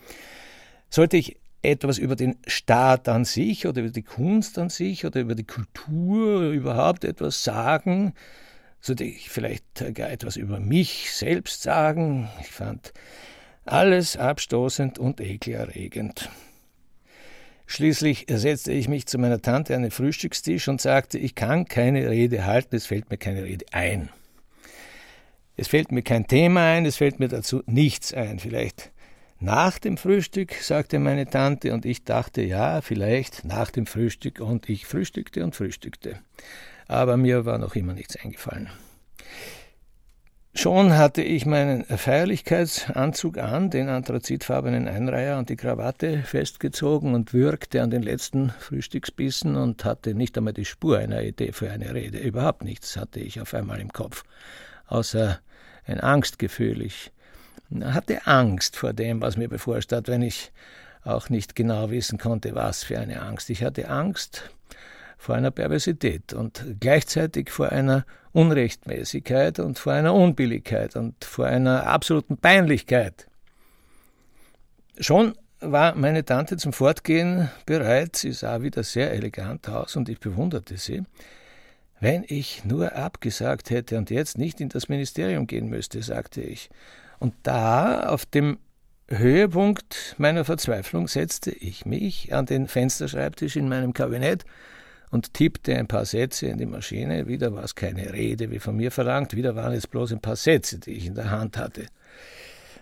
Sollte 0.89 1.17
ich 1.17 1.37
etwas 1.61 1.99
über 1.99 2.15
den 2.15 2.37
Staat 2.47 3.07
an 3.07 3.23
sich 3.23 3.67
oder 3.67 3.81
über 3.81 3.91
die 3.91 4.03
Kunst 4.03 4.57
an 4.57 4.69
sich 4.69 5.05
oder 5.05 5.21
über 5.21 5.35
die 5.35 5.45
Kultur 5.45 6.49
überhaupt 6.49 7.05
etwas 7.05 7.43
sagen? 7.43 8.13
Sollte 8.81 9.03
ich 9.03 9.29
vielleicht 9.29 9.93
gar 9.93 10.09
etwas 10.09 10.37
über 10.37 10.59
mich 10.59 11.13
selbst 11.13 11.61
sagen? 11.61 12.29
Ich 12.41 12.51
fand 12.51 12.93
alles 13.65 14.17
abstoßend 14.17 14.99
und 14.99 15.21
ekelerregend. 15.21 16.29
Schließlich 17.65 18.27
setzte 18.29 18.71
ich 18.71 18.87
mich 18.87 19.07
zu 19.07 19.17
meiner 19.17 19.41
Tante 19.41 19.75
an 19.75 19.83
den 19.83 19.91
Frühstückstisch 19.91 20.67
und 20.67 20.81
sagte, 20.81 21.17
ich 21.17 21.33
kann 21.33 21.65
keine 21.65 22.09
Rede 22.09 22.45
halten, 22.45 22.75
es 22.75 22.85
fällt 22.85 23.09
mir 23.09 23.17
keine 23.17 23.43
Rede 23.43 23.65
ein. 23.71 24.09
Es 25.55 25.67
fällt 25.67 25.91
mir 25.91 26.01
kein 26.01 26.27
Thema 26.27 26.73
ein, 26.73 26.85
es 26.85 26.97
fällt 26.97 27.19
mir 27.19 27.29
dazu 27.29 27.63
nichts 27.65 28.13
ein. 28.13 28.39
Vielleicht 28.39 28.91
nach 29.39 29.77
dem 29.77 29.97
Frühstück, 29.97 30.53
sagte 30.53 30.99
meine 30.99 31.29
Tante, 31.29 31.73
und 31.73 31.85
ich 31.85 32.03
dachte, 32.03 32.41
ja, 32.41 32.81
vielleicht 32.81 33.45
nach 33.45 33.71
dem 33.71 33.85
Frühstück, 33.85 34.39
und 34.39 34.69
ich 34.69 34.85
frühstückte 34.85 35.43
und 35.43 35.55
frühstückte. 35.55 36.19
Aber 36.87 37.17
mir 37.17 37.45
war 37.45 37.57
noch 37.57 37.75
immer 37.75 37.93
nichts 37.93 38.15
eingefallen. 38.15 38.69
Schon 40.55 40.95
hatte 40.95 41.23
ich 41.23 41.47
meinen 41.47 41.83
Feierlichkeitsanzug 41.83 43.39
an, 43.39 43.71
den 43.71 43.89
anthrazitfarbenen 43.89 44.87
Einreiher 44.87 45.39
und 45.39 45.49
die 45.49 45.55
Krawatte 45.55 46.21
festgezogen 46.21 47.15
und 47.15 47.33
würgte 47.33 47.81
an 47.81 47.89
den 47.89 48.03
letzten 48.03 48.51
Frühstücksbissen 48.59 49.55
und 49.55 49.83
hatte 49.83 50.13
nicht 50.13 50.37
einmal 50.37 50.53
die 50.53 50.65
Spur 50.65 50.99
einer 50.99 51.23
Idee 51.23 51.53
für 51.53 51.71
eine 51.71 51.95
Rede. 51.95 52.19
Überhaupt 52.19 52.63
nichts 52.63 52.95
hatte 52.97 53.19
ich 53.19 53.41
auf 53.41 53.55
einmal 53.55 53.79
im 53.81 53.91
Kopf, 53.91 54.25
außer 54.85 55.39
ein 55.87 55.99
Angstgefühl. 55.99 56.83
Ich 56.83 57.11
hatte 57.81 58.27
Angst 58.27 58.75
vor 58.75 58.93
dem, 58.93 59.21
was 59.21 59.37
mir 59.37 59.49
bevorstand, 59.49 60.07
wenn 60.07 60.21
ich 60.21 60.51
auch 61.03 61.29
nicht 61.29 61.55
genau 61.55 61.89
wissen 61.89 62.19
konnte, 62.19 62.53
was 62.53 62.83
für 62.83 62.99
eine 62.99 63.23
Angst. 63.23 63.49
Ich 63.49 63.63
hatte 63.63 63.89
Angst 63.89 64.51
vor 65.17 65.33
einer 65.33 65.51
Perversität 65.51 66.31
und 66.31 66.63
gleichzeitig 66.79 67.49
vor 67.49 67.69
einer 67.69 68.05
Unrechtmäßigkeit 68.33 69.59
und 69.59 69.79
vor 69.79 69.93
einer 69.93 70.13
Unbilligkeit 70.13 70.95
und 70.95 71.23
vor 71.23 71.45
einer 71.45 71.87
absoluten 71.87 72.37
Peinlichkeit. 72.37 73.27
Schon 74.99 75.35
war 75.59 75.95
meine 75.95 76.25
Tante 76.25 76.57
zum 76.57 76.73
Fortgehen 76.73 77.49
bereit, 77.65 78.15
sie 78.15 78.31
sah 78.31 78.61
wieder 78.61 78.83
sehr 78.83 79.11
elegant 79.13 79.69
aus 79.69 79.95
und 79.95 80.09
ich 80.09 80.19
bewunderte 80.19 80.77
sie. 80.77 81.03
Wenn 81.99 82.25
ich 82.27 82.65
nur 82.65 82.95
abgesagt 82.95 83.69
hätte 83.69 83.97
und 83.97 84.09
jetzt 84.09 84.37
nicht 84.37 84.59
in 84.59 84.69
das 84.69 84.89
Ministerium 84.89 85.47
gehen 85.47 85.69
müsste, 85.69 86.03
sagte 86.03 86.41
ich. 86.41 86.69
Und 87.19 87.33
da, 87.43 88.09
auf 88.09 88.25
dem 88.25 88.57
Höhepunkt 89.07 90.15
meiner 90.17 90.43
Verzweiflung, 90.43 91.07
setzte 91.07 91.51
ich 91.51 91.85
mich 91.85 92.33
an 92.33 92.45
den 92.45 92.67
Fensterschreibtisch 92.67 93.55
in 93.55 93.69
meinem 93.69 93.93
Kabinett 93.93 94.43
und 95.13 95.31
tippte 95.35 95.75
ein 95.75 95.85
paar 95.87 96.05
Sätze 96.05 96.47
in 96.47 96.57
die 96.57 96.65
Maschine. 96.65 97.27
Wieder 97.27 97.53
war 97.53 97.63
es 97.63 97.75
keine 97.75 98.11
Rede, 98.11 98.49
wie 98.49 98.57
von 98.57 98.75
mir 98.75 98.89
verlangt, 98.89 99.35
wieder 99.35 99.55
waren 99.55 99.73
es 99.73 99.85
bloß 99.85 100.11
ein 100.11 100.21
paar 100.21 100.35
Sätze, 100.35 100.79
die 100.79 100.93
ich 100.93 101.05
in 101.05 101.13
der 101.13 101.29
Hand 101.29 101.55
hatte. 101.55 101.85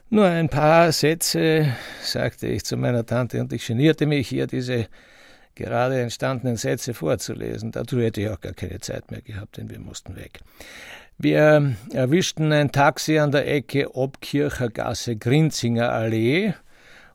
Nur 0.10 0.28
ein 0.28 0.48
paar 0.48 0.94
Sätze, 0.94 1.76
sagte 2.02 2.48
ich 2.48 2.64
zu 2.64 2.78
meiner 2.78 3.06
Tante, 3.06 3.42
und 3.42 3.52
ich 3.52 3.68
genierte 3.68 4.06
mich, 4.06 4.30
hier 4.30 4.48
diese 4.48 4.88
gerade 5.56 6.00
entstandenen 6.00 6.56
Sätze 6.56 6.94
vorzulesen. 6.94 7.74
Dazu 7.74 8.00
hätte 8.00 8.22
ich 8.22 8.30
auch 8.30 8.40
gar 8.40 8.54
keine 8.54 8.80
Zeit 8.80 9.12
mehr 9.12 9.22
gehabt, 9.22 9.58
denn 9.58 9.70
wir 9.70 9.80
mussten 9.80 10.16
weg. 10.16 10.40
Wir 11.18 11.76
erwischten 11.92 12.54
ein 12.54 12.72
Taxi 12.72 13.20
an 13.20 13.32
der 13.32 13.46
Ecke 13.46 13.94
Obkircher 13.94 14.70
Gasse, 14.70 15.18
Grinzinger 15.18 15.92
Allee 15.92 16.54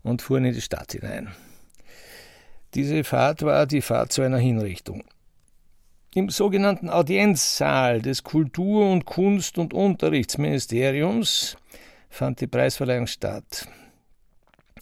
und 0.02 0.20
fuhren 0.20 0.44
in 0.44 0.52
die 0.52 0.60
Stadt 0.60 0.92
hinein. 0.92 1.30
Diese 2.74 3.04
Fahrt 3.04 3.42
war 3.42 3.66
die 3.66 3.80
Fahrt 3.80 4.12
zu 4.12 4.22
einer 4.22 4.38
Hinrichtung. 4.38 5.04
Im 6.14 6.30
sogenannten 6.30 6.88
Audienzsaal 6.88 8.00
des 8.00 8.22
Kultur- 8.22 8.90
und 8.90 9.04
Kunst- 9.04 9.58
und 9.58 9.74
Unterrichtsministeriums 9.74 11.56
fand 12.08 12.40
die 12.40 12.46
Preisverleihung 12.46 13.06
statt. 13.06 13.68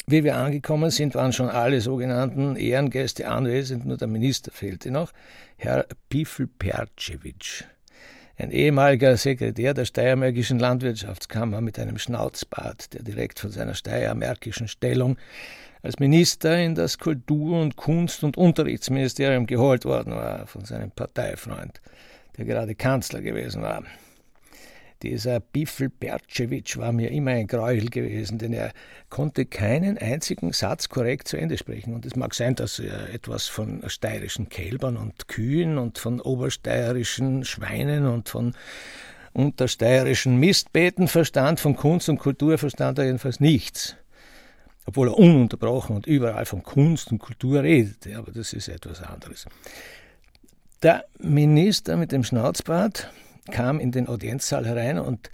Wie 0.07 0.23
wir 0.23 0.37
angekommen 0.37 0.91
sind, 0.91 1.15
waren 1.15 1.33
schon 1.33 1.49
alle 1.49 1.81
sogenannten 1.81 2.57
Ehrengäste 2.57 3.27
anwesend, 3.27 3.87
nur 3.87 3.97
der 3.97 4.07
Minister 4.07 4.53
fehlte 4.53 4.91
noch, 4.91 5.13
Herr 5.57 5.87
Pifl 6.11 6.47
Percevic, 6.47 7.65
ein 8.37 8.51
ehemaliger 8.51 9.17
Sekretär 9.17 9.73
der 9.73 9.87
Steiermärkischen 9.87 10.59
Landwirtschaftskammer 10.59 11.61
mit 11.61 11.79
einem 11.79 11.99
Schnauzbart, 11.99 12.93
der 12.93 13.03
direkt 13.03 13.41
von 13.41 13.51
seiner 13.51 13.75
steiermärkischen 13.75 14.69
Stellung 14.69 15.17
als 15.85 15.99
Minister 15.99 16.59
in 16.59 16.75
das 16.75 16.99
Kultur- 16.99 17.61
und 17.61 17.77
Kunst- 17.77 18.25
und 18.25 18.39
Unterrichtsministerium 18.39 19.47
geholt 19.47 19.85
worden 19.85 20.15
war 20.15 20.47
von 20.47 20.65
seinem 20.65 20.91
Parteifreund, 20.91 21.83
der 22.39 22.47
gerade 22.47 22.75
Kanzler 22.75 23.21
gewesen 23.21 23.61
war. 23.61 23.85
Dieser 25.03 25.41
Bifel 25.41 25.91
Bercevic 25.91 26.79
war 26.79 26.93
mir 26.93 27.11
immer 27.11 27.33
ein 27.33 27.47
Gräuel 27.47 27.91
gewesen, 27.91 28.39
denn 28.39 28.55
er 28.55 28.73
konnte 29.11 29.45
keinen 29.45 29.99
einzigen 29.99 30.55
Satz 30.55 30.89
korrekt 30.89 31.29
zu 31.29 31.37
Ende 31.37 31.59
sprechen. 31.59 31.93
Und 31.93 32.07
es 32.07 32.17
mag 32.17 32.33
sein, 32.33 32.55
dass 32.55 32.79
er 32.79 33.13
etwas 33.13 33.49
von 33.49 33.83
steirischen 33.87 34.49
Kälbern 34.49 34.97
und 34.97 35.29
Kühen 35.29 35.77
und 35.77 35.99
von 35.99 36.19
obersteirischen 36.19 37.45
Schweinen 37.45 38.07
und 38.07 38.31
von 38.31 38.55
untersteirischen 39.35 40.37
Mistbeeten 40.37 41.09
verstand, 41.09 41.61
von 41.61 41.77
Kunst 41.77 42.09
und 42.09 42.17
Kultur 42.17 42.57
verstand 42.57 42.99
er 42.99 43.05
jedenfalls 43.05 43.39
nichts 43.39 43.99
obwohl 44.95 45.09
er 45.09 45.19
ununterbrochen 45.19 45.97
und 45.97 46.07
überall 46.07 46.47
von 46.47 46.63
Kunst 46.63 47.11
und 47.11 47.19
Kultur 47.19 47.65
redete, 47.65 48.17
aber 48.17 48.31
das 48.31 48.53
ist 48.53 48.69
etwas 48.69 49.03
anderes. 49.03 49.45
Der 50.85 51.05
Minister 51.19 51.97
mit 51.97 52.13
dem 52.13 52.23
Schnauzbart 52.23 53.11
kam 53.51 53.81
in 53.81 53.91
den 53.91 54.07
Audienzsaal 54.07 54.65
herein 54.65 55.01
und 55.01 55.31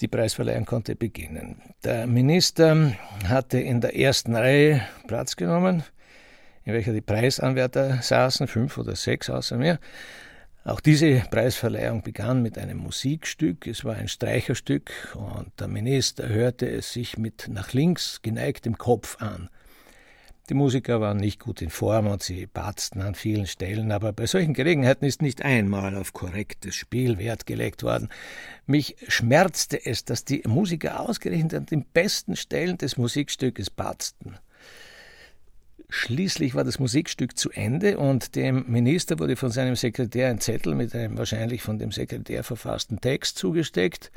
die 0.00 0.08
Preisverleihung 0.08 0.64
konnte 0.64 0.96
beginnen. 0.96 1.60
Der 1.84 2.06
Minister 2.06 2.94
hatte 3.28 3.60
in 3.60 3.82
der 3.82 3.98
ersten 3.98 4.34
Reihe 4.34 4.80
Platz 5.06 5.36
genommen, 5.36 5.82
in 6.64 6.72
welcher 6.72 6.94
die 6.94 7.02
Preisanwärter 7.02 7.98
saßen, 8.00 8.46
fünf 8.46 8.78
oder 8.78 8.96
sechs 8.96 9.28
außer 9.28 9.58
mir, 9.58 9.78
auch 10.66 10.80
diese 10.80 11.22
Preisverleihung 11.30 12.02
begann 12.02 12.42
mit 12.42 12.58
einem 12.58 12.78
Musikstück, 12.78 13.66
es 13.66 13.84
war 13.84 13.94
ein 13.94 14.08
Streicherstück, 14.08 14.90
und 15.14 15.52
der 15.60 15.68
Minister 15.68 16.28
hörte 16.28 16.68
es 16.68 16.92
sich 16.92 17.16
mit 17.16 17.48
nach 17.48 17.72
links 17.72 18.20
geneigtem 18.20 18.76
Kopf 18.76 19.22
an. 19.22 19.48
Die 20.48 20.54
Musiker 20.54 21.00
waren 21.00 21.16
nicht 21.16 21.40
gut 21.40 21.62
in 21.62 21.70
Form 21.70 22.06
und 22.06 22.22
sie 22.22 22.46
batzten 22.46 23.00
an 23.00 23.14
vielen 23.14 23.46
Stellen, 23.46 23.90
aber 23.90 24.12
bei 24.12 24.26
solchen 24.26 24.54
Gelegenheiten 24.54 25.04
ist 25.04 25.22
nicht 25.22 25.44
einmal 25.44 25.96
auf 25.96 26.12
korrektes 26.12 26.74
Spiel 26.74 27.18
Wert 27.18 27.46
gelegt 27.46 27.82
worden. 27.82 28.08
Mich 28.64 28.96
schmerzte 29.08 29.84
es, 29.84 30.04
dass 30.04 30.24
die 30.24 30.42
Musiker 30.46 31.00
ausgerechnet 31.00 31.54
an 31.54 31.66
den 31.66 31.84
besten 31.84 32.36
Stellen 32.36 32.78
des 32.78 32.96
Musikstückes 32.96 33.70
batzten. 33.70 34.38
Schließlich 35.88 36.54
war 36.54 36.64
das 36.64 36.78
Musikstück 36.80 37.38
zu 37.38 37.50
Ende 37.50 37.98
und 37.98 38.34
dem 38.34 38.64
Minister 38.68 39.18
wurde 39.18 39.36
von 39.36 39.50
seinem 39.50 39.76
Sekretär 39.76 40.28
ein 40.28 40.40
Zettel 40.40 40.74
mit 40.74 40.94
einem 40.94 41.16
wahrscheinlich 41.16 41.62
von 41.62 41.78
dem 41.78 41.92
Sekretär 41.92 42.42
verfassten 42.42 43.00
Text 43.00 43.38
zugesteckt, 43.38 44.10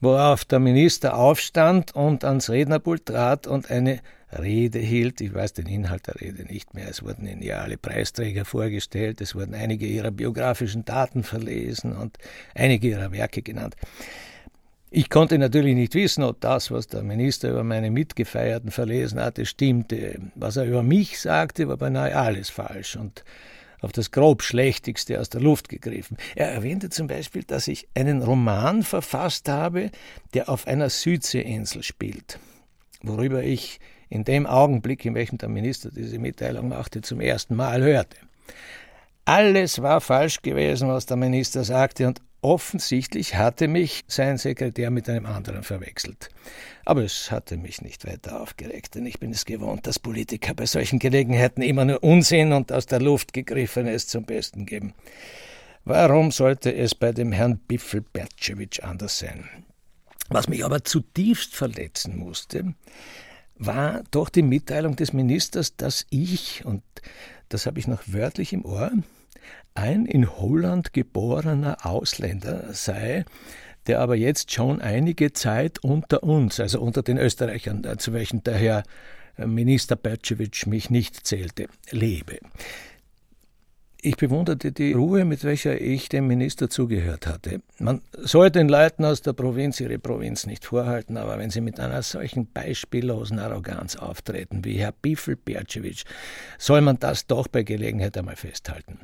worauf 0.00 0.44
der 0.44 0.60
Minister 0.60 1.16
aufstand 1.16 1.94
und 1.94 2.24
ans 2.24 2.50
Rednerpult 2.50 3.06
trat 3.06 3.48
und 3.48 3.70
eine 3.70 4.00
Rede 4.38 4.78
hielt. 4.78 5.20
Ich 5.20 5.34
weiß 5.34 5.54
den 5.54 5.66
Inhalt 5.66 6.06
der 6.06 6.20
Rede 6.20 6.44
nicht 6.44 6.72
mehr. 6.72 6.88
Es 6.88 7.02
wurden 7.02 7.28
alle 7.52 7.76
Preisträger 7.76 8.44
vorgestellt, 8.44 9.20
es 9.20 9.34
wurden 9.34 9.54
einige 9.54 9.86
ihrer 9.86 10.12
biografischen 10.12 10.84
Daten 10.84 11.24
verlesen 11.24 11.96
und 11.96 12.16
einige 12.54 12.88
ihrer 12.88 13.10
Werke 13.10 13.42
genannt. 13.42 13.74
Ich 14.94 15.08
konnte 15.08 15.38
natürlich 15.38 15.74
nicht 15.74 15.94
wissen, 15.94 16.22
ob 16.22 16.42
das, 16.42 16.70
was 16.70 16.86
der 16.86 17.02
Minister 17.02 17.48
über 17.48 17.64
meine 17.64 17.90
Mitgefeierten 17.90 18.70
verlesen 18.70 19.18
hatte, 19.18 19.46
stimmte. 19.46 20.20
Was 20.34 20.58
er 20.58 20.66
über 20.66 20.82
mich 20.82 21.18
sagte, 21.18 21.66
war 21.66 21.78
beinahe 21.78 22.14
alles 22.14 22.50
falsch 22.50 22.96
und 22.96 23.24
auf 23.80 23.92
das 23.92 24.10
grob 24.10 24.42
Schlechtigste 24.42 25.18
aus 25.18 25.30
der 25.30 25.40
Luft 25.40 25.70
gegriffen. 25.70 26.18
Er 26.36 26.52
erwähnte 26.52 26.90
zum 26.90 27.06
Beispiel, 27.06 27.42
dass 27.42 27.68
ich 27.68 27.88
einen 27.94 28.20
Roman 28.20 28.82
verfasst 28.82 29.48
habe, 29.48 29.90
der 30.34 30.50
auf 30.50 30.66
einer 30.66 30.90
Südseeinsel 30.90 31.82
spielt, 31.82 32.38
worüber 33.02 33.42
ich 33.42 33.80
in 34.10 34.24
dem 34.24 34.46
Augenblick, 34.46 35.06
in 35.06 35.14
welchem 35.14 35.38
der 35.38 35.48
Minister 35.48 35.90
diese 35.90 36.18
Mitteilung 36.18 36.68
machte, 36.68 37.00
zum 37.00 37.22
ersten 37.22 37.56
Mal 37.56 37.82
hörte. 37.82 38.18
Alles 39.24 39.80
war 39.80 40.02
falsch 40.02 40.42
gewesen, 40.42 40.88
was 40.88 41.06
der 41.06 41.16
Minister 41.16 41.64
sagte, 41.64 42.08
und 42.08 42.20
Offensichtlich 42.44 43.36
hatte 43.36 43.68
mich 43.68 44.02
sein 44.08 44.36
Sekretär 44.36 44.90
mit 44.90 45.08
einem 45.08 45.26
anderen 45.26 45.62
verwechselt. 45.62 46.28
Aber 46.84 47.04
es 47.04 47.30
hatte 47.30 47.56
mich 47.56 47.82
nicht 47.82 48.04
weiter 48.04 48.40
aufgeregt, 48.40 48.96
denn 48.96 49.06
ich 49.06 49.20
bin 49.20 49.30
es 49.30 49.44
gewohnt, 49.44 49.86
dass 49.86 50.00
Politiker 50.00 50.52
bei 50.52 50.66
solchen 50.66 50.98
Gelegenheiten 50.98 51.62
immer 51.62 51.84
nur 51.84 52.02
Unsinn 52.02 52.52
und 52.52 52.72
aus 52.72 52.86
der 52.86 53.00
Luft 53.00 53.32
gegriffenes 53.32 54.08
zum 54.08 54.24
Besten 54.24 54.66
geben. 54.66 54.92
Warum 55.84 56.32
sollte 56.32 56.74
es 56.74 56.96
bei 56.96 57.12
dem 57.12 57.30
Herrn 57.30 57.58
Biffel 57.58 58.00
Bertschewitsch 58.00 58.80
anders 58.80 59.20
sein? 59.20 59.48
Was 60.28 60.48
mich 60.48 60.64
aber 60.64 60.82
zutiefst 60.82 61.54
verletzen 61.54 62.16
musste, 62.16 62.74
war 63.54 64.02
doch 64.10 64.28
die 64.28 64.42
Mitteilung 64.42 64.96
des 64.96 65.12
Ministers, 65.12 65.76
dass 65.76 66.06
ich, 66.10 66.64
und 66.64 66.82
das 67.48 67.66
habe 67.66 67.78
ich 67.78 67.86
noch 67.86 68.02
wörtlich 68.06 68.52
im 68.52 68.64
Ohr, 68.64 68.90
ein 69.74 70.06
in 70.06 70.28
Holland 70.28 70.92
geborener 70.92 71.84
Ausländer 71.86 72.72
sei, 72.72 73.24
der 73.86 74.00
aber 74.00 74.16
jetzt 74.16 74.52
schon 74.52 74.80
einige 74.80 75.32
Zeit 75.32 75.82
unter 75.82 76.22
uns, 76.22 76.60
also 76.60 76.80
unter 76.80 77.02
den 77.02 77.18
Österreichern, 77.18 77.84
äh, 77.84 77.96
zu 77.96 78.12
welchen 78.12 78.42
der 78.44 78.54
Herr 78.54 78.82
äh, 79.36 79.46
Minister 79.46 79.96
Bercevic 79.96 80.66
mich 80.66 80.90
nicht 80.90 81.26
zählte, 81.26 81.66
lebe. 81.90 82.38
Ich 84.04 84.16
bewunderte 84.16 84.72
die 84.72 84.94
Ruhe, 84.94 85.24
mit 85.24 85.44
welcher 85.44 85.80
ich 85.80 86.08
dem 86.08 86.26
Minister 86.26 86.68
zugehört 86.68 87.28
hatte. 87.28 87.62
Man 87.78 88.00
soll 88.18 88.50
den 88.50 88.68
Leuten 88.68 89.04
aus 89.04 89.22
der 89.22 89.32
Provinz 89.32 89.78
ihre 89.78 90.00
Provinz 90.00 90.44
nicht 90.44 90.64
vorhalten, 90.64 91.16
aber 91.16 91.38
wenn 91.38 91.50
sie 91.50 91.60
mit 91.60 91.78
einer 91.78 92.02
solchen 92.02 92.50
beispiellosen 92.50 93.38
Arroganz 93.38 93.94
auftreten 93.94 94.64
wie 94.64 94.74
Herr 94.74 94.90
Bifel 94.90 95.36
Bercevic, 95.36 96.02
soll 96.58 96.80
man 96.80 96.98
das 96.98 97.28
doch 97.28 97.46
bei 97.46 97.62
Gelegenheit 97.62 98.18
einmal 98.18 98.34
festhalten. 98.34 98.98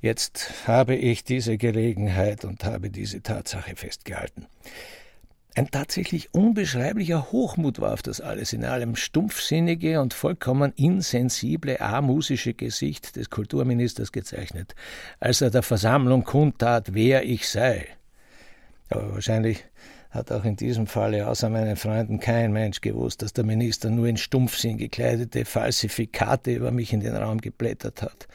Jetzt 0.00 0.66
habe 0.66 0.96
ich 0.96 1.22
diese 1.22 1.56
Gelegenheit 1.56 2.44
und 2.44 2.64
habe 2.64 2.90
diese 2.90 3.22
Tatsache 3.22 3.76
festgehalten. 3.76 4.48
Ein 5.54 5.70
tatsächlich 5.70 6.32
unbeschreiblicher 6.32 7.30
Hochmut 7.30 7.78
war 7.78 7.92
auf 7.92 8.00
das 8.00 8.22
alles 8.22 8.54
in 8.54 8.64
allem 8.64 8.96
stumpfsinnige 8.96 10.00
und 10.00 10.14
vollkommen 10.14 10.72
insensible 10.76 11.78
amusische 11.78 12.54
Gesicht 12.54 13.16
des 13.16 13.28
Kulturministers 13.28 14.12
gezeichnet, 14.12 14.74
als 15.20 15.42
er 15.42 15.50
der 15.50 15.62
Versammlung 15.62 16.24
kundtat, 16.24 16.94
wer 16.94 17.24
ich 17.24 17.48
sei. 17.50 17.86
Aber 18.88 19.12
wahrscheinlich 19.12 19.64
hat 20.10 20.32
auch 20.32 20.44
in 20.44 20.56
diesem 20.56 20.86
Falle 20.86 21.28
außer 21.28 21.50
meinen 21.50 21.76
Freunden 21.76 22.18
kein 22.18 22.52
Mensch 22.52 22.80
gewusst, 22.80 23.20
dass 23.20 23.34
der 23.34 23.44
Minister 23.44 23.90
nur 23.90 24.06
in 24.06 24.16
Stumpfsinn 24.16 24.78
gekleidete 24.78 25.44
Falsifikate 25.44 26.52
über 26.54 26.70
mich 26.70 26.94
in 26.94 27.00
den 27.00 27.16
Raum 27.16 27.42
geblättert 27.42 28.00
hat. 28.00 28.26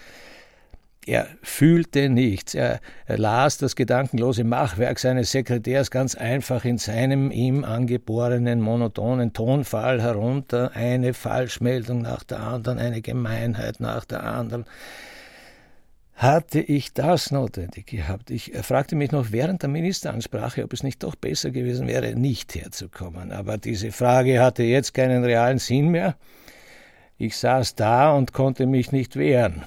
Er 1.07 1.27
fühlte 1.41 2.09
nichts. 2.09 2.53
Er, 2.53 2.81
las 3.07 3.57
das 3.57 3.77
gedankenlose 3.77 4.43
Machwerk 4.43 4.99
seines 4.99 5.31
Sekretärs 5.31 5.89
ganz 5.89 6.15
einfach 6.15 6.65
in 6.65 6.77
seinem 6.77 7.31
ihm 7.31 7.63
angeborenen 7.63 8.59
monotonen 8.59 9.31
Tonfall 9.31 10.01
herunter, 10.01 10.71
eine 10.73 11.13
Falschmeldung 11.13 12.01
nach 12.01 12.25
der 12.25 12.41
anderen, 12.41 12.77
eine 12.77 13.01
Gemeinheit 13.01 13.79
nach 13.79 14.03
der 14.03 14.23
anderen. 14.23 14.65
Hatte 16.13 16.59
ich 16.59 16.93
das 16.93 17.31
notwendig 17.31 17.85
gehabt? 17.85 18.29
Ich 18.29 18.51
fragte 18.63 18.97
mich 18.97 19.13
noch 19.13 19.31
während 19.31 19.61
der 19.61 19.69
Ministeransprache, 19.69 20.65
ob 20.65 20.73
es 20.73 20.83
nicht 20.83 21.03
doch 21.03 21.15
besser 21.15 21.51
gewesen 21.51 21.87
wäre, 21.87 22.15
nicht 22.15 22.53
herzukommen. 22.53 23.31
Aber 23.31 23.57
diese 23.57 23.93
Frage 23.93 24.41
hatte 24.41 24.63
jetzt 24.63 24.93
keinen 24.93 25.23
realen 25.23 25.59
Sinn 25.59 25.87
mehr. 25.87 26.17
Ich 27.17 27.37
saß 27.37 27.75
da 27.75 28.11
und 28.11 28.33
konnte 28.33 28.65
mich 28.65 28.91
nicht 28.91 29.15
wehren 29.15 29.63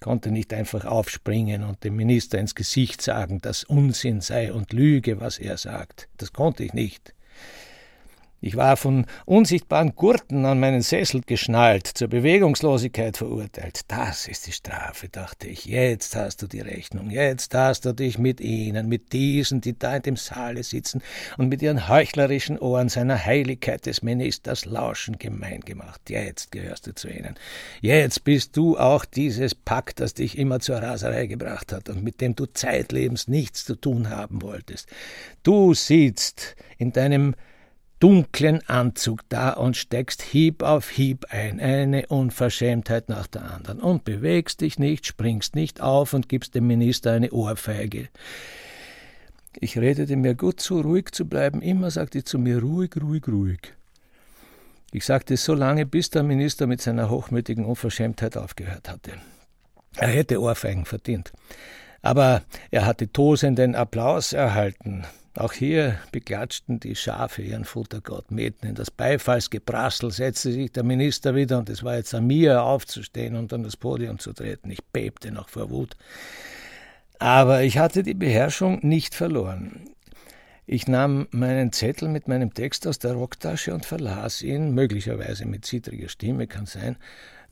konnte 0.00 0.30
nicht 0.30 0.52
einfach 0.52 0.84
aufspringen 0.84 1.64
und 1.64 1.84
dem 1.84 1.96
Minister 1.96 2.38
ins 2.38 2.54
Gesicht 2.54 3.00
sagen, 3.00 3.40
dass 3.40 3.64
Unsinn 3.64 4.20
sei 4.20 4.52
und 4.52 4.72
Lüge, 4.72 5.20
was 5.20 5.38
er 5.38 5.56
sagt. 5.56 6.08
Das 6.18 6.32
konnte 6.32 6.64
ich 6.64 6.72
nicht. 6.72 7.13
Ich 8.46 8.56
war 8.56 8.76
von 8.76 9.06
unsichtbaren 9.24 9.94
Gurten 9.96 10.44
an 10.44 10.60
meinen 10.60 10.82
Sessel 10.82 11.22
geschnallt, 11.24 11.86
zur 11.86 12.08
Bewegungslosigkeit 12.08 13.16
verurteilt. 13.16 13.80
Das 13.88 14.28
ist 14.28 14.46
die 14.46 14.52
Strafe, 14.52 15.08
dachte 15.08 15.48
ich. 15.48 15.64
Jetzt 15.64 16.14
hast 16.14 16.42
du 16.42 16.46
die 16.46 16.60
Rechnung. 16.60 17.08
Jetzt 17.08 17.54
hast 17.54 17.86
du 17.86 17.94
dich 17.94 18.18
mit 18.18 18.42
ihnen, 18.42 18.86
mit 18.86 19.14
diesen, 19.14 19.62
die 19.62 19.78
da 19.78 19.96
in 19.96 20.02
dem 20.02 20.16
Saale 20.16 20.62
sitzen 20.62 21.00
und 21.38 21.48
mit 21.48 21.62
ihren 21.62 21.88
heuchlerischen 21.88 22.58
Ohren 22.58 22.90
seiner 22.90 23.24
Heiligkeit 23.24 23.86
des 23.86 24.02
Ministers 24.02 24.66
lauschen, 24.66 25.16
gemein 25.16 25.60
gemacht. 25.60 26.02
Jetzt 26.10 26.52
gehörst 26.52 26.86
du 26.86 26.94
zu 26.94 27.08
ihnen. 27.08 27.36
Jetzt 27.80 28.24
bist 28.24 28.58
du 28.58 28.76
auch 28.76 29.06
dieses 29.06 29.54
Pack, 29.54 29.96
das 29.96 30.12
dich 30.12 30.36
immer 30.36 30.60
zur 30.60 30.82
Raserei 30.82 31.28
gebracht 31.28 31.72
hat 31.72 31.88
und 31.88 32.04
mit 32.04 32.20
dem 32.20 32.36
du 32.36 32.44
zeitlebens 32.44 33.26
nichts 33.26 33.64
zu 33.64 33.74
tun 33.74 34.10
haben 34.10 34.42
wolltest. 34.42 34.86
Du 35.42 35.72
sitzt 35.72 36.56
in 36.76 36.92
deinem 36.92 37.34
dunklen 38.04 38.60
Anzug 38.68 39.22
da 39.30 39.54
und 39.54 39.78
steckst 39.78 40.20
Hieb 40.20 40.62
auf 40.62 40.90
Hieb 40.90 41.24
ein, 41.30 41.58
eine 41.58 42.06
Unverschämtheit 42.08 43.08
nach 43.08 43.26
der 43.26 43.50
anderen, 43.50 43.80
und 43.80 44.04
bewegst 44.04 44.60
dich 44.60 44.78
nicht, 44.78 45.06
springst 45.06 45.54
nicht 45.54 45.80
auf 45.80 46.12
und 46.12 46.28
gibst 46.28 46.54
dem 46.54 46.66
Minister 46.66 47.12
eine 47.12 47.30
Ohrfeige. 47.30 48.10
Ich 49.58 49.78
redete 49.78 50.16
mir 50.16 50.34
gut 50.34 50.60
zu, 50.60 50.82
ruhig 50.82 51.12
zu 51.12 51.24
bleiben, 51.24 51.62
immer 51.62 51.90
sagte 51.90 52.18
ich 52.18 52.26
zu 52.26 52.38
mir 52.38 52.60
ruhig, 52.60 52.90
ruhig, 53.00 53.26
ruhig. 53.26 53.72
Ich 54.92 55.06
sagte 55.06 55.32
es 55.32 55.44
so 55.46 55.54
lange, 55.54 55.86
bis 55.86 56.10
der 56.10 56.24
Minister 56.24 56.66
mit 56.66 56.82
seiner 56.82 57.08
hochmütigen 57.08 57.64
Unverschämtheit 57.64 58.36
aufgehört 58.36 58.90
hatte. 58.90 59.12
Er 59.96 60.08
hätte 60.08 60.42
Ohrfeigen 60.42 60.84
verdient. 60.84 61.32
Aber 62.02 62.42
er 62.70 62.84
hatte 62.84 63.10
tosenden 63.10 63.74
Applaus 63.74 64.34
erhalten. 64.34 65.06
Auch 65.36 65.52
hier 65.52 65.98
beklatschten 66.12 66.78
die 66.78 66.94
Schafe 66.94 67.42
ihren 67.42 67.64
Futtergott. 67.64 68.30
Mitten 68.30 68.68
in 68.68 68.76
das 68.76 68.92
Beifallsgeprassel 68.92 70.12
setzte 70.12 70.52
sich 70.52 70.70
der 70.70 70.84
Minister 70.84 71.34
wieder, 71.34 71.58
und 71.58 71.68
es 71.68 71.82
war 71.82 71.96
jetzt 71.96 72.14
an 72.14 72.28
mir 72.28 72.62
aufzustehen 72.62 73.34
und 73.34 73.52
an 73.52 73.64
das 73.64 73.76
Podium 73.76 74.20
zu 74.20 74.32
treten. 74.32 74.70
Ich 74.70 74.84
bebte 74.84 75.32
noch 75.32 75.48
vor 75.48 75.70
Wut. 75.70 75.96
Aber 77.18 77.62
ich 77.62 77.78
hatte 77.78 78.04
die 78.04 78.14
Beherrschung 78.14 78.78
nicht 78.82 79.16
verloren. 79.16 79.90
Ich 80.66 80.86
nahm 80.86 81.26
meinen 81.32 81.72
Zettel 81.72 82.08
mit 82.08 82.28
meinem 82.28 82.54
Text 82.54 82.86
aus 82.86 83.00
der 83.00 83.14
Rocktasche 83.14 83.74
und 83.74 83.84
verlas 83.84 84.40
ihn, 84.40 84.72
möglicherweise 84.72 85.46
mit 85.46 85.64
zittriger 85.64 86.08
Stimme, 86.08 86.46
kann 86.46 86.66
sein. 86.66 86.96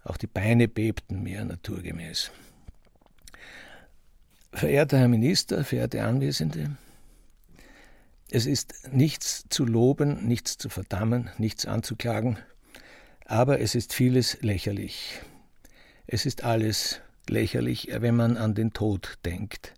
Auch 0.05 0.17
die 0.17 0.29
Beine 0.29 0.69
bebten 0.69 1.23
mir 1.23 1.45
naturgemäß. 1.45 2.31
Verehrter 4.53 4.99
Herr 4.99 5.09
Minister, 5.09 5.65
verehrte 5.65 6.03
Anwesende, 6.05 6.77
es 8.35 8.47
ist 8.47 8.89
nichts 8.93 9.45
zu 9.51 9.67
loben, 9.67 10.27
nichts 10.27 10.57
zu 10.57 10.71
verdammen, 10.71 11.29
nichts 11.37 11.67
anzuklagen, 11.67 12.39
aber 13.27 13.61
es 13.61 13.75
ist 13.75 13.93
vieles 13.93 14.39
lächerlich. 14.41 15.21
Es 16.07 16.25
ist 16.25 16.43
alles 16.43 17.03
lächerlich, 17.29 17.89
wenn 17.93 18.17
man 18.17 18.39
an 18.39 18.55
den 18.55 18.73
Tod 18.73 19.19
denkt. 19.27 19.75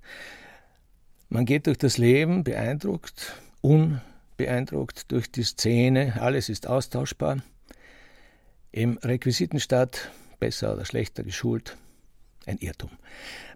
Man 1.28 1.46
geht 1.46 1.66
durch 1.66 1.78
das 1.78 1.98
Leben 1.98 2.44
beeindruckt, 2.44 3.34
unbeeindruckt 3.60 5.10
durch 5.10 5.32
die 5.32 5.42
Szene, 5.42 6.20
alles 6.20 6.48
ist 6.48 6.68
austauschbar. 6.68 7.38
Im 8.70 8.98
Requisitenstaat 8.98 10.12
besser 10.38 10.74
oder 10.74 10.84
schlechter 10.84 11.24
geschult, 11.24 11.76
ein 12.46 12.58
Irrtum. 12.58 12.90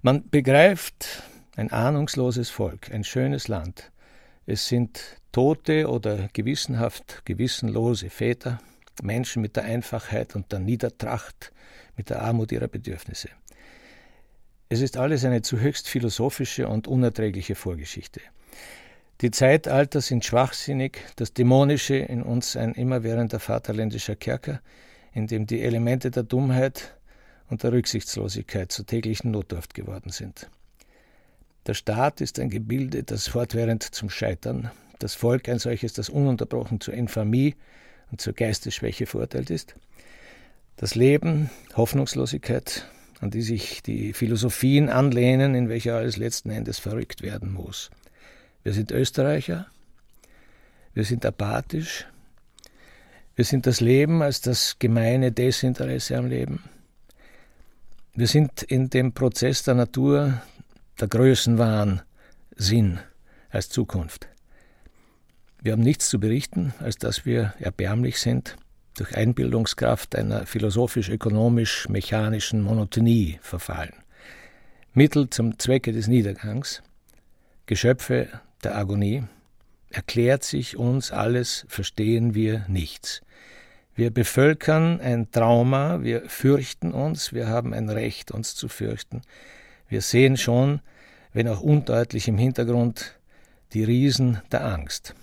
Man 0.02 0.28
begreift 0.28 1.22
ein 1.54 1.70
ahnungsloses 1.70 2.50
Volk, 2.50 2.90
ein 2.92 3.04
schönes 3.04 3.46
Land, 3.46 3.92
es 4.48 4.66
sind 4.66 5.20
tote 5.30 5.88
oder 5.90 6.30
gewissenhaft 6.32 7.20
gewissenlose 7.26 8.08
Väter, 8.08 8.58
Menschen 9.02 9.42
mit 9.42 9.56
der 9.56 9.64
Einfachheit 9.64 10.34
und 10.34 10.50
der 10.52 10.58
Niedertracht, 10.58 11.52
mit 11.98 12.08
der 12.08 12.22
Armut 12.22 12.50
ihrer 12.50 12.68
Bedürfnisse. 12.68 13.28
Es 14.70 14.80
ist 14.80 14.96
alles 14.96 15.26
eine 15.26 15.42
zu 15.42 15.60
höchst 15.60 15.86
philosophische 15.86 16.66
und 16.66 16.88
unerträgliche 16.88 17.56
Vorgeschichte. 17.56 18.22
Die 19.20 19.30
Zeitalter 19.30 20.00
sind 20.00 20.24
schwachsinnig, 20.24 20.98
das 21.16 21.34
Dämonische 21.34 21.96
in 21.96 22.22
uns 22.22 22.56
ein 22.56 22.72
immerwährender 22.72 23.40
vaterländischer 23.40 24.16
Kerker, 24.16 24.62
in 25.12 25.26
dem 25.26 25.46
die 25.46 25.60
Elemente 25.60 26.10
der 26.10 26.22
Dummheit 26.22 26.96
und 27.50 27.64
der 27.64 27.72
Rücksichtslosigkeit 27.72 28.72
zur 28.72 28.86
täglichen 28.86 29.30
Notdurft 29.30 29.74
geworden 29.74 30.10
sind. 30.10 30.48
Der 31.68 31.74
Staat 31.74 32.22
ist 32.22 32.38
ein 32.38 32.48
Gebilde, 32.48 33.02
das 33.04 33.28
fortwährend 33.28 33.82
zum 33.82 34.08
Scheitern, 34.08 34.70
das 35.00 35.14
Volk 35.14 35.50
ein 35.50 35.58
solches, 35.58 35.92
das 35.92 36.08
ununterbrochen 36.08 36.80
zur 36.80 36.94
Infamie 36.94 37.56
und 38.10 38.22
zur 38.22 38.32
Geistesschwäche 38.32 39.04
verurteilt 39.04 39.50
ist. 39.50 39.74
Das 40.76 40.94
Leben, 40.94 41.50
Hoffnungslosigkeit, 41.76 42.86
an 43.20 43.30
die 43.30 43.42
sich 43.42 43.82
die 43.82 44.14
Philosophien 44.14 44.88
anlehnen, 44.88 45.54
in 45.54 45.68
welcher 45.68 45.96
alles 45.96 46.16
letzten 46.16 46.48
Endes 46.48 46.78
verrückt 46.78 47.20
werden 47.20 47.52
muss. 47.52 47.90
Wir 48.62 48.72
sind 48.72 48.90
Österreicher, 48.90 49.66
wir 50.94 51.04
sind 51.04 51.26
apathisch, 51.26 52.06
wir 53.36 53.44
sind 53.44 53.66
das 53.66 53.82
Leben 53.82 54.22
als 54.22 54.40
das 54.40 54.78
gemeine 54.78 55.32
Desinteresse 55.32 56.16
am 56.16 56.28
Leben. 56.28 56.64
Wir 58.14 58.26
sind 58.26 58.62
in 58.62 58.88
dem 58.88 59.12
Prozess 59.12 59.64
der 59.64 59.74
Natur 59.74 60.40
der 61.00 61.08
Größenwahn 61.08 62.02
Sinn 62.56 63.00
als 63.50 63.68
Zukunft. 63.68 64.28
Wir 65.62 65.72
haben 65.72 65.82
nichts 65.82 66.08
zu 66.08 66.20
berichten, 66.20 66.72
als 66.80 66.96
dass 66.96 67.24
wir 67.24 67.54
erbärmlich 67.58 68.20
sind, 68.20 68.56
durch 68.96 69.16
Einbildungskraft 69.16 70.14
einer 70.16 70.46
philosophisch-ökonomisch-mechanischen 70.46 72.62
Monotonie 72.62 73.38
verfallen. 73.42 73.94
Mittel 74.92 75.30
zum 75.30 75.58
Zwecke 75.58 75.92
des 75.92 76.08
Niedergangs, 76.08 76.82
Geschöpfe 77.66 78.28
der 78.64 78.76
Agonie, 78.76 79.22
erklärt 79.90 80.42
sich 80.42 80.76
uns 80.76 81.12
alles, 81.12 81.64
verstehen 81.68 82.34
wir 82.34 82.64
nichts. 82.68 83.22
Wir 83.94 84.10
bevölkern 84.10 85.00
ein 85.00 85.30
Trauma, 85.30 86.02
wir 86.02 86.28
fürchten 86.28 86.92
uns, 86.92 87.32
wir 87.32 87.48
haben 87.48 87.72
ein 87.72 87.88
Recht, 87.88 88.30
uns 88.30 88.54
zu 88.54 88.68
fürchten. 88.68 89.22
Wir 89.88 90.02
sehen 90.02 90.36
schon, 90.36 90.80
wenn 91.32 91.48
auch 91.48 91.60
undeutlich 91.60 92.28
im 92.28 92.38
Hintergrund, 92.38 93.18
die 93.72 93.84
Riesen 93.84 94.40
der 94.52 94.64
Angst. 94.64 95.14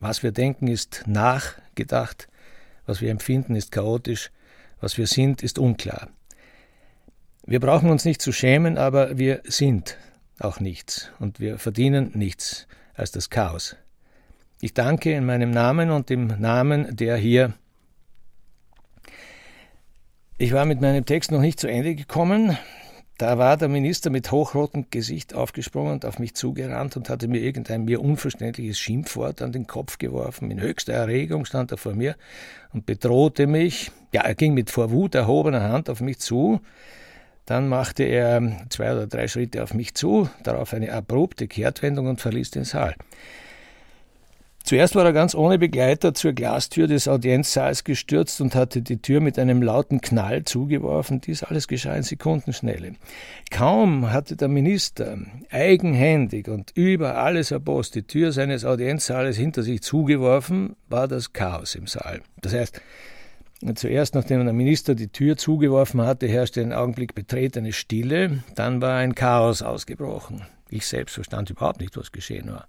Was 0.00 0.22
wir 0.22 0.32
denken, 0.32 0.68
ist 0.68 1.04
nachgedacht, 1.06 2.28
was 2.86 3.00
wir 3.00 3.10
empfinden, 3.10 3.54
ist 3.56 3.72
chaotisch, 3.72 4.30
was 4.80 4.96
wir 4.96 5.06
sind, 5.06 5.42
ist 5.42 5.58
unklar. 5.58 6.08
Wir 7.46 7.60
brauchen 7.60 7.90
uns 7.90 8.04
nicht 8.04 8.22
zu 8.22 8.32
schämen, 8.32 8.78
aber 8.78 9.18
wir 9.18 9.42
sind 9.44 9.96
auch 10.38 10.60
nichts 10.60 11.10
und 11.18 11.40
wir 11.40 11.58
verdienen 11.58 12.12
nichts 12.14 12.68
als 12.94 13.10
das 13.10 13.30
Chaos. 13.30 13.76
Ich 14.60 14.74
danke 14.74 15.12
in 15.12 15.24
meinem 15.24 15.50
Namen 15.50 15.90
und 15.90 16.10
im 16.10 16.26
Namen 16.26 16.96
der 16.96 17.16
hier. 17.16 17.54
Ich 20.36 20.52
war 20.52 20.64
mit 20.64 20.80
meinem 20.80 21.04
Text 21.04 21.30
noch 21.30 21.40
nicht 21.40 21.58
zu 21.58 21.68
Ende 21.68 21.94
gekommen. 21.94 22.56
Da 23.18 23.36
war 23.36 23.56
der 23.56 23.66
Minister 23.66 24.10
mit 24.10 24.30
hochrotem 24.30 24.86
Gesicht 24.90 25.34
aufgesprungen 25.34 25.94
und 25.94 26.04
auf 26.04 26.20
mich 26.20 26.34
zugerannt 26.34 26.96
und 26.96 27.10
hatte 27.10 27.26
mir 27.26 27.40
irgendein 27.40 27.84
mir 27.84 28.00
unverständliches 28.00 28.78
Schimpfwort 28.78 29.42
an 29.42 29.50
den 29.50 29.66
Kopf 29.66 29.98
geworfen. 29.98 30.52
In 30.52 30.60
höchster 30.60 30.92
Erregung 30.92 31.44
stand 31.44 31.72
er 31.72 31.78
vor 31.78 31.94
mir 31.94 32.14
und 32.72 32.86
bedrohte 32.86 33.48
mich. 33.48 33.90
Ja, 34.12 34.22
er 34.22 34.36
ging 34.36 34.54
mit 34.54 34.70
vor 34.70 34.92
Wut 34.92 35.16
erhobener 35.16 35.64
Hand 35.64 35.90
auf 35.90 36.00
mich 36.00 36.20
zu. 36.20 36.60
Dann 37.44 37.68
machte 37.68 38.04
er 38.04 38.66
zwei 38.68 38.92
oder 38.92 39.08
drei 39.08 39.26
Schritte 39.26 39.64
auf 39.64 39.74
mich 39.74 39.94
zu, 39.94 40.30
darauf 40.44 40.72
eine 40.72 40.92
abrupte 40.92 41.48
Kehrtwendung 41.48 42.06
und 42.06 42.20
verließ 42.20 42.52
den 42.52 42.64
Saal. 42.64 42.94
Zuerst 44.68 44.94
war 44.96 45.06
er 45.06 45.14
ganz 45.14 45.34
ohne 45.34 45.58
Begleiter 45.58 46.12
zur 46.12 46.34
Glastür 46.34 46.88
des 46.88 47.08
Audienzsaals 47.08 47.84
gestürzt 47.84 48.42
und 48.42 48.54
hatte 48.54 48.82
die 48.82 49.00
Tür 49.00 49.22
mit 49.22 49.38
einem 49.38 49.62
lauten 49.62 50.02
Knall 50.02 50.44
zugeworfen. 50.44 51.22
Dies 51.22 51.42
alles 51.42 51.68
geschah 51.68 51.94
in 51.94 52.02
Sekundenschnelle. 52.02 52.92
Kaum 53.50 54.12
hatte 54.12 54.36
der 54.36 54.48
Minister 54.48 55.16
eigenhändig 55.50 56.48
und 56.48 56.72
über 56.74 57.16
alles 57.16 57.50
erbost 57.50 57.94
die 57.94 58.02
Tür 58.02 58.30
seines 58.30 58.66
Audienzsaales 58.66 59.38
hinter 59.38 59.62
sich 59.62 59.80
zugeworfen, 59.80 60.76
war 60.90 61.08
das 61.08 61.32
Chaos 61.32 61.74
im 61.74 61.86
Saal. 61.86 62.20
Das 62.42 62.52
heißt, 62.52 62.82
Zuerst, 63.74 64.14
nachdem 64.14 64.44
der 64.44 64.52
Minister 64.52 64.94
die 64.94 65.08
Tür 65.08 65.38
zugeworfen 65.38 66.02
hatte, 66.02 66.28
herrschte 66.28 66.60
ein 66.60 66.74
Augenblick 66.74 67.14
betretene 67.14 67.72
Stille, 67.72 68.44
dann 68.54 68.82
war 68.82 68.98
ein 68.98 69.14
Chaos 69.14 69.62
ausgebrochen. 69.62 70.42
Ich 70.68 70.86
selbst 70.86 71.14
verstand 71.14 71.48
überhaupt 71.48 71.80
nicht, 71.80 71.96
was 71.96 72.12
geschehen 72.12 72.52
war. 72.52 72.68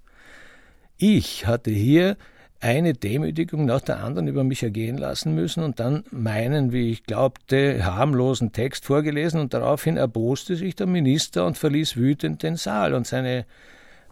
Ich 1.02 1.48
hatte 1.48 1.72
hier 1.72 2.18
eine 2.60 2.94
Demütigung 2.94 3.64
nach 3.64 3.80
der 3.80 4.04
anderen 4.04 4.28
über 4.28 4.44
mich 4.44 4.64
ergehen 4.64 4.98
lassen 4.98 5.34
müssen 5.34 5.64
und 5.64 5.80
dann 5.80 6.04
meinen, 6.12 6.74
wie 6.74 6.92
ich 6.92 7.06
glaubte, 7.06 7.86
harmlosen 7.86 8.52
Text 8.52 8.84
vorgelesen 8.84 9.40
und 9.40 9.54
daraufhin 9.54 9.96
erboste 9.96 10.58
sich 10.58 10.76
der 10.76 10.88
Minister 10.88 11.46
und 11.46 11.58
verließ 11.58 11.96
wütend 11.96 12.44
den 12.44 12.58
Saal 12.58 12.94
und 12.94 13.08
seine 13.08 13.46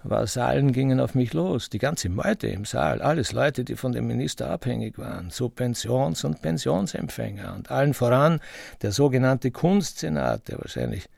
Vasallen 0.03 0.71
gingen 0.71 1.01
auf 1.01 1.13
mich 1.13 1.33
los, 1.33 1.69
die 1.69 1.77
ganze 1.77 2.07
Meute 2.07 2.47
im 2.47 2.63
Saal, 2.63 3.01
alles 3.01 3.33
Leute, 3.33 3.65
die 3.65 3.75
von 3.75 3.91
dem 3.91 4.07
Minister 4.07 4.49
abhängig 4.49 4.97
waren, 4.97 5.29
Subventions- 5.29 6.25
und 6.25 6.41
Pensionsempfänger 6.41 7.53
und 7.53 7.69
allen 7.69 7.93
voran 7.93 8.39
der 8.81 8.93
sogenannte 8.93 9.51
Kunstsenat, 9.51 10.47
der 10.47 10.59
wahrscheinlich 10.59 11.09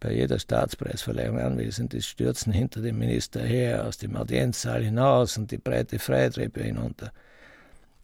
bei 0.00 0.12
jeder 0.12 0.38
Staatspreisverleihung 0.38 1.38
anwesend 1.38 1.94
ist, 1.94 2.06
stürzen 2.06 2.52
hinter 2.52 2.80
dem 2.80 2.98
Minister 2.98 3.40
her, 3.40 3.84
aus 3.86 3.98
dem 3.98 4.16
Audienzsaal 4.16 4.82
hinaus 4.82 5.36
und 5.36 5.50
die 5.50 5.58
breite 5.58 5.98
Freitreppe 5.98 6.62
hinunter. 6.62 7.12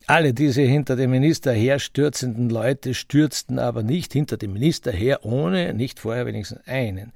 Alle 0.06 0.34
diese 0.34 0.60
hinter 0.60 0.96
dem 0.96 1.12
Minister 1.12 1.52
herstürzenden 1.52 2.50
Leute 2.50 2.92
stürzten 2.92 3.58
aber 3.58 3.82
nicht 3.82 4.12
hinter 4.12 4.36
dem 4.36 4.52
Minister 4.52 4.92
her, 4.92 5.24
ohne 5.24 5.72
nicht 5.72 5.98
vorher 5.98 6.26
wenigstens 6.26 6.60
einen 6.66 7.12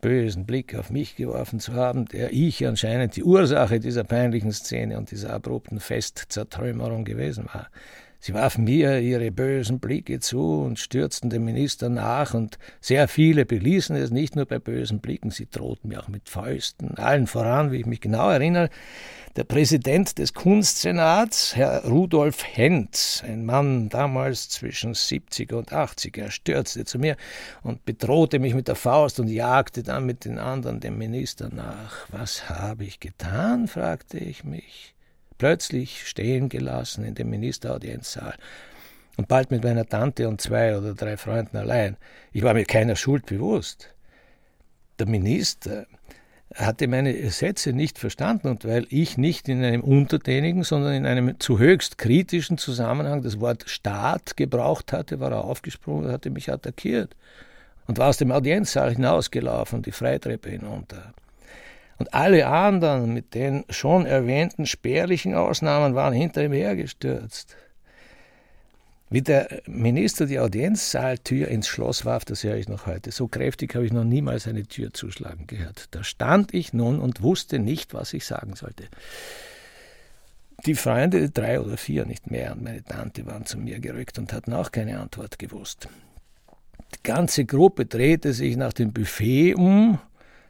bösen 0.00 0.46
Blick 0.46 0.74
auf 0.74 0.90
mich 0.90 1.16
geworfen 1.16 1.60
zu 1.60 1.74
haben, 1.74 2.06
der 2.06 2.32
ich 2.32 2.66
anscheinend 2.66 3.16
die 3.16 3.24
Ursache 3.24 3.80
dieser 3.80 4.04
peinlichen 4.04 4.52
Szene 4.52 4.98
und 4.98 5.10
dieser 5.10 5.32
abrupten 5.32 5.80
Festzertrümmerung 5.80 7.04
gewesen 7.04 7.46
war. 7.52 7.68
Sie 8.26 8.32
warfen 8.32 8.64
mir 8.64 9.00
ihre 9.00 9.30
bösen 9.30 9.80
Blicke 9.80 10.18
zu 10.18 10.62
und 10.62 10.78
stürzten 10.78 11.28
dem 11.28 11.44
Minister 11.44 11.90
nach, 11.90 12.32
und 12.32 12.58
sehr 12.80 13.06
viele 13.06 13.44
beließen 13.44 13.94
es 13.96 14.10
nicht 14.10 14.34
nur 14.34 14.46
bei 14.46 14.58
bösen 14.58 15.00
Blicken, 15.00 15.30
sie 15.30 15.46
drohten 15.50 15.90
mir 15.90 16.00
auch 16.00 16.08
mit 16.08 16.30
Fäusten. 16.30 16.96
Allen 16.96 17.26
voran, 17.26 17.70
wie 17.70 17.80
ich 17.80 17.84
mich 17.84 18.00
genau 18.00 18.30
erinnere, 18.30 18.70
der 19.36 19.44
Präsident 19.44 20.16
des 20.16 20.32
Kunstsenats, 20.32 21.54
Herr 21.54 21.84
Rudolf 21.84 22.42
Henz, 22.50 23.22
ein 23.26 23.44
Mann 23.44 23.90
damals 23.90 24.48
zwischen 24.48 24.94
70 24.94 25.52
und 25.52 25.74
80, 25.74 26.16
er 26.16 26.30
stürzte 26.30 26.86
zu 26.86 26.98
mir 26.98 27.18
und 27.62 27.84
bedrohte 27.84 28.38
mich 28.38 28.54
mit 28.54 28.68
der 28.68 28.74
Faust 28.74 29.20
und 29.20 29.28
jagte 29.28 29.82
dann 29.82 30.06
mit 30.06 30.24
den 30.24 30.38
anderen 30.38 30.80
dem 30.80 30.96
Minister 30.96 31.50
nach. 31.52 32.06
Was 32.08 32.48
habe 32.48 32.84
ich 32.84 33.00
getan? 33.00 33.68
fragte 33.68 34.16
ich 34.16 34.44
mich 34.44 34.93
plötzlich 35.38 36.06
stehen 36.08 36.48
gelassen 36.48 37.04
in 37.04 37.14
dem 37.14 37.30
Ministeraudienzsaal 37.30 38.34
und 39.16 39.28
bald 39.28 39.50
mit 39.50 39.62
meiner 39.62 39.86
Tante 39.86 40.28
und 40.28 40.40
zwei 40.40 40.76
oder 40.76 40.94
drei 40.94 41.16
Freunden 41.16 41.56
allein. 41.56 41.96
Ich 42.32 42.42
war 42.42 42.54
mir 42.54 42.64
keiner 42.64 42.96
Schuld 42.96 43.26
bewusst. 43.26 43.94
Der 44.98 45.06
Minister 45.06 45.86
hatte 46.54 46.86
meine 46.86 47.30
Sätze 47.30 47.72
nicht 47.72 47.98
verstanden 47.98 48.48
und 48.48 48.64
weil 48.64 48.86
ich 48.90 49.18
nicht 49.18 49.48
in 49.48 49.64
einem 49.64 49.82
untertänigen, 49.82 50.62
sondern 50.62 50.94
in 50.94 51.06
einem 51.06 51.40
zu 51.40 51.58
höchst 51.58 51.98
kritischen 51.98 52.58
Zusammenhang 52.58 53.22
das 53.22 53.40
Wort 53.40 53.64
Staat 53.66 54.36
gebraucht 54.36 54.92
hatte, 54.92 55.18
war 55.18 55.32
er 55.32 55.44
aufgesprungen 55.44 56.06
und 56.06 56.12
hatte 56.12 56.30
mich 56.30 56.52
attackiert 56.52 57.16
und 57.86 57.98
war 57.98 58.08
aus 58.08 58.18
dem 58.18 58.30
Audienzsaal 58.30 58.92
hinausgelaufen, 58.92 59.82
die 59.82 59.92
Freitreppe 59.92 60.50
hinunter. 60.50 61.12
Und 61.98 62.12
alle 62.12 62.46
anderen, 62.46 63.12
mit 63.14 63.34
den 63.34 63.64
schon 63.68 64.06
erwähnten 64.06 64.66
spärlichen 64.66 65.34
Ausnahmen, 65.34 65.94
waren 65.94 66.12
hinter 66.12 66.44
ihm 66.44 66.52
hergestürzt. 66.52 67.56
Wie 69.10 69.22
der 69.22 69.62
Minister 69.66 70.26
die 70.26 70.40
Audienzsaaltür 70.40 71.46
ins 71.46 71.68
Schloss 71.68 72.04
warf, 72.04 72.24
das 72.24 72.42
höre 72.42 72.56
ich 72.56 72.68
noch 72.68 72.86
heute. 72.86 73.12
So 73.12 73.28
kräftig 73.28 73.74
habe 73.76 73.86
ich 73.86 73.92
noch 73.92 74.02
niemals 74.02 74.48
eine 74.48 74.64
Tür 74.64 74.92
zuschlagen 74.92 75.46
gehört. 75.46 75.86
Da 75.92 76.02
stand 76.02 76.52
ich 76.52 76.72
nun 76.72 76.98
und 76.98 77.22
wusste 77.22 77.60
nicht, 77.60 77.94
was 77.94 78.12
ich 78.12 78.24
sagen 78.24 78.56
sollte. 78.56 78.88
Die 80.66 80.74
Freunde, 80.74 81.30
drei 81.30 81.60
oder 81.60 81.76
vier, 81.76 82.06
nicht 82.06 82.30
mehr, 82.30 82.52
und 82.52 82.64
meine 82.64 82.82
Tante 82.82 83.26
waren 83.26 83.44
zu 83.44 83.58
mir 83.58 83.78
gerückt 83.78 84.18
und 84.18 84.32
hatten 84.32 84.52
auch 84.52 84.72
keine 84.72 84.98
Antwort 84.98 85.38
gewusst. 85.38 85.88
Die 86.94 87.02
ganze 87.02 87.44
Gruppe 87.44 87.86
drehte 87.86 88.32
sich 88.32 88.56
nach 88.56 88.72
dem 88.72 88.92
Buffet 88.92 89.54
um 89.54 89.98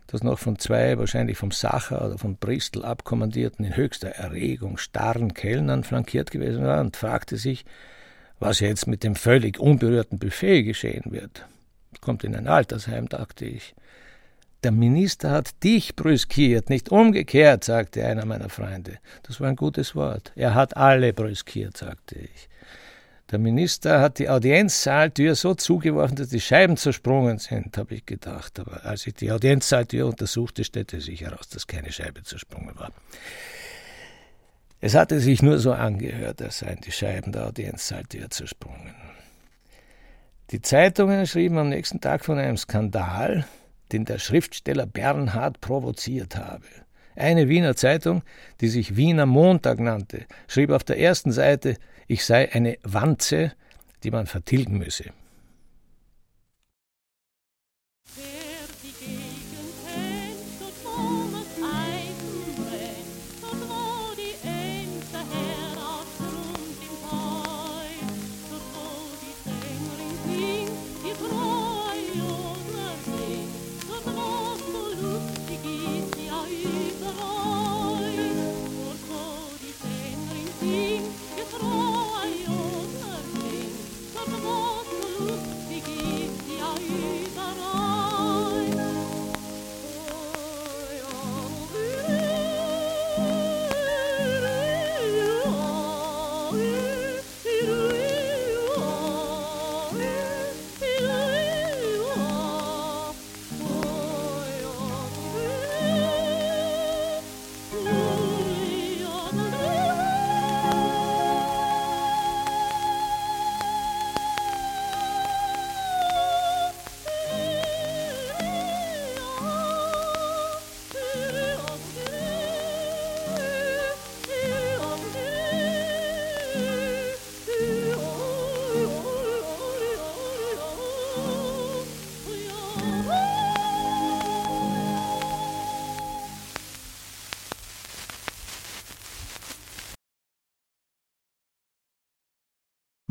das 0.07 0.23
noch 0.23 0.39
von 0.39 0.59
zwei, 0.59 0.99
wahrscheinlich 0.99 1.39
vom 1.39 1.51
Sacher 1.51 2.05
oder 2.05 2.19
von 2.19 2.37
Bristol 2.37 2.85
abkommandierten, 2.85 3.65
in 3.65 3.77
höchster 3.77 4.11
Erregung 4.11 4.77
starren 4.77 5.35
Kellnern 5.35 5.85
flankiert 5.85 6.31
gewesen 6.31 6.65
war 6.65 6.81
und 6.81 6.97
fragte 6.97 7.37
sich, 7.37 7.65
was 8.39 8.61
jetzt 8.61 8.87
mit 8.87 9.03
dem 9.03 9.15
völlig 9.17 9.59
unberührten 9.59 10.19
Buffet 10.19 10.63
geschehen 10.63 11.13
wird. 11.13 11.47
Kommt 12.01 12.25
in 12.25 12.35
ein 12.35 12.49
Altersheim, 12.49 13.09
dachte 13.09 13.47
ich. 13.47 13.75
Der 14.63 14.73
Minister 14.73 15.31
hat 15.31 15.63
dich 15.63 15.95
brüskiert, 15.95 16.71
nicht 16.71 16.91
umgekehrt, 16.91 17.65
sagte 17.65 18.05
einer 18.05 18.25
meiner 18.25 18.49
Freunde. 18.49 18.99
Das 19.23 19.41
war 19.41 19.49
ein 19.49 19.57
gutes 19.57 19.95
Wort. 19.95 20.33
Er 20.37 20.55
hat 20.55 20.77
alle 20.77 21.13
brüskiert, 21.13 21.77
sagte 21.77 22.17
ich. 22.19 22.49
Der 23.35 23.41
Minister 23.41 24.01
hat 24.01 24.21
die 24.21 24.29
Audienzsaaltür 24.29 25.35
so 25.35 25.57
zugeworfen, 25.57 26.15
dass 26.15 26.29
die 26.29 26.41
Scheiben 26.41 26.77
zersprungen 26.77 27.39
sind, 27.39 27.77
habe 27.77 27.97
ich 27.97 28.07
gedacht. 28.07 28.61
Aber 28.61 28.85
als 28.85 29.09
ich 29.09 29.15
die 29.15 29.33
Audienzsaaltür 29.33 30.07
untersuchte, 30.07 30.63
stellte 30.63 31.01
sich 31.01 31.23
heraus, 31.23 31.49
dass 31.49 31.67
keine 31.67 31.91
Scheibe 31.91 32.23
zersprungen 32.23 32.79
war. 32.79 32.93
Es 34.81 34.95
hatte 34.95 35.19
sich 35.19 35.43
nur 35.43 35.59
so 35.59 35.73
angehört, 35.73 36.43
als 36.43 36.61
seien 36.61 36.79
die 36.87 36.93
Scheiben 36.93 37.33
der 37.33 37.49
Audienzsaaltür 37.49 38.31
zersprungen. 38.31 38.95
Die 40.53 40.63
Zeitungen 40.63 41.27
schrieben 41.27 41.59
am 41.59 41.71
nächsten 41.71 42.01
Tag 42.01 42.25
von 42.25 42.39
einem 42.39 42.57
Skandal, 42.57 43.47
den 43.91 44.05
der 44.05 44.21
Schriftsteller 44.21 44.87
Bernhard 44.87 45.61
provoziert 45.61 46.37
habe. 46.37 46.67
Eine 47.17 47.49
Wiener 47.49 47.75
Zeitung, 47.75 48.23
die 48.61 48.69
sich 48.69 48.95
Wiener 48.95 49.27
Montag 49.27 49.81
nannte, 49.81 50.27
schrieb 50.47 50.71
auf 50.71 50.85
der 50.85 51.01
ersten 51.01 51.33
Seite, 51.33 51.79
ich 52.07 52.25
sei 52.25 52.53
eine 52.53 52.79
Wanze, 52.83 53.53
die 54.03 54.11
man 54.11 54.27
vertilgen 54.27 54.79
müsse. 54.79 55.13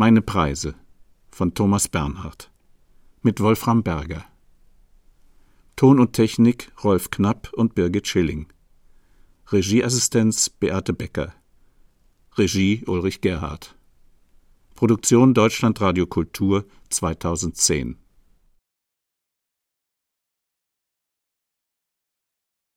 Meine 0.06 0.22
Preise 0.22 0.76
von 1.32 1.54
Thomas 1.54 1.88
Bernhard 1.88 2.52
mit 3.22 3.40
Wolfram 3.40 3.84
Berger. 3.84 4.26
Ton 5.78 5.98
und 5.98 6.12
Technik 6.12 6.74
Rolf 6.84 7.10
Knapp 7.10 7.54
und 7.54 7.74
Birgit 7.74 8.06
Schilling. 8.06 8.48
Regieassistenz 9.50 10.50
Beate 10.50 10.92
Becker. 10.92 11.34
Regie 12.38 12.84
Ulrich 12.86 13.22
Gerhardt. 13.22 13.78
Produktion 14.76 15.34
Deutschlandradio 15.34 16.06
Kultur 16.06 16.66
2010 16.90 17.96